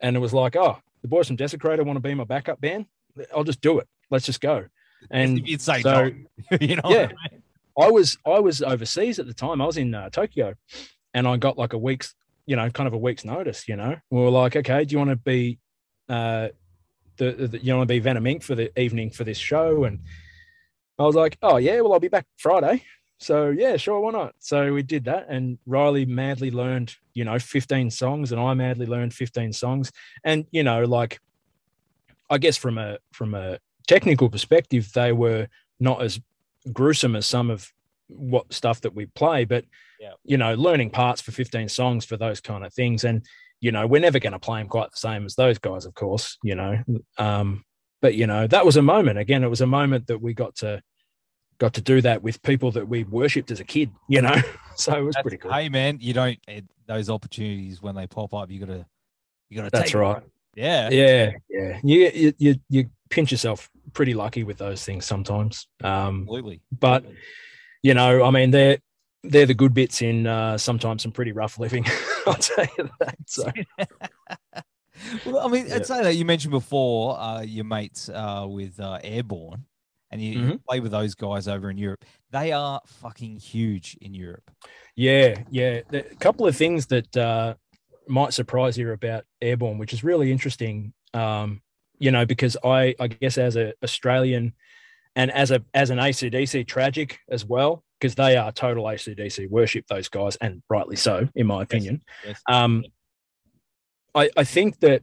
and 0.00 0.16
it 0.16 0.18
was 0.20 0.32
like, 0.32 0.56
"Oh, 0.56 0.78
the 1.02 1.08
boys 1.08 1.26
from 1.28 1.36
Desecrator 1.36 1.84
want 1.84 1.96
to 1.96 2.00
be 2.00 2.14
my 2.14 2.24
backup 2.24 2.60
band. 2.60 2.86
I'll 3.34 3.44
just 3.44 3.60
do 3.60 3.78
it. 3.78 3.88
Let's 4.10 4.26
just 4.26 4.40
go." 4.40 4.66
And 5.10 5.46
you'd 5.46 5.60
say 5.60 5.82
so- 5.82 6.08
no, 6.08 6.12
you 6.60 6.76
know, 6.76 6.82
Yeah. 6.86 7.08
I 7.28 7.32
mean? 7.32 7.42
I 7.78 7.90
was 7.90 8.16
I 8.24 8.38
was 8.40 8.62
overseas 8.62 9.18
at 9.18 9.26
the 9.26 9.34
time. 9.34 9.60
I 9.60 9.66
was 9.66 9.76
in 9.76 9.94
uh, 9.94 10.08
Tokyo, 10.10 10.54
and 11.12 11.26
I 11.26 11.36
got 11.36 11.58
like 11.58 11.72
a 11.72 11.78
week's, 11.78 12.14
you 12.46 12.56
know, 12.56 12.70
kind 12.70 12.86
of 12.86 12.92
a 12.94 12.98
week's 12.98 13.24
notice. 13.24 13.66
You 13.68 13.76
know, 13.76 13.96
we 14.10 14.20
were 14.20 14.30
like, 14.30 14.54
okay, 14.56 14.84
do 14.84 14.92
you 14.92 14.98
want 14.98 15.10
to 15.10 15.16
be, 15.16 15.58
uh, 16.08 16.48
the, 17.16 17.32
the 17.32 17.58
you 17.62 17.74
want 17.74 17.88
to 17.88 17.92
be 17.92 17.98
Venom 17.98 18.24
Inc. 18.24 18.42
for 18.44 18.54
the 18.54 18.76
evening 18.80 19.10
for 19.10 19.24
this 19.24 19.38
show? 19.38 19.84
And 19.84 20.00
I 20.98 21.02
was 21.02 21.16
like, 21.16 21.36
oh 21.42 21.56
yeah, 21.56 21.80
well 21.80 21.92
I'll 21.94 22.00
be 22.00 22.08
back 22.08 22.26
Friday. 22.38 22.84
So 23.18 23.50
yeah, 23.50 23.76
sure, 23.76 24.00
why 24.00 24.10
not? 24.10 24.34
So 24.40 24.72
we 24.72 24.82
did 24.82 25.04
that, 25.04 25.26
and 25.28 25.58
Riley 25.66 26.04
madly 26.04 26.50
learned, 26.50 26.94
you 27.14 27.24
know, 27.24 27.38
15 27.38 27.90
songs, 27.90 28.32
and 28.32 28.40
I 28.40 28.54
madly 28.54 28.86
learned 28.86 29.14
15 29.14 29.52
songs, 29.52 29.92
and 30.24 30.46
you 30.50 30.62
know, 30.62 30.84
like, 30.84 31.20
I 32.28 32.38
guess 32.38 32.56
from 32.56 32.78
a 32.78 32.98
from 33.12 33.34
a 33.34 33.58
technical 33.86 34.28
perspective, 34.28 34.92
they 34.94 35.12
were 35.12 35.48
not 35.80 36.02
as 36.02 36.20
gruesome 36.72 37.16
as 37.16 37.26
some 37.26 37.50
of 37.50 37.72
what 38.08 38.52
stuff 38.52 38.80
that 38.82 38.94
we 38.94 39.06
play, 39.06 39.44
but 39.44 39.64
Yeah. 40.00 40.12
you 40.24 40.36
know, 40.36 40.54
learning 40.54 40.90
parts 40.90 41.20
for 41.20 41.32
15 41.32 41.68
songs 41.68 42.04
for 42.04 42.16
those 42.16 42.40
kind 42.40 42.64
of 42.64 42.72
things. 42.74 43.04
And, 43.04 43.24
you 43.60 43.72
know, 43.72 43.86
we're 43.86 44.00
never 44.00 44.18
going 44.18 44.32
to 44.32 44.38
play 44.38 44.60
them 44.60 44.68
quite 44.68 44.90
the 44.90 44.96
same 44.98 45.24
as 45.24 45.34
those 45.34 45.58
guys, 45.58 45.86
of 45.86 45.94
course, 45.94 46.36
you 46.42 46.54
know. 46.54 46.82
Um, 47.18 47.64
but 48.02 48.14
you 48.14 48.26
know, 48.26 48.46
that 48.46 48.66
was 48.66 48.76
a 48.76 48.82
moment. 48.82 49.18
Again, 49.18 49.42
it 49.44 49.48
was 49.48 49.62
a 49.62 49.66
moment 49.66 50.06
that 50.08 50.20
we 50.20 50.34
got 50.34 50.56
to 50.56 50.82
got 51.58 51.74
to 51.74 51.80
do 51.80 52.00
that 52.02 52.22
with 52.22 52.42
people 52.42 52.70
that 52.72 52.88
we 52.88 53.04
worshipped 53.04 53.50
as 53.50 53.60
a 53.60 53.64
kid, 53.64 53.90
you 54.08 54.20
know. 54.22 54.34
So 54.76 54.92
it 54.92 55.02
was 55.02 55.14
That's- 55.14 55.22
pretty 55.22 55.36
cool. 55.36 55.52
Hey 55.52 55.68
man, 55.68 55.98
you 56.00 56.12
don't 56.14 56.36
it, 56.48 56.64
those 56.86 57.08
opportunities 57.08 57.80
when 57.80 57.94
they 57.94 58.08
pop 58.08 58.34
up, 58.34 58.50
you 58.50 58.58
gotta 58.58 58.84
you 59.48 59.56
gotta. 59.56 59.70
That's 59.70 59.94
right. 59.94 60.20
Yeah. 60.56 60.88
Yeah, 60.90 61.30
yeah. 61.48 61.78
You, 61.84 62.10
you 62.12 62.32
you 62.38 62.54
you 62.68 62.90
pinch 63.08 63.30
yourself 63.30 63.70
pretty 63.92 64.14
lucky 64.14 64.42
with 64.42 64.58
those 64.58 64.84
things 64.84 65.04
sometimes. 65.06 65.68
Um, 65.84 66.22
Absolutely. 66.22 66.60
but 66.76 67.04
you 67.84 67.94
know, 67.94 68.24
I 68.24 68.30
mean, 68.32 68.50
they're 68.50 68.78
they're 69.22 69.46
the 69.46 69.54
good 69.54 69.74
bits 69.74 70.02
in 70.02 70.26
uh, 70.26 70.58
sometimes 70.58 71.02
some 71.04 71.12
pretty 71.12 71.30
rough 71.30 71.56
living. 71.60 71.86
I'll 72.26 72.34
tell 72.34 72.66
you 72.76 72.90
that. 72.98 73.14
So 73.26 73.48
Well, 75.26 75.38
I 75.38 75.48
mean, 75.48 75.66
Yeah. 75.68 75.76
I'd 75.76 75.86
say 75.86 76.02
that 76.02 76.14
you 76.16 76.24
mentioned 76.24 76.50
before 76.52 77.18
uh, 77.18 77.42
your 77.42 77.64
mates 77.64 78.08
uh, 78.08 78.46
with 78.48 78.78
uh, 78.80 78.98
Airborne, 79.04 79.64
and 80.14 80.22
you, 80.22 80.32
you 80.32 80.46
Mhm. 80.54 80.64
play 80.64 80.78
with 80.78 80.92
those 80.92 81.16
guys 81.16 81.48
over 81.48 81.68
in 81.70 81.76
Europe. 81.76 82.04
They 82.30 82.52
are 82.52 82.80
fucking 82.86 83.36
huge 83.40 83.98
in 84.00 84.14
Europe. 84.14 84.48
yeah, 84.94 85.42
yeah. 85.50 85.80
A 85.92 86.02
couple 86.20 86.46
of 86.46 86.56
things 86.56 86.86
that 86.86 87.16
uh, 87.16 87.54
might 88.06 88.32
surprise 88.32 88.78
you 88.78 88.92
about 88.92 89.24
Airborne, 89.42 89.76
which 89.78 89.92
is 89.92 90.04
really 90.04 90.30
interesting. 90.30 90.94
Um, 91.12 91.62
you 91.98 92.10
know, 92.12 92.24
because 92.24 92.56
I 92.64 92.94
I 93.00 93.08
guess 93.08 93.38
as 93.38 93.56
an 93.56 93.72
Australian 93.82 94.54
and 95.16 95.30
as 95.32 95.50
a 95.50 95.62
as 95.74 95.90
an 95.90 95.98
ACDC 95.98 96.64
tragic 96.66 97.18
as 97.28 97.44
well, 97.44 97.82
because 97.98 98.14
they 98.14 98.36
are 98.36 98.52
total 98.52 98.84
ACDC 98.84 99.48
worship 99.50 99.86
those 99.88 100.08
guys, 100.08 100.36
and 100.36 100.62
rightly 100.70 100.96
so, 100.96 101.28
in 101.34 101.46
my 101.48 101.62
opinion. 101.62 102.02
Yes. 102.24 102.40
Um, 102.48 102.84
I, 104.14 104.30
I 104.36 104.44
think 104.44 104.78
that, 104.80 105.02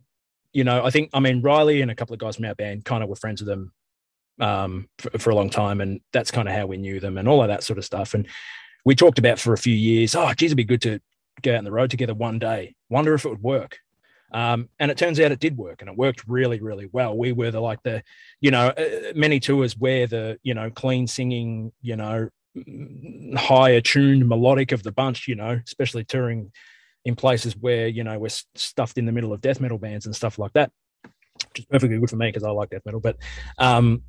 you 0.54 0.64
know, 0.64 0.86
I 0.86 0.90
think, 0.90 1.10
I 1.14 1.20
mean, 1.20 1.42
Riley 1.42 1.82
and 1.82 1.92
a 1.92 1.96
couple 1.96 2.14
of 2.14 2.20
guys 2.20 2.38
from 2.38 2.46
our 2.46 2.56
band 2.56 2.86
kind 2.86 3.04
of 3.04 3.10
were 3.10 3.18
friends 3.18 3.42
with 3.42 3.48
them 3.50 3.74
um, 4.42 4.90
for, 4.98 5.18
for 5.18 5.30
a 5.30 5.36
long 5.36 5.50
time. 5.50 5.82
And 5.82 6.02
that's 6.12 6.32
kind 6.32 6.48
of 6.48 6.56
how 6.56 6.66
we 6.66 6.78
knew 6.78 7.00
them 7.00 7.18
and 7.18 7.28
all 7.28 7.42
of 7.42 7.48
that 7.48 7.64
sort 7.64 7.80
of 7.80 7.86
stuff. 7.86 8.14
And 8.14 8.28
we 8.84 8.96
talked 8.96 9.20
about 9.20 9.40
for 9.40 9.54
a 9.54 9.58
few 9.58 9.76
years, 9.76 10.16
oh, 10.16 10.34
geez, 10.34 10.48
it'd 10.48 10.58
be 10.58 10.64
good 10.64 10.82
to 10.82 11.00
go 11.42 11.54
out 11.54 11.60
on 11.60 11.64
the 11.64 11.72
road 11.72 11.92
together 11.92 12.14
one 12.14 12.40
day. 12.40 12.76
Wonder 12.90 13.14
if 13.14 13.26
it 13.26 13.30
would 13.30 13.44
work. 13.44 13.78
Um, 14.34 14.70
and 14.80 14.90
it 14.90 14.98
turns 14.98 15.20
out 15.20 15.32
it 15.32 15.40
did 15.40 15.58
work 15.58 15.82
and 15.82 15.90
it 15.90 15.98
worked 15.98 16.24
really, 16.28 16.62
really 16.62 16.90
well. 16.92 17.18
We 17.18 17.34
were 17.34 17.52
the 17.52 17.60
like 17.60 17.84
the, 17.84 18.02
you 18.40 18.52
know, 18.52 18.70
uh, 18.70 19.12
many 19.14 19.40
tours 19.40 19.78
where 19.78 20.08
the, 20.08 20.40
you 20.42 20.54
know, 20.54 20.70
clean 20.70 21.06
singing, 21.06 21.74
you 21.82 21.98
know, 21.98 22.30
high 23.36 23.72
attuned 23.72 24.28
melodic 24.28 24.72
of 24.72 24.84
the 24.84 24.92
bunch, 24.92 25.28
you 25.28 25.36
know, 25.36 25.60
especially 25.66 26.06
touring 26.06 26.52
in 27.06 27.16
places 27.16 27.56
where 27.58 27.88
you 27.88 28.04
know 28.04 28.18
we're 28.20 28.30
stuffed 28.56 28.98
in 28.98 29.06
the 29.06 29.12
middle 29.12 29.34
of 29.34 29.42
death 29.42 29.60
metal 29.60 29.78
bands 29.78 30.06
and 30.06 30.16
stuff 30.16 30.38
like 30.38 30.54
that 30.54 30.72
which 31.04 31.60
is 31.60 31.66
perfectly 31.66 31.98
good 31.98 32.10
for 32.10 32.16
me 32.16 32.28
because 32.28 32.44
i 32.44 32.52
like 32.52 32.70
death 32.70 32.86
metal 32.86 33.00
but 33.00 33.18
um 33.58 34.02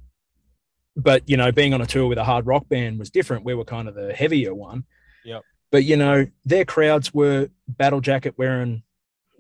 but 0.97 1.29
you 1.29 1.37
know 1.37 1.53
being 1.53 1.75
on 1.75 1.81
a 1.81 1.87
tour 1.87 2.07
with 2.07 2.19
a 2.19 2.25
hard 2.25 2.47
rock 2.47 2.69
band 2.69 2.99
was 2.99 3.11
different. 3.11 3.45
We 3.45 3.55
were 3.55 3.65
kind 3.65 3.89
of 3.89 3.95
the 3.95 4.13
heavier 4.13 4.55
one. 4.55 4.85
Yep. 5.25 5.43
but 5.71 5.85
you 5.85 5.97
know 5.97 6.27
their 6.45 6.65
crowds 6.65 7.15
were 7.15 7.49
battle 7.69 8.01
jacket 8.01 8.35
wearing 8.37 8.83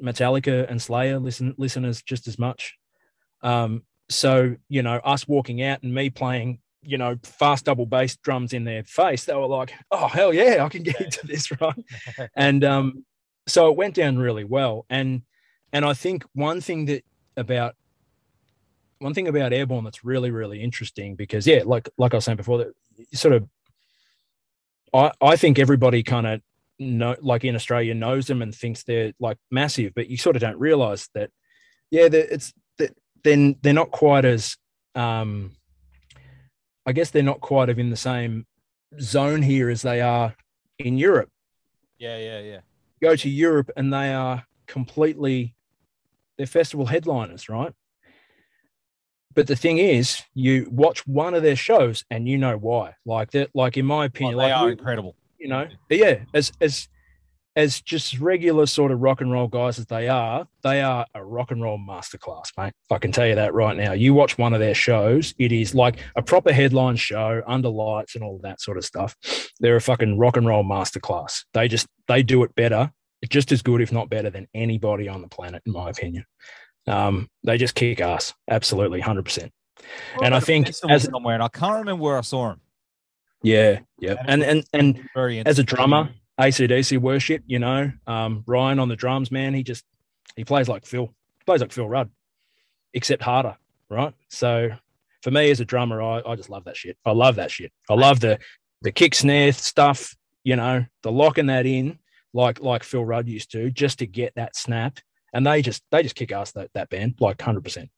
metallica 0.01 0.71
and 0.71 0.81
slayer 0.81 1.19
listen 1.19 1.55
listeners 1.59 2.03
just 2.03 2.29
as 2.29 2.38
much. 2.38 2.77
Um 3.43 3.83
so 4.09 4.57
you 4.69 4.83
know 4.83 4.97
us 5.05 5.27
walking 5.27 5.62
out 5.62 5.83
and 5.83 5.95
me 5.95 6.11
playing 6.11 6.61
you 6.83 6.99
know 6.99 7.17
fast 7.23 7.65
double 7.65 7.87
bass 7.87 8.17
drums 8.17 8.53
in 8.53 8.65
their 8.65 8.83
face 8.85 9.25
they 9.25 9.35
were 9.35 9.47
like 9.47 9.73
oh 9.91 10.09
hell 10.09 10.35
yeah 10.35 10.65
i 10.65 10.69
can 10.69 10.83
get 10.83 11.01
into 11.01 11.27
this 11.27 11.51
right? 11.61 11.85
And 12.37 12.65
um 12.65 13.05
so 13.47 13.71
it 13.71 13.77
went 13.77 13.95
down 13.95 14.19
really 14.19 14.45
well. 14.45 14.87
And 14.88 15.23
and 15.73 15.85
i 15.85 15.95
think 15.95 16.25
one 16.35 16.61
thing 16.61 16.87
that 16.87 17.05
about 17.37 17.75
one 19.03 19.15
thing 19.15 19.29
about 19.29 19.53
airborne 19.53 19.85
that's 19.85 20.05
really 20.05 20.31
really 20.31 20.62
interesting 20.62 21.15
because 21.17 21.47
yeah 21.47 21.62
like 21.65 21.88
like 21.99 22.15
i 22.15 22.17
was 22.17 22.25
saying 22.25 22.37
before 22.37 22.59
that 22.59 22.73
you 22.97 23.17
sort 23.17 23.35
of 23.35 23.49
i 24.95 25.11
i 25.21 25.37
think 25.37 25.59
everybody 25.59 26.03
kind 26.03 26.27
of 26.27 26.41
know 26.79 27.15
like 27.21 27.45
in 27.45 27.55
australia 27.55 27.95
knows 27.95 28.27
them 28.27 28.43
and 28.43 28.55
thinks 28.55 28.83
they're 28.83 29.12
like 29.21 29.37
massive 29.51 29.93
but 29.95 30.09
you 30.09 30.17
sort 30.17 30.37
of 30.37 30.43
don't 30.43 30.59
realize 30.59 31.09
that 31.15 31.31
yeah 31.91 32.09
it's 32.11 32.53
that 32.79 32.97
then 33.25 33.57
they're 33.62 33.73
not 33.73 33.91
quite 33.91 34.25
as 34.25 34.57
um 34.95 35.53
i 36.87 36.93
guess 36.93 37.11
they're 37.11 37.23
not 37.23 37.41
quite 37.41 37.69
of 37.69 37.79
in 37.79 37.91
the 37.91 37.97
same 37.97 38.47
zone 39.01 39.43
here 39.43 39.69
as 39.71 39.83
they 39.83 40.01
are 40.01 40.35
in 40.79 40.99
europe 40.99 41.29
Yeah, 41.99 42.19
yeah, 42.19 42.41
yeah. 42.41 42.61
go 43.01 43.15
to 43.15 43.29
Europe 43.29 43.71
and 43.77 43.93
they 43.93 44.12
are 44.12 44.45
completely 44.67 45.55
they're 46.37 46.47
festival 46.47 46.87
headliners, 46.87 47.49
right? 47.49 47.73
But 49.35 49.47
the 49.47 49.57
thing 49.57 49.79
is, 49.79 50.23
you 50.35 50.68
watch 50.71 51.07
one 51.07 51.35
of 51.35 51.42
their 51.42 51.57
shows 51.57 52.05
and 52.11 52.29
you 52.29 52.38
know 52.38 52.57
why. 52.57 52.95
Like 53.07 53.31
that, 53.33 53.51
like 53.55 53.77
in 53.77 53.87
my 53.87 54.07
opinion, 54.07 54.38
they 54.38 54.45
like 54.45 54.55
are 54.55 54.71
incredible. 54.71 55.14
you 55.38 55.49
know, 55.49 55.66
yeah, 55.90 56.21
as 56.35 56.53
as 56.61 56.88
as 57.55 57.83
just 57.83 58.18
regular 58.18 58.64
sort 58.64 58.90
of 58.90 59.01
rock 59.01 59.21
and 59.21 59.31
roll 59.31 59.47
guys 59.47 59.79
as 59.79 59.85
they 59.87 60.09
are, 60.09 60.47
they 60.62 60.81
are 60.81 61.05
a 61.14 61.23
rock 61.23 61.51
and 61.51 61.61
roll 61.61 61.79
masterclass, 61.79 62.47
mate. 62.57 62.73
I 62.90 62.97
can 62.97 63.12
tell 63.12 63.27
you 63.27 63.35
that 63.35 63.53
right 63.53 63.77
now. 63.77 63.92
You 63.92 64.14
watch 64.14 64.38
one 64.38 64.55
of 64.55 64.61
their 64.61 64.75
shows, 64.75 65.35
it 65.38 65.53
is 65.53 65.75
like 65.75 65.99
a 66.16 66.23
proper 66.23 66.51
headline 66.53 66.97
show 66.97 67.42
under 67.47 67.68
lights 67.68 68.14
and 68.14 68.25
all 68.25 68.40
that 68.42 68.61
sort 68.62 68.79
of 68.79 68.85
stuff. 68.85 69.16
They're 69.61 69.77
a 69.77 69.83
fucking 69.83 70.18
rock 70.18 70.38
and 70.38 70.47
roll 70.47 70.64
masterclass. 70.64 71.45
They 71.53 71.68
just 71.68 71.87
they 72.09 72.23
do 72.23 72.42
it 72.42 72.55
better, 72.55 72.90
just 73.29 73.53
as 73.53 73.61
good, 73.61 73.83
if 73.83 73.92
not 73.92 74.09
better, 74.09 74.31
than 74.31 74.49
anybody 74.55 75.09
on 75.09 75.21
the 75.21 75.29
planet, 75.29 75.62
in 75.66 75.73
my 75.73 75.90
opinion. 75.90 76.25
Um, 76.87 77.29
they 77.45 77.59
just 77.59 77.75
kick 77.75 78.01
ass, 78.01 78.35
absolutely, 78.49 79.01
hundred 79.01 79.25
percent. 79.25 79.53
And 80.23 80.35
I 80.35 80.40
think 80.40 80.68
as- 80.68 81.05
somewhere, 81.05 81.35
and 81.35 81.42
I 81.42 81.49
can't 81.49 81.79
remember 81.79 82.03
where 82.03 82.18
I 82.18 82.23
saw 82.23 82.51
him. 82.51 82.61
Yeah, 83.42 83.81
yeah, 83.99 84.23
and 84.27 84.42
and 84.42 84.64
and 84.73 85.09
as 85.47 85.59
a 85.59 85.64
drummer, 85.64 86.11
ACDC 86.40 86.99
worship, 86.99 87.42
you 87.47 87.59
know, 87.59 87.90
um, 88.07 88.45
Ryan 88.47 88.79
on 88.79 88.88
the 88.88 88.97
drums, 88.97 89.31
man, 89.33 89.53
he 89.53 89.62
just 89.64 89.85
he 90.37 90.45
plays 90.45 90.68
like 90.68 90.87
Phil, 90.87 91.07
he 91.07 91.45
plays 91.45 91.61
like 91.61 91.73
Phil 91.73 91.88
Rudd, 91.88 92.11
except 92.95 93.23
harder, 93.23 93.57
right? 93.88 94.14
So 94.29 94.71
for 95.23 95.31
me 95.31 95.51
as 95.51 95.61
a 95.61 95.64
drummer, 95.64 96.01
I, 96.01 96.23
I 96.25 96.37
just 96.37 96.51
love 96.51 96.64
that 96.64 96.77
shit. 96.77 96.97
I 97.05 97.12
love 97.12 97.37
that 97.37 97.51
shit. 97.51 97.73
I 97.90 97.95
love 97.95 98.21
the 98.21 98.38
the 98.83 98.92
kick 98.92 99.14
snare 99.14 99.53
stuff, 99.53 100.16
you 100.45 100.57
know, 100.57 100.85
the 101.03 101.12
locking 101.12 101.47
that 101.47 101.66
in 101.66 101.99
like 102.33 102.61
like 102.61 102.83
Phil 102.85 103.05
Rudd 103.05 103.29
used 103.29 103.51
to, 103.53 103.71
just 103.71 103.99
to 103.99 104.07
get 104.07 104.35
that 104.37 104.57
snap. 104.57 104.99
And 105.33 105.47
they 105.47 105.62
just 105.62 105.83
they 105.90 106.03
just 106.03 106.14
kick 106.14 106.33
ass 106.33 106.53
that 106.53 106.71
that 106.75 106.90
band 106.90 107.14
like 107.21 107.40
hundred 107.40 107.64
percent. 107.64 107.90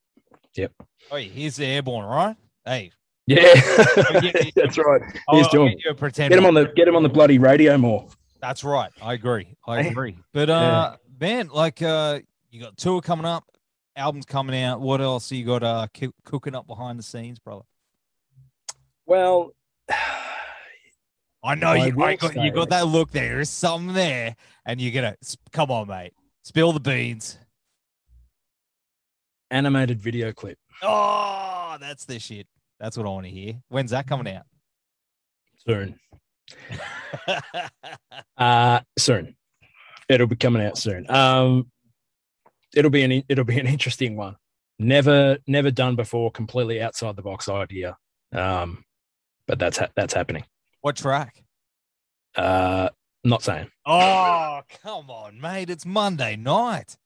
Yep. 0.57 0.73
Oh, 1.11 1.17
here's 1.17 1.57
the 1.57 1.67
airborne, 1.67 2.07
right? 2.07 2.37
Hey, 2.65 2.93
Yeah, 3.27 3.41
yeah, 3.43 4.21
yeah. 4.23 4.51
that's 4.55 4.79
right. 4.79 5.03
I'll, 5.29 5.39
I'll 5.45 5.69
get 5.69 5.97
pretend. 5.97 6.31
Get 6.31 6.39
him 6.39 6.47
on 6.47 6.55
the 6.55 6.67
get 6.77 6.87
him 6.87 6.97
on 6.97 7.03
the 7.03 7.09
bloody 7.09 7.39
radio 7.39 7.77
more. 7.77 8.07
That's 8.41 8.63
right. 8.63 8.91
I 9.03 9.15
agree. 9.15 9.57
I 9.67 9.81
agree. 9.81 10.17
But 10.33 10.51
uh, 10.51 10.97
man, 11.21 11.49
like 11.49 11.83
uh, 11.83 12.21
you 12.51 12.61
got 12.61 12.77
tour 12.77 13.01
coming 13.01 13.27
up, 13.27 13.45
albums 13.97 14.27
coming 14.27 14.61
out. 14.63 14.81
What 14.81 15.01
else 15.01 15.33
you 15.33 15.45
got 15.45 15.63
uh 15.63 15.87
coo- 15.93 16.15
cooking 16.25 16.55
up 16.55 16.67
behind 16.67 16.99
the 16.99 17.03
scenes, 17.03 17.39
brother? 17.39 17.63
Well, 19.07 19.53
I 21.43 21.55
know 21.57 21.69
I 21.69 21.87
you. 21.87 22.03
I 22.03 22.17
got, 22.17 22.37
you 22.37 22.51
got 22.53 22.71
that 22.71 22.87
look. 22.87 23.11
there. 23.11 23.29
There 23.31 23.41
is 23.41 23.51
something 23.51 23.95
there, 23.95 24.37
and 24.65 24.81
you're 24.81 24.93
gonna 24.93 25.17
come 25.53 25.71
on, 25.71 25.89
mate. 25.89 26.13
Spill 26.45 26.73
the 26.73 26.81
beans. 26.81 27.39
animated 29.51 30.01
video 30.01 30.33
clip. 30.33 30.59
Oh, 30.83 31.77
that's 31.81 32.05
the 32.05 32.19
shit. 32.19 32.47
That's 32.81 32.97
what 32.97 33.07
I 33.07 33.11
want 33.11 33.25
to 33.27 33.31
hear. 33.31 33.55
When's 33.69 33.91
that 33.93 34.07
coming 34.07 34.33
out? 34.35 34.45
soon. 35.67 35.99
Uh 38.37 38.81
soon. 38.99 39.35
It'll 40.09 40.27
be 40.27 40.37
coming 40.37 40.63
out 40.63 40.77
soon. 40.77 41.09
Um 41.11 41.71
it'll 42.75 42.91
be 42.91 43.03
an 43.03 43.23
it'll 43.29 43.45
be 43.45 43.59
an 43.59 43.67
interesting 43.67 44.17
one. 44.17 44.37
Never 44.79 45.39
never 45.47 45.71
done 45.71 45.95
before, 45.97 46.31
completely 46.33 46.83
outside 46.83 47.17
the 47.17 47.23
box 47.23 47.49
idea. 47.49 47.97
Um 48.33 48.85
but 49.47 49.59
that's 49.59 49.79
ha- 49.79 49.89
that's 49.95 50.13
happening. 50.13 50.45
what 50.83 50.97
track? 50.97 51.43
Uh 52.35 52.89
not 53.25 53.43
saying. 53.43 53.69
Oh, 53.87 54.61
come 54.83 55.11
on, 55.11 55.41
mate. 55.41 55.71
It's 55.71 55.87
Monday 55.87 56.37
night. 56.37 56.97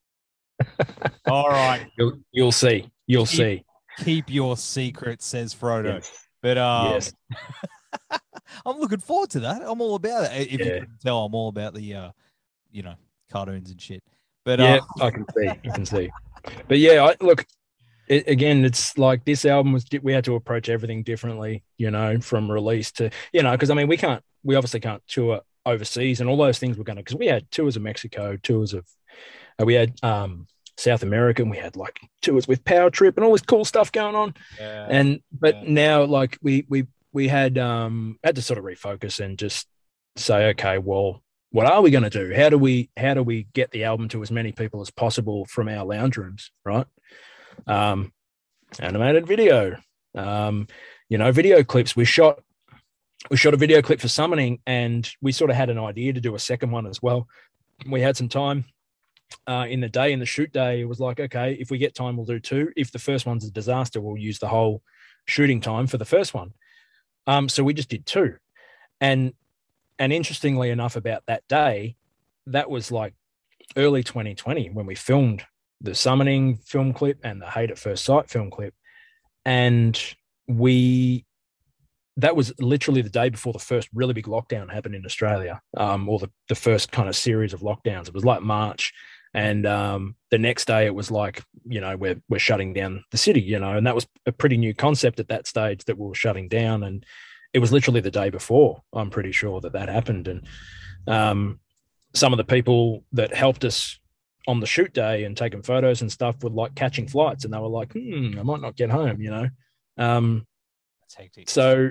All 1.27 1.49
right. 1.49 1.87
You'll 1.97 2.19
you'll 2.33 2.53
see. 2.53 2.91
You'll 3.07 3.27
Keep- 3.27 3.37
see. 3.39 3.65
Keep 4.05 4.31
your 4.31 4.57
secret, 4.57 5.23
says 5.23 5.53
Frodo. 5.53 5.95
Yes. 5.95 6.29
But 6.41 6.57
um, 6.57 6.93
yes. 6.93 7.13
I'm 8.65 8.79
looking 8.79 9.01
forward 9.01 9.31
to 9.31 9.41
that. 9.41 9.61
I'm 9.65 9.81
all 9.81 9.97
about 9.97 10.33
it. 10.33 10.53
If 10.53 10.53
you 10.53 10.59
can 10.59 10.87
tell, 11.03 11.25
I'm 11.25 11.35
all 11.35 11.49
about 11.49 11.75
the, 11.75 11.95
uh, 11.95 12.11
you 12.71 12.83
know, 12.83 12.95
cartoons 13.31 13.71
and 13.71 13.81
shit. 13.81 14.03
But 14.45 14.61
Yeah, 14.61 14.79
uh, 15.01 15.05
I 15.05 15.11
can 15.11 15.27
see. 15.37 15.49
I 15.49 15.57
can 15.75 15.85
see. 15.85 16.11
But 16.69 16.79
yeah, 16.79 17.05
I 17.05 17.17
look 17.25 17.45
it, 18.09 18.27
again, 18.29 18.65
it's 18.65 18.97
like 18.97 19.25
this 19.25 19.45
album 19.45 19.73
was 19.73 19.85
we 20.03 20.13
had 20.13 20.25
to 20.25 20.35
approach 20.35 20.69
everything 20.69 21.03
differently, 21.03 21.65
you 21.77 21.91
know, 21.91 22.21
from 22.21 22.51
release 22.51 22.93
to 22.93 23.11
you 23.33 23.43
know, 23.43 23.53
because 23.53 23.71
I 23.71 23.75
mean 23.75 23.89
we 23.89 23.97
can't 23.97 24.23
we 24.43 24.55
obviously 24.55 24.81
can't 24.81 25.03
tour 25.07 25.41
overseas 25.67 26.21
and 26.21 26.29
all 26.29 26.37
those 26.37 26.59
things 26.59 26.77
were 26.77 26.85
going 26.85 26.97
to 26.97 27.03
because 27.03 27.17
we 27.19 27.27
had 27.27 27.51
tours 27.51 27.77
of 27.77 27.83
Mexico, 27.83 28.37
tours 28.37 28.75
of 28.75 28.87
uh, 29.61 29.65
we 29.65 29.75
had 29.75 29.93
um 30.03 30.47
South 30.77 31.03
America 31.03 31.43
and 31.43 31.51
we 31.51 31.57
had 31.57 31.77
like 31.77 31.99
tours 32.23 32.47
with 32.47 32.65
Power 32.65 32.91
Trip 32.91 33.17
and 33.17 33.25
all 33.25 33.33
this 33.33 33.43
cool 33.43 33.65
stuff 33.65 33.91
going 33.93 34.15
on. 34.15 34.35
Yeah. 34.59 34.87
And 34.89 35.21
but 35.33 35.65
yeah. 35.65 35.73
now 35.73 36.05
like 36.05 36.39
we 36.43 36.65
we 36.69 36.87
we 37.13 37.29
had 37.29 37.59
um 37.59 38.19
had 38.23 38.37
to 38.37 38.43
sort 38.43 38.59
of 38.59 38.65
refocus 38.65 39.21
and 39.23 39.39
just 39.39 39.67
say, 40.17 40.51
okay, 40.51 40.79
well, 40.79 41.23
what 41.51 41.67
are 41.67 41.83
we 41.83 41.91
going 41.91 42.05
to 42.05 42.11
do? 42.11 42.35
How 42.35 42.49
do 42.49 42.59
we 42.59 42.91
how 42.97 43.15
do 43.15 43.23
we 43.23 43.47
get 43.55 43.71
the 43.71 43.85
album 43.85 44.09
to 44.11 44.23
as 44.23 44.31
many 44.31 44.53
people 44.53 44.81
as 44.81 44.91
possible 44.91 45.47
from 45.47 45.69
our 45.69 45.85
lounge 45.85 46.17
rooms, 46.17 46.51
right? 46.65 46.87
Um, 47.67 48.13
animated 48.79 49.27
video, 49.27 49.77
um, 50.15 50.69
you 51.09 51.19
know, 51.19 51.33
video 51.33 51.65
clips. 51.65 51.97
We 51.97 52.05
shot 52.05 52.41
we 53.31 53.37
shot 53.37 53.55
a 53.55 53.59
video 53.59 53.83
clip 53.83 54.01
for 54.01 54.09
summoning, 54.09 54.61
and 54.67 55.11
we 55.21 55.33
sort 55.33 55.51
of 55.51 55.57
had 55.57 55.71
an 55.71 55.79
idea 55.79 56.13
to 56.13 56.21
do 56.21 56.35
a 56.35 56.39
second 56.39 56.71
one 56.71 56.87
as 56.87 57.03
well. 57.03 57.27
We 57.89 58.01
had 58.01 58.17
some 58.17 58.29
time 58.29 58.65
uh, 59.47 59.67
in 59.69 59.81
the 59.81 59.89
day, 59.89 60.13
in 60.13 60.21
the 60.21 60.27
shoot 60.27 60.53
day. 60.53 60.81
It 60.81 60.89
was 60.89 61.01
like, 61.01 61.21
okay, 61.21 61.57
if 61.61 61.71
we 61.71 61.79
get 61.79 61.95
time, 61.95 62.17
we'll 62.17 62.27
do 62.27 62.41
two. 62.41 62.71
If 62.77 62.93
the 62.93 62.99
first 62.99 63.27
one's 63.27 63.45
a 63.45 63.51
disaster, 63.51 64.01
we'll 64.01 64.17
use 64.17 64.39
the 64.39 64.49
whole 64.49 64.83
shooting 65.27 65.61
time 65.61 65.87
for 65.87 65.99
the 65.99 66.05
first 66.05 66.33
one. 66.33 66.53
Um, 67.27 67.49
so 67.49 67.63
we 67.63 67.75
just 67.75 67.91
did 67.91 68.07
two, 68.07 68.37
and 69.01 69.35
and 69.99 70.13
interestingly 70.13 70.71
enough, 70.71 70.97
about 70.97 71.27
that 71.27 71.47
day, 71.49 71.97
that 72.47 72.71
was 72.71 72.91
like 72.91 73.15
early 73.77 74.03
2020 74.03 74.71
when 74.71 74.87
we 74.87 74.95
filmed 74.95 75.43
the 75.81 75.95
summoning 75.95 76.57
film 76.57 76.93
clip 76.93 77.19
and 77.23 77.43
the 77.43 77.51
hate 77.51 77.71
at 77.71 77.79
first 77.79 78.05
sight 78.05 78.31
film 78.31 78.51
clip, 78.51 78.75
and 79.45 80.15
we 80.47 81.27
that 82.19 82.35
was 82.35 82.53
literally 82.59 83.01
the 83.01 83.09
day 83.09 83.29
before 83.29 83.53
the 83.53 83.59
first 83.61 83.89
really 83.95 84.13
big 84.13 84.27
lockdown 84.27 84.73
happened 84.73 84.97
in 84.97 85.07
Australia, 85.07 85.61
um, 85.77 86.09
or 86.09 86.19
the, 86.19 86.31
the 86.49 86.55
first 86.55 86.91
kind 86.91 87.09
of 87.09 87.15
series 87.15 87.53
of 87.53 87.61
lockdowns. 87.61 88.09
It 88.09 88.15
was 88.15 88.25
like 88.25 88.43
March. 88.43 88.93
And 89.35 89.65
um, 89.67 90.17
the 90.31 90.39
next 90.39 90.65
day 90.67 90.87
it 90.87 90.95
was 90.95 91.13
like, 91.13 91.45
you 91.65 91.81
know, 91.81 91.97
we're, 91.97 92.21
we're 92.29 92.41
shutting 92.41 92.73
down 92.73 93.05
the 93.13 93.19
city, 93.19 93.41
you 93.41 93.61
know, 93.61 93.77
and 93.77 93.87
that 93.87 93.95
was 93.95 94.07
a 94.27 94.33
pretty 94.33 94.57
new 94.57 94.75
concept 94.75 95.21
at 95.21 95.29
that 95.29 95.47
stage 95.47 95.85
that 95.85 95.97
we 95.97 96.09
were 96.09 96.15
shutting 96.15 96.49
down. 96.49 96.83
And 96.83 97.07
it 97.53 97.61
was 97.61 97.71
literally 97.71 98.01
the 98.01 98.11
day 98.11 98.31
before, 98.31 98.83
I'm 98.93 99.11
pretty 99.11 99.33
sure 99.33 99.61
that 99.61 99.75
that 99.75 99.89
happened. 99.89 100.27
And 100.27 100.47
um, 101.07 101.61
some 102.15 102.33
of 102.33 102.37
the 102.39 102.45
people 102.45 103.05
that 103.13 103.33
helped 103.33 103.65
us 103.65 104.01
on 104.49 104.59
the 104.59 104.67
shoot 104.67 104.93
day 104.93 105.23
and 105.23 105.37
taking 105.37 105.63
photos 105.63 106.01
and 106.01 106.11
stuff 106.11 106.43
were 106.43 106.51
like 106.51 106.75
catching 106.75 107.07
flights 107.07 107.45
and 107.45 107.55
they 107.55 107.59
were 107.59 107.69
like, 107.69 107.93
hmm, 107.93 108.35
I 108.39 108.43
might 108.43 108.61
not 108.61 108.77
get 108.77 108.91
home, 108.91 109.21
you 109.21 109.31
know? 109.31 109.49
Um, 109.99 110.47
so 111.47 111.91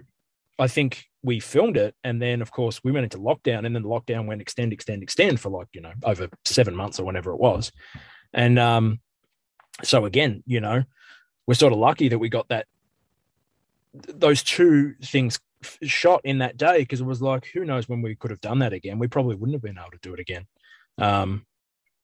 I 0.60 0.68
think 0.68 1.06
we 1.24 1.40
filmed 1.40 1.78
it, 1.78 1.96
and 2.04 2.22
then 2.22 2.42
of 2.42 2.52
course 2.52 2.84
we 2.84 2.92
went 2.92 3.04
into 3.04 3.18
lockdown, 3.18 3.66
and 3.66 3.76
then 3.76 3.84
the 3.84 3.90
lockdown 3.90 4.26
went 4.28 4.42
extend, 4.42 4.74
extend, 4.74 5.04
extend 5.04 5.40
for 5.40 5.50
like 5.50 5.68
you 5.74 5.82
know 5.82 5.94
over 6.04 6.30
seven 6.46 6.76
months 6.76 7.00
or 7.00 7.06
whenever 7.06 7.32
it 7.32 7.40
was, 7.40 7.72
and 8.34 8.58
um, 8.58 9.00
so 9.84 10.06
again, 10.06 10.44
you 10.46 10.62
know, 10.62 10.84
we're 11.46 11.54
sort 11.54 11.74
of 11.74 11.80
lucky 11.80 12.10
that 12.10 12.20
we 12.20 12.30
got 12.30 12.48
that 12.50 12.68
those 13.94 14.44
two 14.44 14.94
things 15.04 15.40
shot 15.82 16.22
in 16.24 16.38
that 16.40 16.58
day 16.58 16.80
because 16.80 17.02
it 17.02 17.06
was 17.06 17.22
like 17.22 17.48
who 17.48 17.66
knows 17.66 17.90
when 17.90 18.02
we 18.02 18.16
could 18.16 18.32
have 18.32 18.42
done 18.42 18.60
that 18.60 18.74
again. 18.74 19.00
We 19.00 19.08
probably 19.08 19.36
wouldn't 19.36 19.56
have 19.56 19.62
been 19.62 19.78
able 19.78 19.92
to 19.92 20.00
do 20.02 20.14
it 20.14 20.20
again. 20.20 20.46
Um, 20.98 21.46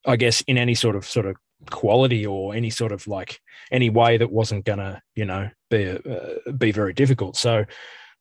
I 0.05 0.15
guess 0.15 0.41
in 0.41 0.57
any 0.57 0.75
sort 0.75 0.95
of 0.95 1.05
sort 1.05 1.25
of 1.25 1.37
quality 1.69 2.25
or 2.25 2.53
any 2.53 2.69
sort 2.69 2.91
of 2.91 3.07
like 3.07 3.39
any 3.71 3.89
way 3.89 4.17
that 4.17 4.31
wasn't 4.31 4.65
gonna 4.65 5.01
you 5.15 5.25
know 5.25 5.49
be 5.69 5.89
uh, 5.89 6.51
be 6.57 6.71
very 6.71 6.93
difficult. 6.93 7.37
So 7.37 7.65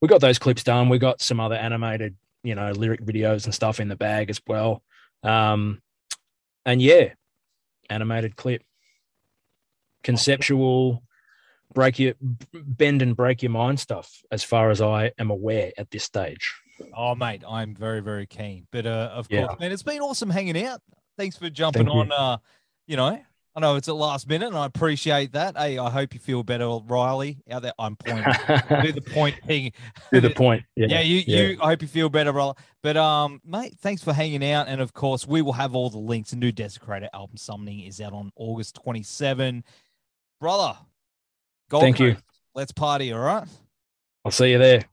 we 0.03 0.09
got 0.09 0.21
those 0.21 0.39
clips 0.39 0.65
done. 0.65 0.89
We 0.89 0.99
got 0.99 1.23
some 1.23 1.41
other 1.41 1.55
animated, 1.55 2.17
you 2.43 2.55
know, 2.57 2.73
lyric 2.73 3.03
videos 3.03 3.45
and 3.45 3.55
stuff 3.55 3.79
in 3.81 3.89
the 3.89 3.97
bag 3.97 4.29
as 4.29 4.41
well. 4.47 4.83
Um, 5.23 5.81
and 6.67 6.83
yeah, 6.83 7.11
animated 7.89 8.35
clip, 8.37 8.63
conceptual, 10.03 11.03
break 11.73 11.99
your 12.01 12.15
bend 12.53 13.01
and 13.01 13.17
break 13.17 13.43
your 13.43 13.53
mind 13.53 13.79
stuff. 13.79 14.23
As 14.31 14.43
far 14.43 14.71
as 14.71 14.81
I 14.83 15.13
am 15.19 15.31
aware 15.31 15.71
at 15.79 15.91
this 15.91 16.03
stage. 16.05 16.53
Oh, 16.97 17.15
mate, 17.15 17.45
I'm 17.49 17.75
very, 17.75 18.01
very 18.01 18.27
keen. 18.27 18.67
But 18.73 18.87
uh, 18.87 19.11
of 19.13 19.29
Yeah. 19.31 19.47
course, 19.47 19.61
man, 19.61 19.71
it's 19.73 19.85
been 19.85 20.01
awesome 20.01 20.31
hanging 20.31 20.61
out. 20.65 20.81
Thanks 21.17 21.37
for 21.37 21.49
jumping 21.49 21.85
Thank 21.87 21.95
you. 21.95 22.01
on. 22.01 22.13
Uh, 22.13 22.39
you 22.89 22.97
know, 22.97 23.23
I 23.55 23.61
know 23.61 23.77
it's 23.77 23.89
at 23.89 23.97
last 23.97 24.29
minute, 24.29 24.49
and 24.49 24.57
I 24.57 24.65
appreciate 24.65 25.33
that. 25.33 25.59
Hey, 25.59 25.77
I 25.77 25.91
hope 25.91 26.15
you 26.15 26.21
feel 26.21 26.43
better, 26.43 26.67
Riley. 26.87 27.39
Out 27.51 27.63
there, 27.63 27.73
I'm 27.79 27.97
pointing. 27.97 28.25
do 28.83 28.93
the 28.93 29.03
point 29.03 29.37
thing. 29.47 29.73
to 30.13 30.21
the 30.21 30.31
point. 30.31 30.65
Yeah, 30.77 30.87
Yeah, 30.89 31.01
you, 31.01 31.23
you. 31.27 31.59
I 31.61 31.67
hope 31.67 31.83
you 31.83 31.89
feel 31.89 32.09
better, 32.09 32.33
Riley. 32.33 32.55
But 32.83 32.97
um, 32.97 33.43
mate, 33.45 33.77
thanks 33.81 34.03
for 34.03 34.13
hanging 34.15 34.45
out, 34.45 34.69
and 34.69 34.81
of 34.81 34.95
course, 34.95 35.27
we 35.27 35.43
will 35.43 35.53
have 35.53 35.75
all 35.75 35.91
the 35.91 35.99
links. 35.99 36.31
The 36.31 36.37
new 36.37 36.51
Desecrator 36.51 37.09
album 37.13 37.37
Summoning 37.37 37.81
is 37.81 38.01
out 38.01 38.15
on 38.15 38.33
August 38.37 38.77
27. 38.77 39.65
Brother, 40.41 40.79
Gold 41.69 41.83
Thank 41.83 42.01
you. 42.01 42.17
Let's 42.55 42.73
party, 42.73 43.13
all 43.13 43.21
right? 43.21 43.49
I'll 44.25 44.31
see 44.31 44.51
you 44.51 44.59
there. 44.59 44.85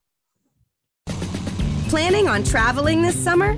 Planning 1.89 2.27
on 2.27 2.43
traveling 2.43 3.01
this 3.01 3.21
summer? 3.21 3.57